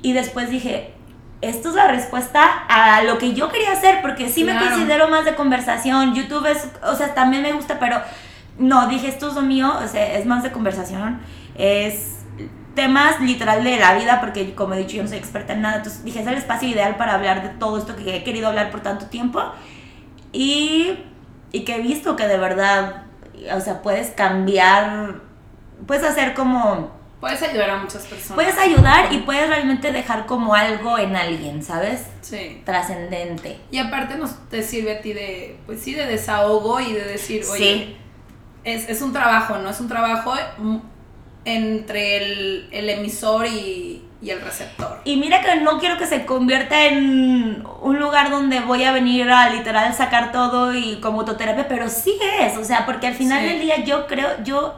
Y 0.01 0.13
después 0.13 0.49
dije, 0.49 0.93
esto 1.41 1.69
es 1.69 1.75
la 1.75 1.87
respuesta 1.87 2.41
a 2.67 3.03
lo 3.03 3.19
que 3.19 3.33
yo 3.33 3.49
quería 3.49 3.73
hacer, 3.73 4.01
porque 4.01 4.29
sí 4.29 4.43
me 4.43 4.57
considero 4.57 5.07
más 5.07 5.25
de 5.25 5.35
conversación. 5.35 6.15
YouTube 6.15 6.45
es, 6.47 6.67
o 6.83 6.95
sea, 6.95 7.13
también 7.13 7.43
me 7.43 7.53
gusta, 7.53 7.79
pero 7.79 8.01
no, 8.57 8.87
dije, 8.87 9.07
esto 9.07 9.27
es 9.27 9.35
lo 9.35 9.41
mío, 9.43 9.71
o 9.83 9.87
sea, 9.87 10.17
es 10.17 10.25
más 10.25 10.41
de 10.41 10.51
conversación. 10.51 11.19
Es 11.57 12.13
temas 12.75 13.19
literal 13.19 13.63
de 13.63 13.77
la 13.77 13.95
vida, 13.95 14.19
porque 14.19 14.53
como 14.53 14.75
he 14.75 14.77
dicho, 14.79 14.97
yo 14.97 15.03
no 15.03 15.09
soy 15.09 15.17
experta 15.17 15.53
en 15.53 15.61
nada. 15.61 15.77
Entonces 15.77 16.03
dije, 16.03 16.21
es 16.21 16.27
el 16.27 16.35
espacio 16.35 16.69
ideal 16.69 16.95
para 16.95 17.15
hablar 17.15 17.41
de 17.41 17.49
todo 17.49 17.77
esto 17.77 17.95
que 17.95 18.15
he 18.15 18.23
querido 18.23 18.47
hablar 18.47 18.69
por 18.69 18.81
tanto 18.81 19.07
tiempo. 19.07 19.41
Y, 20.31 20.97
y 21.51 21.61
que 21.61 21.75
he 21.75 21.81
visto 21.81 22.15
que 22.15 22.27
de 22.27 22.37
verdad, 22.37 23.03
o 23.55 23.59
sea, 23.61 23.81
puedes 23.81 24.11
cambiar, 24.11 25.21
puedes 25.85 26.03
hacer 26.03 26.33
como 26.33 26.95
Puedes 27.19 27.41
ayudar 27.41 27.71
a 27.71 27.77
muchas 27.77 28.05
personas. 28.05 28.35
Puedes 28.35 28.59
ayudar 28.59 29.11
y 29.11 29.17
puedes 29.21 29.49
realmente 29.49 29.91
dejar 29.91 30.27
como 30.27 30.53
algo 30.53 30.99
en 30.99 31.15
alguien, 31.15 31.63
¿sabes? 31.63 32.05
Sí. 32.21 32.61
Trascendente. 32.63 33.59
Y 33.71 33.79
aparte 33.79 34.17
nos 34.17 34.35
te 34.49 34.61
sirve 34.61 34.97
a 34.97 35.01
ti 35.01 35.13
de, 35.13 35.57
pues 35.65 35.81
sí, 35.81 35.95
de 35.95 36.05
desahogo 36.05 36.79
y 36.79 36.93
de 36.93 37.03
decir, 37.05 37.43
oye, 37.51 37.57
Sí. 37.57 37.97
es, 38.63 38.87
es 38.87 39.01
un 39.01 39.13
trabajo, 39.13 39.57
¿no? 39.57 39.71
Es 39.71 39.79
un 39.79 39.87
trabajo 39.87 40.35
mm, 40.59 40.77
entre 41.49 42.17
el, 42.17 42.67
el 42.71 42.89
emisor 42.89 43.47
y, 43.47 44.03
y 44.21 44.29
el 44.31 44.41
receptor. 44.41 44.99
Y 45.05 45.15
mira 45.15 45.41
que 45.41 45.55
no 45.62 45.79
quiero 45.79 45.97
que 45.97 46.05
se 46.05 46.25
convierta 46.25 46.86
en 46.88 47.63
un 47.81 47.99
lugar 47.99 48.29
donde 48.29 48.60
voy 48.60 48.83
a 48.83 48.91
venir 48.91 49.29
a 49.29 49.49
literal 49.49 49.93
sacar 49.93 50.33
todo 50.33 50.73
y 50.75 50.99
como 50.99 51.21
autoterapia, 51.21 51.67
pero 51.69 51.88
sí 51.89 52.19
es, 52.41 52.57
o 52.57 52.65
sea, 52.65 52.86
porque 52.86 53.07
al 53.07 53.13
final 53.15 53.39
Sí. 53.41 53.45
del 53.47 53.62
día 53.62 53.83
yo 53.86 54.07
creo, 54.07 54.43
yo, 54.43 54.75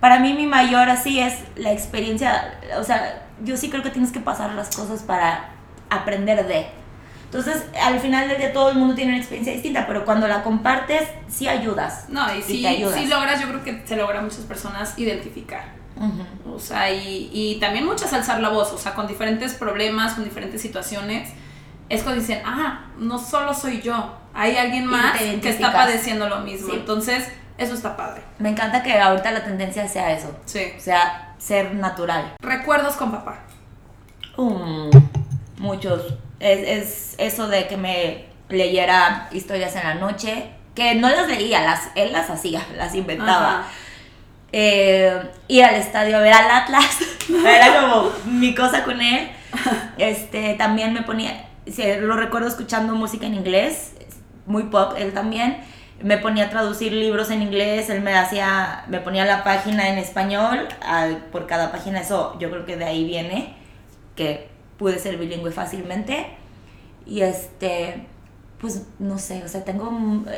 para 0.00 0.18
mí 0.18 0.32
mi 0.32 0.46
mayor 0.46 0.90
así 0.90 1.20
es 1.20 1.34
la 1.54 1.70
experiencia, 1.72 2.58
o 2.78 2.82
sea, 2.82 3.22
yo 3.44 3.56
sí 3.56 3.70
creo 3.70 3.84
que 3.84 3.90
tienes 3.90 4.10
que 4.10 4.20
pasar 4.20 4.52
las 4.54 4.74
cosas 4.74 5.02
para 5.02 5.50
aprender 5.88 6.46
de. 6.48 6.66
Entonces, 7.26 7.64
al 7.80 7.98
final 8.00 8.28
del 8.28 8.38
día 8.38 8.52
todo 8.52 8.70
el 8.70 8.76
mundo 8.76 8.94
tiene 8.94 9.12
una 9.12 9.18
experiencia 9.18 9.52
distinta, 9.52 9.86
pero 9.86 10.04
cuando 10.04 10.26
la 10.28 10.42
compartes, 10.42 11.02
sí 11.28 11.46
ayudas. 11.48 12.06
No, 12.08 12.34
y 12.34 12.42
sí, 12.42 12.60
te 12.60 12.68
ayudas. 12.68 12.94
sí 12.98 13.06
logras, 13.06 13.40
yo 13.40 13.48
creo 13.48 13.62
que 13.62 13.82
se 13.86 13.96
logra 13.96 14.18
a 14.18 14.22
muchas 14.22 14.40
personas 14.40 14.98
identificar. 14.98 15.80
Ujú. 16.02 16.56
O 16.56 16.58
sea, 16.58 16.90
y, 16.92 17.30
y 17.32 17.60
también 17.60 17.86
muchas 17.86 18.12
alzar 18.12 18.40
la 18.40 18.48
voz, 18.48 18.72
o 18.72 18.78
sea, 18.78 18.94
con 18.94 19.06
diferentes 19.06 19.54
problemas, 19.54 20.14
con 20.14 20.24
diferentes 20.24 20.60
situaciones. 20.60 21.30
Es 21.88 22.02
cuando 22.02 22.20
dicen, 22.20 22.42
ah, 22.44 22.86
no 22.98 23.18
solo 23.18 23.54
soy 23.54 23.80
yo, 23.80 24.14
hay 24.34 24.56
alguien 24.56 24.86
más 24.86 25.18
que 25.18 25.48
está 25.48 25.72
padeciendo 25.72 26.28
lo 26.28 26.40
mismo. 26.40 26.70
Sí. 26.70 26.76
Entonces, 26.76 27.28
eso 27.58 27.74
está 27.74 27.96
padre. 27.96 28.22
Me 28.38 28.48
encanta 28.48 28.82
que 28.82 28.98
ahorita 28.98 29.30
la 29.30 29.44
tendencia 29.44 29.86
sea 29.86 30.12
eso. 30.12 30.34
Sí. 30.46 30.72
O 30.76 30.80
sea, 30.80 31.34
ser 31.38 31.74
natural. 31.74 32.34
Recuerdos 32.40 32.96
con 32.96 33.12
papá. 33.12 33.40
Um, 34.36 34.90
muchos. 35.58 36.14
Es, 36.40 36.68
es 36.68 37.14
eso 37.18 37.46
de 37.48 37.68
que 37.68 37.76
me 37.76 38.26
leyera 38.48 39.28
historias 39.30 39.76
en 39.76 39.84
la 39.84 39.94
noche, 39.94 40.50
que 40.74 40.94
no 40.94 41.08
las 41.10 41.28
leía, 41.28 41.62
las, 41.62 41.90
él 41.94 42.12
las 42.12 42.30
hacía, 42.30 42.66
las 42.76 42.94
inventaba. 42.94 43.60
Ajá. 43.60 43.68
Eh, 44.52 45.30
ir 45.48 45.64
al 45.64 45.74
estadio 45.76 46.16
a 46.18 46.20
ver 46.20 46.32
al 46.34 46.50
Atlas, 46.50 46.98
era 47.46 47.80
como 47.80 48.10
mi 48.26 48.54
cosa 48.54 48.84
con 48.84 49.00
él. 49.00 49.28
Este, 49.98 50.54
también 50.54 50.92
me 50.92 51.02
ponía, 51.02 51.46
lo 52.00 52.16
recuerdo 52.16 52.48
escuchando 52.48 52.94
música 52.94 53.26
en 53.26 53.34
inglés, 53.34 53.92
muy 54.46 54.64
pop, 54.64 54.94
él 54.98 55.12
también. 55.12 55.58
Me 56.02 56.18
ponía 56.18 56.46
a 56.46 56.50
traducir 56.50 56.92
libros 56.92 57.30
en 57.30 57.42
inglés, 57.42 57.88
él 57.88 58.00
me 58.00 58.12
hacía, 58.14 58.84
me 58.88 58.98
ponía 58.98 59.24
la 59.24 59.44
página 59.44 59.88
en 59.88 59.98
español 59.98 60.66
al- 60.84 61.18
por 61.30 61.46
cada 61.46 61.70
página, 61.70 62.00
eso 62.00 62.36
yo 62.40 62.50
creo 62.50 62.66
que 62.66 62.76
de 62.76 62.84
ahí 62.86 63.04
viene, 63.04 63.54
que 64.16 64.48
pude 64.78 64.98
ser 64.98 65.16
bilingüe 65.16 65.52
fácilmente. 65.52 66.26
Y 67.06 67.20
este, 67.20 68.04
pues 68.60 68.82
no 68.98 69.18
sé, 69.18 69.44
o 69.44 69.48
sea, 69.48 69.64
tengo 69.64 69.92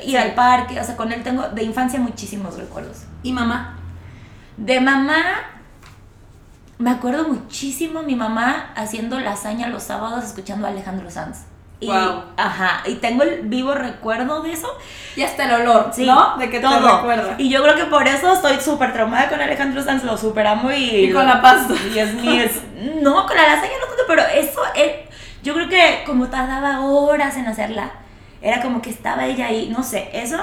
ir 0.04 0.18
al 0.18 0.34
parque, 0.34 0.78
o 0.78 0.84
sea, 0.84 0.96
con 0.98 1.12
él 1.12 1.22
tengo 1.22 1.48
de 1.48 1.62
infancia 1.62 1.98
muchísimos 1.98 2.58
recuerdos. 2.58 3.04
¿Y 3.22 3.32
mamá? 3.32 3.78
De 4.56 4.80
mamá, 4.80 5.22
me 6.78 6.90
acuerdo 6.90 7.28
muchísimo 7.28 8.02
mi 8.02 8.14
mamá 8.14 8.72
haciendo 8.76 9.18
lasaña 9.20 9.68
los 9.68 9.82
sábados 9.84 10.24
escuchando 10.24 10.66
a 10.66 10.70
Alejandro 10.70 11.10
Sanz. 11.10 11.38
Y, 11.80 11.86
Guau. 11.86 12.22
Ajá, 12.36 12.82
y 12.86 12.94
tengo 12.94 13.24
el 13.24 13.42
vivo 13.42 13.74
recuerdo 13.74 14.42
de 14.42 14.52
eso. 14.52 14.68
Y 15.16 15.22
hasta 15.22 15.44
el 15.44 15.62
olor, 15.62 15.90
Sí, 15.92 16.06
¿no? 16.06 16.36
De 16.38 16.48
que 16.48 16.58
te 16.58 16.66
todo. 16.66 16.96
recuerda. 16.98 17.34
Y 17.36 17.48
yo 17.50 17.62
creo 17.62 17.74
que 17.74 17.84
por 17.86 18.06
eso 18.06 18.32
estoy 18.32 18.58
súper 18.60 18.92
traumada 18.92 19.28
con 19.28 19.40
Alejandro 19.40 19.82
Sanz, 19.82 20.04
lo 20.04 20.16
superamo 20.16 20.70
y... 20.72 21.06
Y 21.06 21.12
con 21.12 21.26
la 21.26 21.42
pasta. 21.42 21.74
Dios 21.92 22.12
mío, 22.14 22.42
es- 22.42 22.62
no, 23.02 23.26
con 23.26 23.36
la 23.36 23.42
lasaña 23.42 23.72
no 23.80 23.86
tanto, 23.88 24.02
pero 24.06 24.22
eso, 24.22 24.60
él, 24.76 24.92
yo 25.42 25.52
creo 25.54 25.68
que 25.68 26.04
como 26.06 26.28
tardaba 26.28 26.80
horas 26.80 27.36
en 27.36 27.46
hacerla, 27.48 27.90
era 28.40 28.62
como 28.62 28.80
que 28.80 28.90
estaba 28.90 29.26
ella 29.26 29.46
ahí, 29.46 29.68
no 29.76 29.82
sé, 29.82 30.08
eso. 30.12 30.38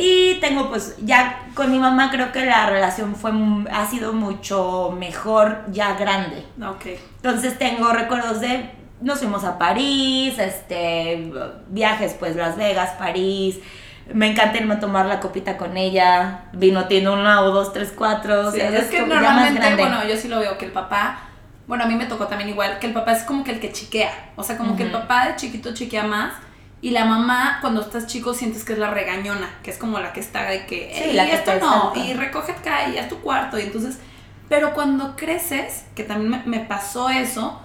Y 0.00 0.38
tengo 0.40 0.68
pues, 0.70 0.96
ya 1.02 1.46
con 1.54 1.70
mi 1.70 1.78
mamá 1.78 2.10
creo 2.10 2.32
que 2.32 2.44
la 2.44 2.66
relación 2.70 3.14
fue, 3.14 3.32
ha 3.70 3.86
sido 3.86 4.12
mucho 4.12 4.94
mejor 4.98 5.64
ya 5.70 5.94
grande. 5.94 6.44
Ok. 6.62 6.98
Entonces 7.16 7.58
tengo 7.58 7.92
recuerdos 7.92 8.40
de, 8.40 8.70
nos 9.00 9.18
fuimos 9.18 9.44
a 9.44 9.58
París, 9.58 10.38
este, 10.38 11.30
viajes 11.68 12.14
pues 12.18 12.36
Las 12.36 12.56
Vegas, 12.56 12.90
París. 12.98 13.58
Me 14.12 14.28
encanta 14.28 14.58
irme 14.58 14.74
a 14.74 14.80
tomar 14.80 15.06
la 15.06 15.20
copita 15.20 15.56
con 15.56 15.76
ella. 15.76 16.44
Vino 16.52 16.86
tiene 16.86 17.10
una 17.10 17.42
o 17.42 17.50
dos, 17.52 17.72
tres, 17.72 17.92
cuatro. 17.94 18.48
o 18.48 18.50
Sí, 18.50 18.58
sea, 18.58 18.70
es 18.70 18.86
que 18.86 19.02
normalmente, 19.02 19.76
bueno, 19.76 20.04
yo 20.08 20.16
sí 20.16 20.28
lo 20.28 20.40
veo 20.40 20.58
que 20.58 20.64
el 20.64 20.72
papá, 20.72 21.20
bueno, 21.68 21.84
a 21.84 21.86
mí 21.86 21.94
me 21.94 22.06
tocó 22.06 22.26
también 22.26 22.50
igual, 22.50 22.78
que 22.80 22.88
el 22.88 22.92
papá 22.92 23.12
es 23.12 23.22
como 23.22 23.44
que 23.44 23.52
el 23.52 23.60
que 23.60 23.70
chiquea. 23.70 24.32
O 24.36 24.42
sea, 24.42 24.56
como 24.56 24.76
que 24.76 24.82
el 24.82 24.90
papá 24.90 25.28
de 25.28 25.36
chiquito 25.36 25.72
chiquea 25.74 26.02
más. 26.04 26.32
Y 26.82 26.90
la 26.90 27.04
mamá, 27.04 27.58
cuando 27.60 27.82
estás 27.82 28.06
chico, 28.06 28.32
sientes 28.32 28.64
que 28.64 28.72
es 28.72 28.78
la 28.78 28.90
regañona, 28.90 29.50
que 29.62 29.70
es 29.70 29.76
como 29.78 29.98
la 30.00 30.12
que 30.14 30.20
está 30.20 30.44
de 30.44 30.64
que, 30.66 30.90
Sí, 30.94 31.02
"Ey, 31.10 31.12
la 31.12 31.26
que 31.26 31.34
esto 31.34 31.52
no, 31.60 31.92
y 31.94 32.14
recoge 32.14 32.52
acá, 32.52 32.88
y 32.88 32.96
haz 32.96 33.08
tu 33.08 33.18
cuarto, 33.20 33.58
y 33.58 33.62
entonces, 33.62 33.98
pero 34.48 34.72
cuando 34.72 35.14
creces, 35.14 35.84
que 35.94 36.04
también 36.04 36.30
me, 36.30 36.42
me 36.58 36.64
pasó 36.64 37.10
eso, 37.10 37.60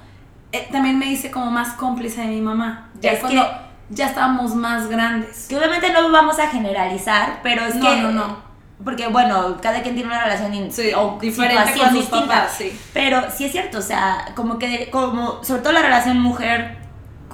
eh, 0.52 0.68
también 0.72 1.00
me 1.00 1.06
hice 1.06 1.32
como 1.32 1.50
más 1.50 1.74
cómplice 1.74 2.22
de 2.22 2.28
mi 2.28 2.42
mamá. 2.42 2.90
Ya 3.00 3.14
Es 3.14 3.20
cuando 3.20 3.42
que- 3.44 3.52
ya 3.92 4.08
estábamos 4.08 4.54
más 4.54 4.88
grandes. 4.90 5.46
Que 5.48 5.58
obviamente 5.58 5.92
no 5.94 6.12
vamos 6.12 6.38
a 6.40 6.48
generalizar, 6.48 7.40
pero 7.42 7.66
es 7.66 7.76
No, 7.76 7.90
que. 7.90 8.02
no, 8.02 8.12
no. 8.12 8.46
Porque 8.84 9.08
bueno, 9.08 9.56
cada 9.62 9.82
quien 9.82 9.96
tiene 9.96 10.10
una 10.10 10.22
relación 10.26 10.54
in- 10.54 10.72
Sí, 10.74 10.92
o 10.94 11.18
diferente 11.22 11.72
con 11.80 11.90
sus 11.90 12.00
distinta. 12.00 12.28
papás, 12.28 12.56
sí. 12.58 12.78
Pero 12.94 13.24
sí 13.32 13.46
es 13.46 13.54
cierto, 13.54 13.78
o 13.78 13.82
sea, 13.82 14.34
como 14.36 14.60
que, 14.60 14.90
como, 14.92 15.42
sobre 15.44 15.62
todo 15.62 15.72
la 15.72 15.82
relación 15.82 16.20
mujer 16.20 16.78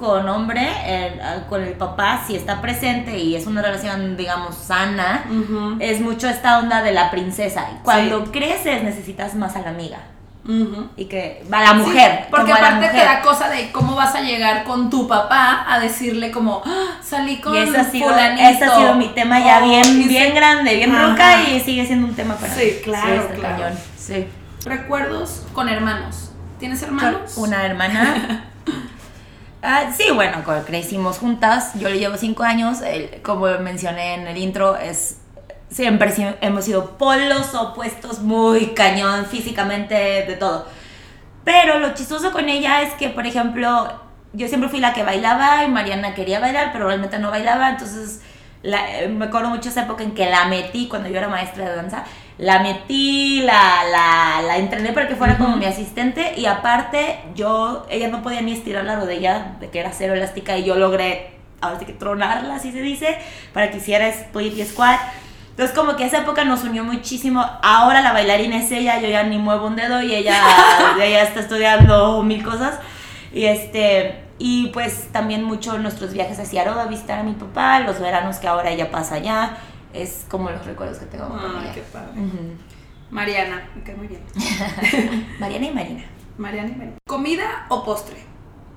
con 0.02 0.28
hombre, 0.28 0.66
eh, 0.84 1.20
con 1.48 1.62
el 1.62 1.74
papá, 1.74 2.24
si 2.26 2.34
está 2.34 2.60
presente 2.60 3.16
y 3.18 3.36
es 3.36 3.46
una 3.46 3.62
relación, 3.62 4.16
digamos, 4.16 4.56
sana, 4.56 5.24
es 5.78 6.00
mucho 6.00 6.28
esta 6.28 6.58
onda 6.58 6.82
de 6.82 6.90
la 6.90 7.08
princesa. 7.12 7.68
Cuando 7.84 8.24
creces 8.32 8.82
necesitas 8.82 9.36
más 9.36 9.54
a 9.54 9.60
la 9.60 9.70
amiga. 9.70 9.98
Y 10.96 11.04
que 11.04 11.44
va 11.52 11.60
la 11.62 11.74
mujer. 11.74 12.22
Sí, 12.22 12.26
porque 12.32 12.52
aparte 12.52 12.88
te 12.88 12.96
da 12.96 13.20
cosa 13.20 13.48
de 13.48 13.70
cómo 13.70 13.94
vas 13.94 14.12
a 14.16 14.22
llegar 14.22 14.64
con 14.64 14.90
tu 14.90 15.06
papá 15.06 15.64
a 15.68 15.78
decirle 15.78 16.32
como, 16.32 16.62
"Ah, 16.66 16.96
salí 17.00 17.36
con 17.40 17.54
Y 17.54 17.58
ese 17.58 17.78
ha, 17.78 17.84
sido, 17.84 18.08
fulanito". 18.08 18.42
ese 18.48 18.64
ha 18.64 18.76
sido 18.76 18.94
mi 18.96 19.06
tema 19.10 19.38
ya 19.38 19.60
O 19.62 19.66
bien, 19.68 20.08
bien 20.08 20.34
grande, 20.34 20.74
bien 20.74 20.90
Ajá. 20.92 21.06
ronca 21.06 21.42
y 21.44 21.60
sigue 21.60 21.86
siendo 21.86 22.08
un 22.08 22.14
tema 22.16 22.34
para 22.34 22.52
Sí, 22.52 22.64
mí. 22.76 22.82
claro, 22.82 23.14
está 23.22 23.34
claro. 23.34 23.56
cañón, 23.62 23.78
Sí. 23.96 24.26
Recuerdos 24.64 25.44
con 25.52 25.68
hermanos. 25.68 26.32
¿Tienes 26.58 26.82
hermanos? 26.82 27.36
Una 27.36 27.64
hermana. 27.64 28.46
Ah, 29.62 29.92
sí, 29.96 30.10
bueno, 30.12 30.38
crecimos 30.66 31.18
juntas. 31.18 31.72
Yo 31.74 31.88
le 31.88 31.98
llevo 31.98 32.16
cinco 32.16 32.42
años. 32.42 32.78
como 33.22 33.46
mencioné 33.58 34.14
en 34.14 34.26
el 34.26 34.36
intro, 34.36 34.76
es 34.76 35.18
siempre 35.70 36.10
si- 36.12 36.26
hemos 36.40 36.64
sido 36.64 36.98
polos 36.98 37.54
opuestos, 37.54 38.20
muy 38.20 38.68
cañón 38.74 39.26
físicamente, 39.26 39.94
de 39.94 40.36
todo. 40.36 40.66
Pero 41.44 41.78
lo 41.78 41.94
chistoso 41.94 42.32
con 42.32 42.48
ella 42.48 42.82
es 42.82 42.94
que, 42.94 43.08
por 43.10 43.26
ejemplo, 43.26 43.92
yo 44.32 44.48
siempre 44.48 44.68
fui 44.70 44.80
la 44.80 44.92
que 44.94 45.04
bailaba 45.04 45.64
y 45.64 45.68
Mariana 45.68 46.14
quería 46.14 46.40
bailar, 46.40 46.70
pero 46.72 46.86
realmente 46.88 47.18
no 47.18 47.30
bailaba. 47.30 47.70
Entonces, 47.70 48.20
eh, 48.64 49.08
me 49.08 49.26
acuerdo 49.26 49.50
mucho 49.50 49.68
esa 49.70 49.82
época 49.84 50.02
en 50.04 50.14
que 50.14 50.28
la 50.30 50.46
metí 50.46 50.88
cuando 50.88 51.08
yo 51.08 51.18
era 51.18 51.28
maestra 51.28 51.68
de 51.70 51.76
danza. 51.76 52.04
La 52.38 52.60
metí, 52.60 53.42
la, 53.42 53.84
la, 53.90 54.42
la 54.42 54.56
entrené 54.56 54.92
para 54.92 55.06
que 55.06 55.16
fuera 55.16 55.38
como 55.38 55.56
mi 55.56 55.66
asistente 55.66 56.34
y 56.36 56.46
aparte 56.46 57.20
yo, 57.34 57.86
ella 57.90 58.08
no 58.08 58.22
podía 58.22 58.40
ni 58.40 58.52
estirar 58.52 58.84
la 58.84 58.96
rodilla 58.96 59.56
de 59.60 59.68
que 59.68 59.80
era 59.80 59.92
cero 59.92 60.14
elástica 60.14 60.56
y 60.56 60.64
yo 60.64 60.74
logré, 60.74 61.34
ahora 61.60 61.78
sí 61.78 61.84
que 61.84 61.92
tronarla, 61.92 62.56
así 62.56 62.72
se 62.72 62.80
dice, 62.80 63.18
para 63.52 63.70
que 63.70 63.78
hiciera 63.78 64.08
split 64.08 64.56
y 64.56 64.64
squat. 64.64 64.98
Entonces 65.50 65.76
como 65.76 65.96
que 65.96 66.06
esa 66.06 66.18
época 66.18 66.44
nos 66.44 66.64
unió 66.64 66.82
muchísimo. 66.82 67.44
Ahora 67.62 68.00
la 68.00 68.12
bailarina 68.12 68.56
es 68.56 68.70
ella, 68.72 68.98
yo 69.00 69.08
ya 69.08 69.22
ni 69.22 69.36
muevo 69.36 69.66
un 69.66 69.76
dedo 69.76 70.02
y 70.02 70.14
ella, 70.14 70.40
ella 71.02 71.22
está 71.22 71.40
estudiando 71.40 72.22
mil 72.22 72.42
cosas. 72.42 72.78
Y 73.34 73.44
este 73.44 74.22
y 74.44 74.68
pues 74.68 75.08
también 75.12 75.44
mucho 75.44 75.78
nuestros 75.78 76.12
viajes 76.12 76.38
hacia 76.40 76.62
Aroa 76.62 76.82
a 76.82 76.86
visitar 76.86 77.20
a 77.20 77.22
mi 77.22 77.32
papá, 77.32 77.78
los 77.78 78.00
veranos 78.00 78.38
que 78.38 78.48
ahora 78.48 78.70
ella 78.70 78.90
pasa 78.90 79.14
allá, 79.14 79.56
es 79.92 80.26
como 80.28 80.50
los 80.50 80.64
recuerdos 80.64 80.98
que 80.98 81.06
tengo 81.06 81.24
Ay, 81.38 81.70
qué 81.74 81.82
padre. 81.82 82.20
Ujú. 82.20 82.56
Mariana, 83.10 83.68
me 83.74 83.82
cae 83.82 83.94
muy 83.94 84.08
bien. 84.08 84.22
Mariana 85.38 85.66
y 85.66 85.70
Marina. 85.70 86.04
Mariana 86.38 86.68
y 86.70 86.72
Mariana. 86.76 86.96
¿Comida 87.06 87.66
o 87.68 87.84
postre? 87.84 88.16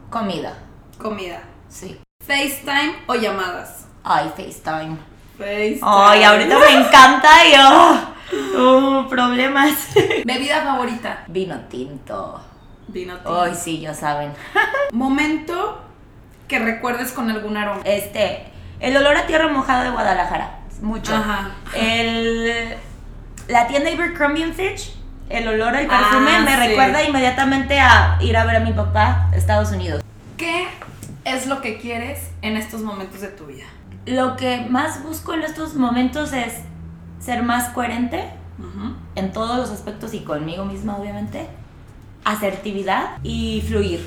Comida, 0.10 0.54
Comida. 0.98 1.42
sí. 1.70 2.00
¿FaceTime 2.26 2.96
o 3.08 3.16
llamadas? 3.16 3.88
Ay, 4.04 4.30
FaceTime. 4.36 4.98
FaceTime. 5.38 5.80
Ay, 5.84 6.24
ahorita 6.24 6.60
me 6.60 6.72
encanta 6.72 7.30
y 7.46 7.54
oh, 7.60 9.04
uh, 9.04 9.10
problemas. 9.10 9.90
¿Bebida 10.26 10.62
favorita? 10.64 11.24
Vino 11.28 11.60
tinto. 11.70 12.42
Vino 12.88 13.16
tinto. 13.16 13.42
Ay, 13.42 13.54
sí, 13.56 13.80
ya 13.80 13.94
saben. 13.94 14.32
¿Momento 14.92 15.82
que 16.48 16.60
recuerdes 16.60 17.12
con 17.12 17.30
algún 17.30 17.58
aroma? 17.58 17.82
Este, 17.86 18.46
el 18.80 18.98
olor 18.98 19.18
a 19.18 19.28
tierra 19.28 19.48
mojada 19.48 19.84
de 19.84 19.92
Guadalajara. 19.92 20.60
Mucho. 20.86 21.16
Ajá. 21.16 21.50
El, 21.76 22.76
la 23.48 23.66
tienda 23.68 23.90
Abercrombie 23.92 24.54
Fitch, 24.54 24.94
el 25.30 25.48
olor 25.48 25.76
al 25.76 25.88
Ah, 25.90 25.98
perfume 26.12 26.40
me 26.42 26.52
sí. 26.52 26.68
recuerda 26.68 27.04
inmediatamente 27.04 27.80
a 27.80 28.18
ir 28.22 28.38
a 28.38 28.46
ver 28.46 28.58
a 28.58 28.60
mi 28.60 28.72
papá 28.72 29.30
a 29.32 29.36
Estados 29.36 29.72
Unidos. 29.72 30.04
¿Qué 30.38 30.68
es 31.24 31.48
lo 31.48 31.62
que 31.62 31.80
quieres 31.80 32.30
en 32.44 32.56
estos 32.56 32.82
momentos 32.84 33.22
de 33.22 33.30
tu 33.30 33.48
vida? 33.48 33.64
Lo 34.06 34.36
que 34.36 34.68
más 34.70 35.02
busco 35.02 35.34
en 35.34 35.42
estos 35.42 35.74
momentos 35.74 36.32
es 36.34 36.54
ser 37.20 37.42
más 37.42 37.70
coherente 37.70 38.30
en 39.16 39.32
todos 39.32 39.58
los 39.58 39.72
aspectos 39.72 40.14
y 40.14 40.20
conmigo 40.20 40.66
misma, 40.66 40.98
obviamente. 40.98 41.48
Asertividad 42.26 43.18
y 43.24 43.64
fluir. 43.68 44.06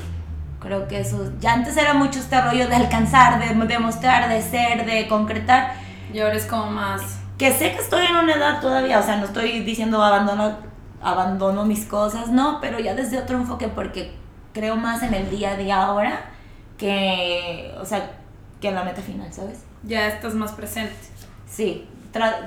Creo 0.61 0.87
que 0.87 1.01
eso, 1.01 1.31
ya 1.41 1.53
antes 1.53 1.75
era 1.75 1.93
mucho 1.93 2.19
este 2.19 2.39
rollo 2.39 2.67
de 2.69 2.75
alcanzar, 2.75 3.39
de 3.39 3.53
demostrar, 3.65 4.29
de 4.29 4.41
ser, 4.41 4.85
de 4.85 5.07
concretar. 5.09 5.73
Y 6.13 6.19
ahora 6.19 6.35
es 6.35 6.45
como 6.45 6.71
más... 6.71 7.01
Que 7.37 7.51
sé 7.53 7.71
que 7.71 7.79
estoy 7.79 8.05
en 8.05 8.15
una 8.15 8.33
edad 8.33 8.59
todavía, 8.59 8.99
o 8.99 9.03
sea, 9.03 9.15
no 9.15 9.25
estoy 9.25 9.61
diciendo 9.61 10.03
abandono, 10.03 10.57
abandono 11.01 11.63
mis 11.65 11.85
cosas, 11.85 12.29
no, 12.29 12.59
pero 12.59 12.79
ya 12.79 12.95
desde 12.95 13.17
otro 13.17 13.37
enfoque 13.37 13.69
porque 13.69 14.13
creo 14.53 14.75
más 14.75 15.03
en 15.03 15.13
el 15.13 15.29
día 15.29 15.51
a 15.51 15.55
día 15.55 15.81
ahora 15.81 16.31
que, 16.77 17.73
o 17.79 17.85
sea, 17.85 18.11
que 18.59 18.67
en 18.67 18.75
la 18.75 18.83
meta 18.83 19.01
final, 19.01 19.31
¿sabes? 19.31 19.63
Ya 19.83 20.07
estás 20.07 20.33
más 20.33 20.51
presente. 20.51 20.95
Sí, 21.47 21.87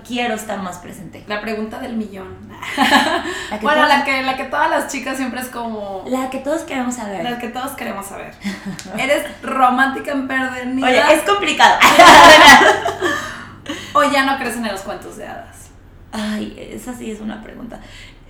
quiero 0.07 0.35
estar 0.35 0.61
más 0.61 0.79
presente. 0.79 1.25
La 1.27 1.41
pregunta 1.41 1.79
del 1.79 1.97
millón. 1.97 2.37
La 3.51 3.59
que, 3.59 3.63
bueno, 3.63 3.83
todos, 3.83 3.97
la 3.97 4.05
que, 4.05 4.23
la 4.23 4.37
que 4.37 4.45
todas 4.45 4.71
las 4.71 4.93
chicas 4.93 5.17
siempre 5.17 5.41
es 5.41 5.49
como... 5.49 6.05
la 6.07 6.31
que 6.31 6.39
todos 6.39 6.63
queremos 6.63 6.95
saber. 6.95 7.23
La 7.25 7.39
que 7.39 7.49
todos 7.49 7.73
queremos 7.73 8.07
saber. 8.07 8.35
¿Eres 8.99 9.25
romántica 9.43 10.13
empedernida? 10.13 10.87
Oye, 10.87 11.15
es 11.15 11.23
complicado. 11.23 11.79
¿O 13.95 14.05
ya 14.05 14.25
no 14.25 14.39
crees 14.39 14.57
en 14.57 14.67
los 14.69 14.81
cuentos 14.83 15.17
de 15.17 15.27
hadas? 15.27 15.71
Ay, 16.13 16.57
esa 16.73 16.95
sí 16.95 17.11
es 17.11 17.21
una 17.21 17.43
pregunta. 17.43 17.81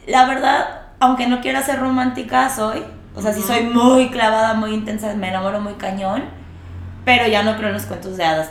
La 0.06 0.26
verdad, 0.26 0.82
aunque 1.00 1.26
no 1.26 1.40
quiera 1.40 1.62
ser 1.62 1.78
romántica, 1.80 2.48
soy. 2.48 2.84
O 3.14 3.20
sea, 3.20 3.32
sí 3.32 3.42
soy 3.42 3.64
muy 3.64 4.10
clavada, 4.10 4.54
muy 4.54 4.72
intensa, 4.74 5.12
me 5.14 5.28
enamoro 5.28 5.60
muy 5.60 5.74
cañón. 5.74 6.24
Pero 7.04 7.26
ya 7.26 7.42
no 7.42 7.56
creo 7.56 7.68
en 7.68 7.74
los 7.74 7.86
cuentos 7.86 8.16
de 8.16 8.24
hadas. 8.24 8.50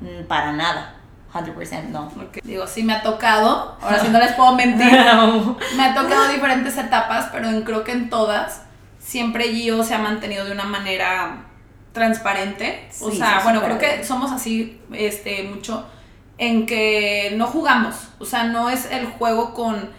mm, 0.00 0.24
Para 0.26 0.52
nada. 0.52 0.94
100% 1.32 1.88
no. 1.90 2.10
Digo, 2.44 2.64
sí 2.68 2.84
me 2.84 2.92
ha 2.92 3.02
tocado, 3.02 3.76
ahora 3.82 3.98
sí 3.98 4.06
no 4.08 4.20
les 4.20 4.32
puedo 4.34 4.54
mentir, 4.54 4.86
me 5.76 5.82
ha 5.84 5.92
tocado 5.92 6.28
diferentes 6.28 6.78
etapas, 6.78 7.28
pero 7.32 7.48
en- 7.48 7.62
creo 7.62 7.82
que 7.82 7.90
en 7.90 8.08
todas 8.08 8.62
siempre 9.00 9.48
Gio 9.48 9.82
se 9.82 9.94
ha 9.94 9.98
mantenido 9.98 10.44
de 10.44 10.52
una 10.52 10.62
manera 10.62 11.38
transparente. 11.92 12.88
o 13.00 13.10
Sí, 13.10 13.16
sea, 13.18 13.38
sí, 13.38 13.44
bueno, 13.44 13.62
creo 13.62 13.78
que 13.78 14.04
somos 14.04 14.30
así 14.30 14.80
este 14.92 15.42
mucho 15.44 15.86
en 16.38 16.66
que 16.66 17.32
no 17.36 17.46
jugamos, 17.46 17.94
o 18.18 18.24
sea, 18.24 18.44
no 18.44 18.68
es 18.70 18.90
el 18.90 19.06
juego 19.06 19.54
con 19.54 19.90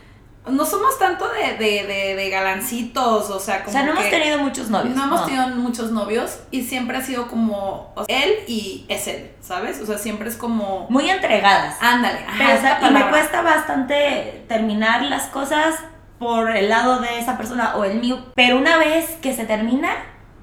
no 0.47 0.63
somos 0.63 0.99
tanto 0.99 1.27
de, 1.29 1.57
de, 1.57 1.87
de, 1.87 2.15
de 2.15 2.29
galancitos, 2.29 3.31
o 3.31 3.39
sea, 3.39 3.63
como 3.63 3.69
O 3.69 3.71
sea, 3.71 3.83
no 3.83 3.93
hemos 3.93 4.09
tenido 4.11 4.37
muchos 4.37 4.69
novios. 4.69 4.95
no 4.95 5.03
hemos 5.05 5.25
tenido 5.25 5.47
muchos 5.47 5.91
novios 5.91 6.37
y 6.51 6.61
siempre 6.61 6.97
ha 6.97 7.01
sido 7.01 7.27
como 7.27 7.91
o 7.95 8.05
sea, 8.05 8.15
él 8.23 8.31
y 8.47 8.85
es 8.87 9.07
él, 9.07 9.31
¿sabes? 9.41 9.81
O 9.81 9.87
sea, 9.87 9.97
siempre 9.97 10.29
es 10.29 10.35
como 10.35 10.85
Muy 10.89 11.09
entregadas. 11.09 11.77
ándale, 11.81 12.19
ajá, 12.27 12.35
Pero, 12.37 12.49
o 12.49 12.53
es 12.53 12.61
sea, 12.61 12.79
la 12.79 12.87
y 12.87 12.93
me 12.93 13.09
cuesta 13.09 13.41
bastante 13.41 14.45
terminar 14.47 15.01
las 15.03 15.23
cosas 15.29 15.75
por 16.19 16.55
el 16.55 16.69
lado 16.69 16.99
de 16.99 17.17
esa 17.17 17.37
persona 17.37 17.75
o 17.75 17.83
el 17.83 17.99
mío. 17.99 18.19
Pero 18.35 18.57
una 18.57 18.77
vez 18.77 19.17
que 19.23 19.33
se 19.33 19.45
termina, 19.45 19.89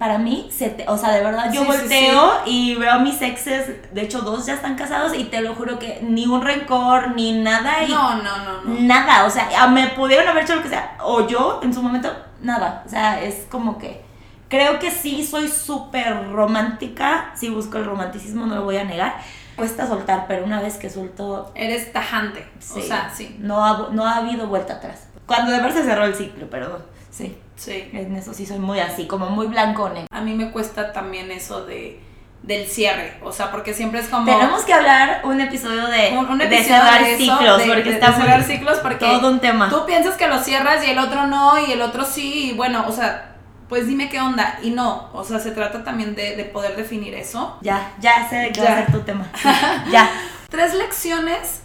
para 0.03 0.18
mí, 0.18 0.48
se 0.50 0.68
te- 0.68 0.84
o 0.88 0.98
sea, 0.98 1.12
de 1.12 1.22
verdad, 1.22 1.53
yo 1.53 1.61
Sí, 1.61 1.70
sí, 1.70 1.78
volteo 1.78 2.32
y 2.44 2.74
veo 2.74 2.90
a 2.94 2.98
mis 2.98 3.22
exes, 3.22 3.70
de 3.94 4.03
hecho 4.03 4.22
dos 4.22 4.44
ya 4.46 4.55
están 4.55 4.74
casados 4.74 5.14
y 5.14 5.22
te 5.26 5.40
lo 5.42 5.55
juro 5.55 5.78
que 5.78 6.00
ni 6.03 6.26
un 6.26 6.42
rencor, 6.42 7.14
ni 7.14 7.30
nada. 7.40 7.84
Y 7.84 7.92
No, 7.92 8.16
no, 8.16 8.38
no, 8.38 8.62
no. 8.64 8.80
Nada, 8.80 9.24
o 9.26 9.30
sea, 9.30 9.68
me 9.68 9.86
pudieron 9.90 10.26
haber 10.26 10.42
hecho 10.42 10.57
lo 10.57 10.62
que 10.64 10.70
sea, 10.70 10.96
o 11.05 11.28
yo 11.28 11.61
en 11.62 11.72
su 11.72 11.80
momento, 11.84 12.12
nada. 12.40 12.82
O 12.84 12.88
sea, 12.88 13.22
es 13.22 13.46
como 13.48 13.78
que 13.78 14.03
creo 14.48 14.80
que 14.80 14.90
sí 14.90 15.24
soy 15.24 15.46
súper 15.46 16.32
romántica, 16.32 17.30
sí 17.36 17.48
busco 17.48 17.78
el 17.78 17.84
romanticismo, 17.84 18.44
no 18.46 18.57
lo 18.57 18.64
voy 18.64 18.78
a 18.78 18.84
negar. 18.84 19.14
Cuesta 19.55 19.86
soltar, 19.86 20.24
pero 20.26 20.44
una 20.44 20.61
vez 20.61 20.78
que 20.78 20.90
suelto, 20.90 21.53
Eres 21.55 21.92
tajante, 21.92 22.44
sí, 22.59 22.80
o 22.80 22.82
sea, 22.82 23.09
sí, 23.14 23.36
No, 23.38 23.64
ha, 23.64 23.88
no 23.92 24.05
ha 24.05 24.16
habido 24.16 24.48
vuelta 24.48 24.72
atrás. 24.72 25.07
Cuando 25.26 25.53
de 25.53 25.59
verdad 25.61 25.76
se 25.76 25.84
cerró 25.84 26.07
el 26.07 26.14
ciclo, 26.16 26.48
pero 26.50 26.82
sí, 27.12 27.38
sí. 27.57 27.88
en 27.92 28.16
eso 28.16 28.32
sí 28.34 28.46
soy 28.46 28.59
muy 28.59 28.80
así, 28.80 29.07
como 29.07 29.30
muy 29.30 29.46
blanco 29.46 29.84
o 29.84 29.88
negro. 29.88 30.07
A 30.12 30.20
mí 30.20 30.34
me 30.34 30.50
cuesta 30.50 30.92
también 30.92 31.30
eso 31.30 31.64
de 31.66 32.00
del 32.42 32.66
cierre, 32.66 33.18
o 33.22 33.30
sea, 33.30 33.53
porque 33.53 33.72
siempre 33.72 34.00
es 34.00 34.09
como 34.09 34.24
Tenemos 34.24 34.64
que 34.64 34.74
hablar 34.74 35.20
un 35.22 35.40
episodio 35.40 35.86
de, 35.86 36.11
un, 36.18 36.26
un 36.28 36.38
de 36.38 36.46
episodio 36.46 36.74
cerrar 36.82 37.05
de 37.05 37.14
eso, 37.14 37.18
ciclos, 37.38 37.59
de- 37.59 37.66
porque 37.66 37.82
de- 37.84 37.90
está 37.92 38.12
cerrar 38.14 38.42
ciclos 38.42 38.78
porque 38.80 39.07
todo 39.07 39.30
un 39.30 39.38
tema. 39.38 39.68
tú 39.70 39.86
piensas 39.86 40.16
que 40.16 40.26
lo 40.26 40.40
cierras 40.40 40.84
y 40.84 40.90
el 40.90 40.98
otro 40.98 41.28
no 41.28 41.64
y 41.64 41.70
el 41.70 41.80
otro 41.82 42.05
sí 42.05 42.50
y 42.50 42.55
bueno, 42.57 42.84
o 42.88 42.90
sea, 42.90 43.36
pues 43.68 43.86
dime 43.86 44.09
qué 44.09 44.18
onda 44.20 44.59
y 44.61 44.70
no, 44.70 45.09
o 45.12 45.22
sea, 45.22 45.38
se 45.38 45.53
trata 45.53 45.84
también 45.84 46.16
de, 46.16 46.34
de 46.34 46.44
poder 46.44 46.74
definir 46.74 47.14
eso. 47.14 47.59
Ya, 47.61 47.92
ya 48.00 48.28
sé 48.28 48.34
de 48.38 48.50
qué 48.50 48.61
va 48.61 48.70
a 48.72 48.76
ser 48.76 48.90
tu 48.92 49.00
tema. 49.03 49.24
Sí, 49.36 49.48
ya. 49.92 50.11
Tres 50.50 50.74
lecciones 50.74 51.62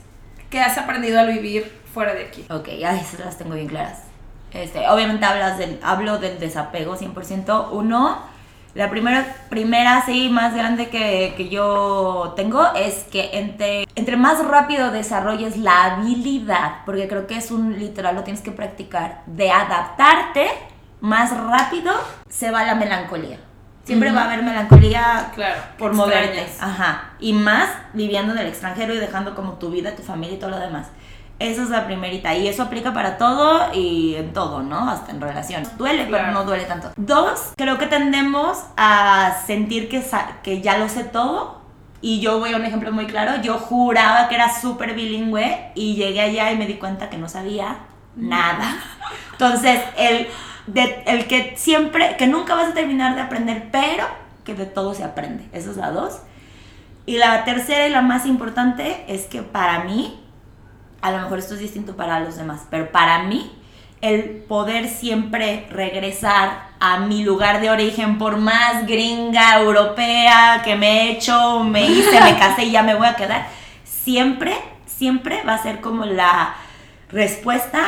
que 0.52 0.62
has 0.62 0.78
aprendido 0.78 1.20
al 1.20 1.28
vivir 1.34 1.76
fuera 1.92 2.14
de 2.14 2.26
aquí. 2.26 2.46
Ok, 2.52 2.70
ya 2.80 2.96
esas 2.96 3.20
las 3.22 3.36
tengo 3.40 3.56
bien 3.56 3.68
claras. 3.68 4.02
Este, 4.58 4.90
obviamente 4.90 5.26
hablas 5.26 5.58
del, 5.58 5.80
hablo 5.84 6.18
del 6.18 6.40
desapego 6.40 6.98
100%. 6.98 7.68
Uno, 7.72 8.18
la 8.74 8.90
primera, 8.90 9.36
primera 9.50 10.04
sí, 10.06 10.30
más 10.30 10.56
grande 10.56 10.90
que, 10.90 11.34
que 11.38 11.50
yo 11.50 12.34
tengo 12.36 12.66
es 12.76 13.04
que 13.12 13.30
entre, 13.34 13.86
entre 13.96 14.18
más 14.18 14.44
rápido 14.46 14.92
desarrolles 14.92 15.58
la 15.58 15.84
habilidad, 15.86 16.78
porque 16.86 17.08
creo 17.08 17.28
que 17.28 17.38
es 17.38 17.52
un 17.52 17.78
literal, 17.78 18.16
lo 18.16 18.24
tienes 18.24 18.42
que 18.42 18.52
practicar, 18.52 19.22
de 19.28 19.52
adaptarte, 19.52 20.48
más 21.02 21.36
rápido 21.38 21.94
se 22.28 22.50
va 22.50 22.64
la 22.64 22.74
melancolía. 22.76 23.38
Siempre 23.84 24.12
va 24.12 24.24
a 24.24 24.26
haber 24.26 24.44
melancolía 24.44 25.32
Claro, 25.34 25.62
por 25.78 25.94
moverte. 25.94 26.42
extrañas. 26.42 26.78
Ajá. 26.80 27.12
Y 27.20 27.32
más 27.32 27.70
viviendo 27.94 28.34
en 28.34 28.40
el 28.40 28.48
extranjero 28.48 28.94
y 28.94 28.98
dejando 28.98 29.34
como 29.34 29.54
tu 29.54 29.70
vida, 29.70 29.96
tu 29.96 30.04
familia 30.04 30.36
y 30.36 30.40
todo 30.40 30.50
lo 30.50 30.60
demás. 30.60 30.88
Esa 31.40 31.64
es 31.64 31.70
la 31.70 31.86
primerita. 31.86 32.34
Y 32.36 32.48
eso 32.48 32.64
aplica 32.64 32.94
para 32.94 33.18
todo 33.18 33.74
y 33.74 34.16
en 34.16 34.34
todo, 34.34 34.64
¿no? 34.64 34.90
Hasta 34.90 35.12
en 35.12 35.22
relaciones. 35.22 35.78
Duele, 35.78 36.06
pero 36.06 36.18
Claro. 36.18 36.32
no 36.34 36.44
duele 36.46 36.66
tanto. 36.66 36.92
Dos, 36.98 37.54
creo 37.56 37.78
que 37.78 37.86
tendemos 37.88 38.58
a 38.76 39.38
sentir 39.46 39.88
que, 39.90 40.04
que 40.44 40.62
ya 40.62 40.78
lo 40.78 40.90
sé 40.90 41.04
todo. 41.04 41.62
Y 42.02 42.20
yo 42.20 42.40
voy 42.40 42.54
a 42.54 42.58
un 42.58 42.66
ejemplo 42.66 42.92
muy 42.92 43.06
claro. 43.08 43.42
Yo 43.42 43.56
juraba 43.60 44.28
que 44.30 44.36
era 44.36 44.54
súper 44.60 44.94
bilingüe 44.96 45.72
y 45.76 45.96
llegué 45.96 46.22
allá 46.22 46.52
y 46.52 46.58
me 46.58 46.66
di 46.66 46.76
cuenta 46.76 47.10
que 47.10 47.18
no 47.18 47.28
sabía 47.30 47.78
nada. 48.16 48.76
Entonces, 49.34 49.80
el, 49.98 50.28
de, 50.68 51.04
el 51.06 51.28
que 51.28 51.54
siempre, 51.58 52.16
que 52.18 52.28
nunca 52.28 52.56
vas 52.56 52.70
a 52.70 52.74
terminar 52.74 53.16
de 53.16 53.22
aprender, 53.22 53.70
pero 53.72 54.06
que 54.44 54.54
de 54.56 54.66
todo 54.66 54.94
se 54.94 55.04
aprende. 55.04 55.48
Esa 55.54 55.72
es 55.72 55.78
la 55.78 55.92
dos. 55.92 56.20
Y 57.06 57.18
la 57.18 57.44
tercera 57.46 57.88
y 57.88 57.92
la 57.92 58.02
más 58.02 58.26
importante 58.26 59.06
es 59.08 59.26
que 59.26 59.42
para 59.42 59.84
mí, 59.84 60.20
a 61.02 61.12
lo 61.12 61.20
mejor 61.20 61.40
esto 61.40 61.54
es 61.56 61.60
distinto 61.60 61.96
para 61.96 62.20
los 62.20 62.36
demás, 62.38 62.62
pero 62.70 62.92
para 62.92 63.24
mí, 63.24 63.52
el 64.02 64.44
poder 64.48 64.88
siempre 64.90 65.68
regresar 65.72 66.68
a 66.80 67.00
mi 67.00 67.24
lugar 67.24 67.62
de 67.62 67.72
origen, 67.72 68.18
por 68.20 68.38
más 68.38 68.86
gringa, 68.86 69.60
europea 69.60 70.62
que 70.64 70.76
me 70.76 70.88
he 71.04 71.12
hecho, 71.14 71.64
me 71.64 71.90
hice, 71.90 72.22
me 72.22 72.38
casé 72.38 72.66
y 72.66 72.72
ya 72.72 72.84
me 72.84 72.94
voy 72.96 73.08
a 73.08 73.16
quedar, 73.16 73.48
siempre, 73.84 74.56
siempre 74.86 75.42
va 75.44 75.56
a 75.56 75.64
ser 75.64 75.82
como 75.82 76.06
la 76.06 76.54
respuesta 77.10 77.80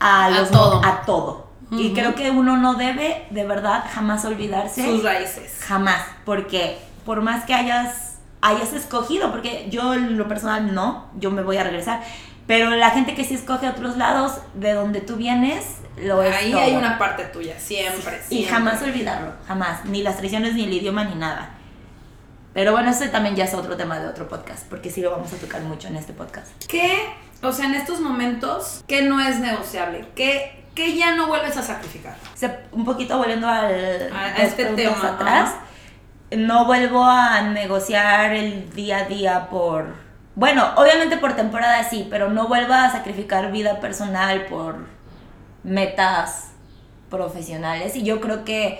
a, 0.00 0.26
A 0.26 0.30
los, 0.30 0.50
todo. 0.50 0.80
a 0.84 1.02
todo. 1.02 1.48
Y 1.70 1.86
Ujú. 1.88 1.94
creo 1.94 2.14
que 2.14 2.30
uno 2.30 2.56
no 2.56 2.74
debe 2.74 3.26
de 3.30 3.44
verdad 3.44 3.84
jamás 3.92 4.24
olvidarse 4.24 4.84
Sus 4.84 5.02
raíces. 5.02 5.58
Jamás, 5.66 6.00
porque 6.24 6.78
por 7.04 7.20
más 7.20 7.44
que 7.44 7.52
hayas, 7.52 8.16
hayas 8.40 8.72
escogido, 8.72 9.30
porque 9.30 9.68
yo 9.70 9.92
en 9.92 10.16
lo 10.16 10.28
personal 10.28 10.74
no, 10.74 11.06
yo 11.18 11.30
me 11.30 11.42
voy 11.42 11.58
a 11.58 11.64
regresar, 11.64 12.00
pero 12.48 12.70
la 12.70 12.90
gente 12.90 13.14
que 13.14 13.22
sí 13.24 13.34
escoge 13.34 13.66
a 13.68 13.70
otros 13.70 13.96
lados 13.96 14.32
de 14.54 14.72
donde 14.72 15.00
tú 15.00 15.14
vienes, 15.14 15.64
lo 15.98 16.22
es 16.22 16.34
Ahí 16.34 16.50
todo. 16.50 16.60
hay 16.62 16.74
una 16.74 16.98
parte 16.98 17.24
tuya, 17.26 17.54
siempre. 17.60 18.20
Y 18.30 18.36
siempre. 18.38 18.52
jamás 18.52 18.82
olvidarlo, 18.82 19.32
jamás, 19.46 19.84
ni 19.84 20.02
las 20.02 20.16
traiciones, 20.16 20.54
ni 20.54 20.64
el 20.64 20.72
idioma, 20.72 21.04
ni 21.04 21.14
nada. 21.14 21.50
Pero 22.54 22.72
bueno, 22.72 22.90
ese 22.90 23.08
también 23.08 23.36
ya 23.36 23.44
es 23.44 23.54
otro 23.54 23.76
tema 23.76 24.00
de 24.00 24.08
otro 24.08 24.28
podcast, 24.28 24.66
porque 24.68 24.90
sí 24.90 25.00
lo 25.00 25.10
vamos 25.12 25.32
a 25.32 25.36
tocar 25.36 25.60
mucho 25.62 25.86
en 25.88 25.96
este 25.96 26.12
podcast. 26.12 26.48
¿Qué, 26.66 27.06
o 27.42 27.52
sea, 27.52 27.66
en 27.66 27.74
estos 27.74 28.00
momentos, 28.00 28.82
qué 28.88 29.02
no 29.02 29.20
es 29.20 29.38
negociable? 29.38 30.06
¿Qué, 30.16 30.64
qué 30.74 30.96
ya 30.96 31.14
no 31.14 31.26
vuelves 31.28 31.56
a 31.56 31.62
sacrificar? 31.62 32.16
Un 32.72 32.84
poquito 32.84 33.18
volviendo 33.18 33.46
al 33.46 34.10
A- 34.12 34.24
a 34.24 34.42
este 34.42 34.64
tema, 34.64 34.96
atrás, 35.08 35.54
no 36.36 36.64
vuelvo 36.64 37.04
a 37.04 37.42
negociar 37.42 38.32
el 38.32 38.70
día 38.72 38.98
a 38.98 39.04
día 39.04 39.48
por 39.50 39.86
bueno, 40.38 40.70
obviamente 40.76 41.16
por 41.16 41.34
temporada 41.34 41.82
sí, 41.82 42.06
pero 42.08 42.30
no 42.30 42.46
vuelvo 42.46 42.72
a 42.72 42.92
sacrificar 42.92 43.50
vida 43.50 43.80
personal 43.80 44.46
por 44.46 44.86
metas 45.64 46.52
profesionales 47.10 47.96
y 47.96 48.04
yo 48.04 48.20
creo 48.20 48.44
que 48.44 48.78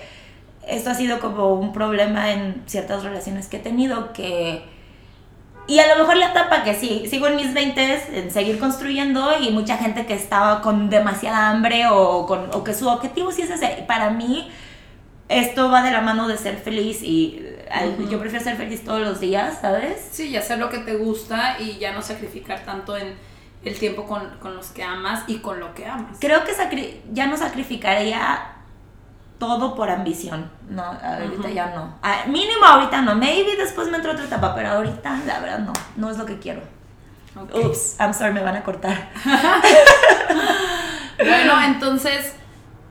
esto 0.65 0.89
ha 0.89 0.93
sido 0.93 1.19
como 1.19 1.53
un 1.55 1.73
problema 1.73 2.31
en 2.31 2.63
ciertas 2.65 3.03
relaciones 3.03 3.47
que 3.47 3.57
he 3.57 3.59
tenido 3.59 4.13
que 4.13 4.63
y 5.67 5.79
a 5.79 5.93
lo 5.93 6.01
mejor 6.01 6.15
la 6.15 6.29
etapa 6.29 6.63
que 6.63 6.75
sí, 6.75 7.07
sigo 7.09 7.27
en 7.27 7.35
mis 7.35 7.53
20 7.53 8.03
en 8.13 8.31
seguir 8.31 8.57
construyendo 8.57 9.37
y 9.37 9.51
mucha 9.51 9.75
gente 9.75 10.05
que 10.05 10.13
estaba 10.13 10.61
con 10.61 10.89
demasiada 10.89 11.49
hambre 11.49 11.87
o, 11.91 12.25
con, 12.25 12.49
o 12.53 12.63
que 12.63 12.73
su 12.73 12.87
objetivo 12.87 13.33
sí 13.33 13.41
es 13.41 13.49
ese. 13.49 13.83
Para 13.85 14.11
mí, 14.11 14.49
esto 15.27 15.69
va 15.69 15.83
de 15.83 15.91
la 15.91 16.01
mano 16.01 16.27
de 16.29 16.37
ser 16.37 16.57
feliz 16.57 17.03
y 17.03 17.45
yo 18.09 18.19
prefiero 18.19 18.43
ser 18.43 18.55
feliz 18.57 18.83
todos 18.83 19.01
los 19.01 19.19
días, 19.19 19.59
¿sabes? 19.61 20.07
Sí, 20.11 20.29
y 20.29 20.37
hacer 20.37 20.57
lo 20.57 20.69
que 20.69 20.79
te 20.79 20.95
gusta 20.95 21.57
y 21.59 21.77
ya 21.77 21.91
no 21.93 22.01
sacrificar 22.01 22.63
tanto 22.65 22.97
en 22.97 23.15
el 23.63 23.77
tiempo 23.77 24.05
con, 24.05 24.27
con 24.39 24.55
los 24.55 24.67
que 24.67 24.83
amas 24.83 25.23
y 25.27 25.39
con 25.39 25.59
lo 25.59 25.73
que 25.75 25.85
amas. 25.85 26.17
Creo 26.19 26.43
que 26.45 26.55
sacri- 26.55 27.01
ya 27.11 27.27
no 27.27 27.37
sacrificaría 27.37 28.53
todo 29.37 29.75
por 29.75 29.89
ambición. 29.89 30.49
No, 30.69 30.83
ahorita 30.83 31.49
ya 31.49 31.67
no. 31.75 31.95
Ah, 32.01 32.23
mínimo 32.27 32.65
ahorita 32.65 33.01
no. 33.01 33.15
Maybe 33.15 33.55
después 33.57 33.87
me 33.89 33.97
entra 33.97 34.11
otra 34.13 34.25
etapa, 34.25 34.53
pero 34.55 34.69
ahorita 34.69 35.19
la 35.25 35.39
verdad 35.39 35.59
no. 35.59 35.73
No 35.95 36.09
es 36.09 36.17
lo 36.17 36.25
que 36.25 36.39
quiero. 36.39 36.61
Ok. 37.35 37.53
Ups, 37.65 37.95
I'm 37.99 38.13
sorry, 38.13 38.33
me 38.33 38.41
van 38.43 38.55
a 38.57 38.63
cortar. 38.63 39.09
Bueno, 41.17 41.61
entonces, 41.63 42.33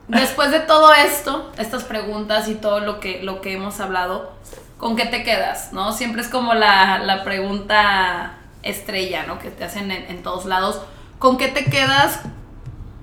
después 0.09 0.51
de 0.51 0.61
todo 0.61 0.93
esto, 0.93 1.51
estas 1.57 1.85
preguntas 1.85 2.47
y 2.49 2.55
todo 2.57 2.81
lo 2.81 3.01
que, 3.01 3.23
lo 3.23 3.41
que 3.41 3.55
hemos 3.55 3.81
hablado, 3.81 4.33
¿con 4.79 4.97
qué 4.97 5.05
te 5.05 5.23
quedas? 5.23 5.73
¿No? 5.73 5.93
Siempre 5.93 6.23
es 6.23 6.29
como 6.29 6.55
la, 6.55 6.99
la 6.99 7.25
pregunta 7.25 8.35
estrella, 8.63 9.25
¿no? 9.27 9.39
Que 9.39 9.51
te 9.51 9.65
hacen 9.65 9.91
en, 9.91 10.05
en, 10.09 10.23
todos 10.23 10.47
lados. 10.47 10.81
¿Con 11.19 11.37
qué 11.37 11.49
te 11.49 11.65
quedas 11.65 12.21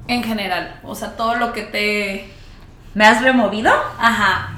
en 0.07 0.23
general? 0.23 0.79
O 0.83 0.95
sea, 0.95 1.15
todo 1.15 1.35
lo 1.35 1.53
que 1.53 1.63
te... 1.63 2.31
¿Me 2.93 3.05
has 3.05 3.21
removido? 3.21 3.71
Ajá. 3.99 4.55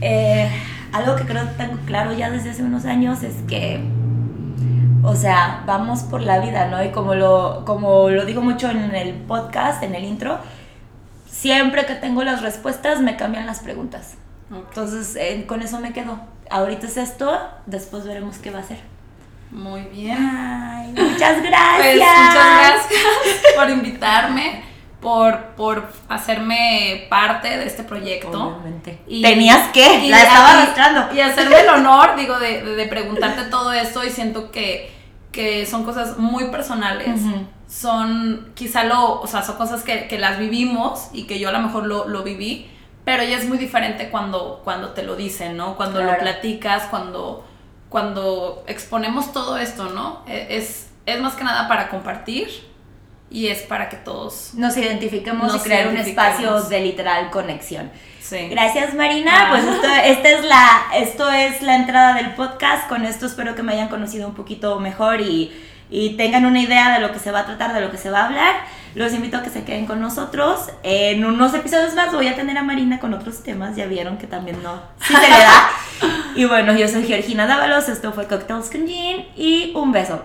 Eh, 0.00 0.50
algo 0.92 1.16
que 1.16 1.24
creo 1.24 1.46
que 1.46 1.54
tengo 1.54 1.76
claro 1.84 2.12
ya 2.12 2.30
desde 2.30 2.50
hace 2.50 2.62
unos 2.62 2.84
años 2.84 3.22
es 3.22 3.42
que, 3.48 3.80
o 5.02 5.14
sea, 5.14 5.62
vamos 5.66 6.00
por 6.00 6.22
la 6.22 6.38
vida, 6.38 6.68
¿no? 6.68 6.82
Y 6.82 6.90
como 6.90 7.14
lo, 7.14 7.64
como 7.66 8.08
lo 8.08 8.24
digo 8.24 8.40
mucho 8.40 8.70
en 8.70 8.94
el 8.94 9.14
podcast, 9.14 9.82
en 9.82 9.94
el 9.94 10.04
intro, 10.04 10.38
siempre 11.26 11.86
que 11.86 11.94
tengo 11.94 12.22
las 12.22 12.42
respuestas 12.42 13.00
me 13.00 13.16
cambian 13.16 13.46
las 13.46 13.60
preguntas. 13.60 14.16
Entonces, 14.50 15.16
eh, 15.16 15.44
con 15.46 15.62
eso 15.62 15.78
me 15.80 15.92
quedo. 15.92 16.20
Ahorita 16.50 16.86
es 16.86 16.96
esto, 16.96 17.38
después 17.66 18.04
veremos 18.04 18.38
qué 18.38 18.50
va 18.50 18.58
a 18.58 18.64
ser. 18.64 18.80
Muy 19.50 19.82
bien. 19.82 20.18
Ay, 20.18 20.88
muchas 20.96 21.42
gracias. 21.42 21.78
Pues 21.78 21.94
muchas 21.94 22.34
gracias 22.34 23.54
por 23.56 23.70
invitarme, 23.70 24.62
por, 25.00 25.38
por 25.56 25.92
hacerme 26.08 27.06
parte 27.08 27.48
de 27.48 27.66
este 27.66 27.82
proyecto. 27.82 28.30
Obviamente. 28.30 29.00
Y, 29.06 29.22
Tenías 29.22 29.68
que, 29.72 30.08
la 30.08 30.22
estaba 30.22 30.52
arrastrando. 30.52 31.14
Y 31.14 31.20
hacerme 31.20 31.60
el 31.60 31.68
honor, 31.68 32.16
digo, 32.16 32.38
de, 32.38 32.62
de, 32.62 32.74
de, 32.76 32.86
preguntarte 32.86 33.44
todo 33.44 33.72
esto 33.72 34.04
y 34.04 34.10
siento 34.10 34.50
que, 34.50 34.92
que 35.32 35.66
son 35.66 35.84
cosas 35.84 36.18
muy 36.18 36.46
personales. 36.46 37.20
Uh 37.22 37.28
-huh. 37.28 37.46
Son 37.68 38.50
quizá 38.54 38.82
lo, 38.82 39.20
o 39.20 39.26
sea, 39.28 39.42
son 39.42 39.56
cosas 39.56 39.84
que, 39.84 40.08
que, 40.08 40.18
las 40.18 40.38
vivimos 40.40 41.08
y 41.12 41.24
que 41.28 41.38
yo 41.38 41.50
a 41.50 41.52
lo 41.52 41.60
mejor 41.60 41.86
lo, 41.86 42.08
lo 42.08 42.24
viví, 42.24 42.68
pero 43.10 43.24
ya 43.24 43.38
es 43.38 43.48
muy 43.48 43.58
diferente 43.58 44.08
cuando, 44.08 44.60
cuando 44.62 44.90
te 44.90 45.02
lo 45.02 45.16
dicen, 45.16 45.56
¿no? 45.56 45.74
Cuando 45.74 45.98
claro. 45.98 46.12
lo 46.12 46.18
platicas, 46.20 46.84
cuando 46.84 47.44
cuando 47.88 48.62
exponemos 48.68 49.32
todo 49.32 49.58
esto, 49.58 49.86
¿no? 49.86 50.22
Es, 50.28 50.90
es 51.06 51.20
más 51.20 51.34
que 51.34 51.42
nada 51.42 51.66
para 51.66 51.88
compartir 51.88 52.48
y 53.28 53.48
es 53.48 53.62
para 53.62 53.88
que 53.88 53.96
todos 53.96 54.54
nos 54.54 54.76
identifiquemos 54.76 55.52
nos 55.52 55.56
y 55.56 55.64
crear 55.64 55.88
un 55.88 55.96
espacio 55.96 56.62
de 56.62 56.80
literal 56.82 57.30
conexión. 57.30 57.90
Sí. 58.20 58.46
Gracias 58.48 58.94
Marina, 58.94 59.32
ah. 59.34 59.48
pues 59.50 59.64
esto, 59.64 59.88
esta 60.04 60.28
es 60.28 60.44
la, 60.44 60.82
esto 60.94 61.32
es 61.32 61.62
la 61.62 61.74
entrada 61.74 62.14
del 62.14 62.34
podcast, 62.34 62.88
con 62.88 63.04
esto 63.04 63.26
espero 63.26 63.56
que 63.56 63.64
me 63.64 63.72
hayan 63.72 63.88
conocido 63.88 64.28
un 64.28 64.34
poquito 64.34 64.78
mejor 64.78 65.20
y, 65.20 65.52
y 65.90 66.16
tengan 66.16 66.44
una 66.44 66.60
idea 66.60 66.94
de 66.94 67.00
lo 67.00 67.12
que 67.12 67.18
se 67.18 67.30
va 67.30 67.40
a 67.40 67.46
tratar, 67.46 67.74
de 67.74 67.80
lo 67.80 67.90
que 67.90 67.98
se 67.98 68.10
va 68.10 68.22
a 68.22 68.26
hablar. 68.26 68.54
Los 68.94 69.12
invito 69.12 69.36
a 69.36 69.42
que 69.42 69.50
se 69.50 69.64
queden 69.64 69.86
con 69.86 70.00
nosotros. 70.00 70.68
En 70.82 71.24
unos 71.24 71.54
episodios 71.54 71.94
más 71.94 72.12
voy 72.12 72.26
a 72.28 72.34
tener 72.34 72.58
a 72.58 72.62
Marina 72.62 72.98
con 72.98 73.14
otros 73.14 73.42
temas. 73.42 73.76
Ya 73.76 73.86
vieron 73.86 74.18
que 74.18 74.26
también 74.26 74.62
no. 74.62 74.80
Sí 75.00 75.14
se 75.14 75.28
le 75.28 75.28
da. 75.28 75.70
y 76.34 76.44
bueno, 76.44 76.76
yo 76.76 76.88
soy 76.88 77.04
Georgina 77.04 77.46
Dávalos. 77.46 77.88
Esto 77.88 78.12
fue 78.12 78.26
Cocktails 78.26 78.70
con 78.70 78.86
Jean. 78.86 79.26
Y 79.36 79.72
un 79.76 79.92
beso. 79.92 80.24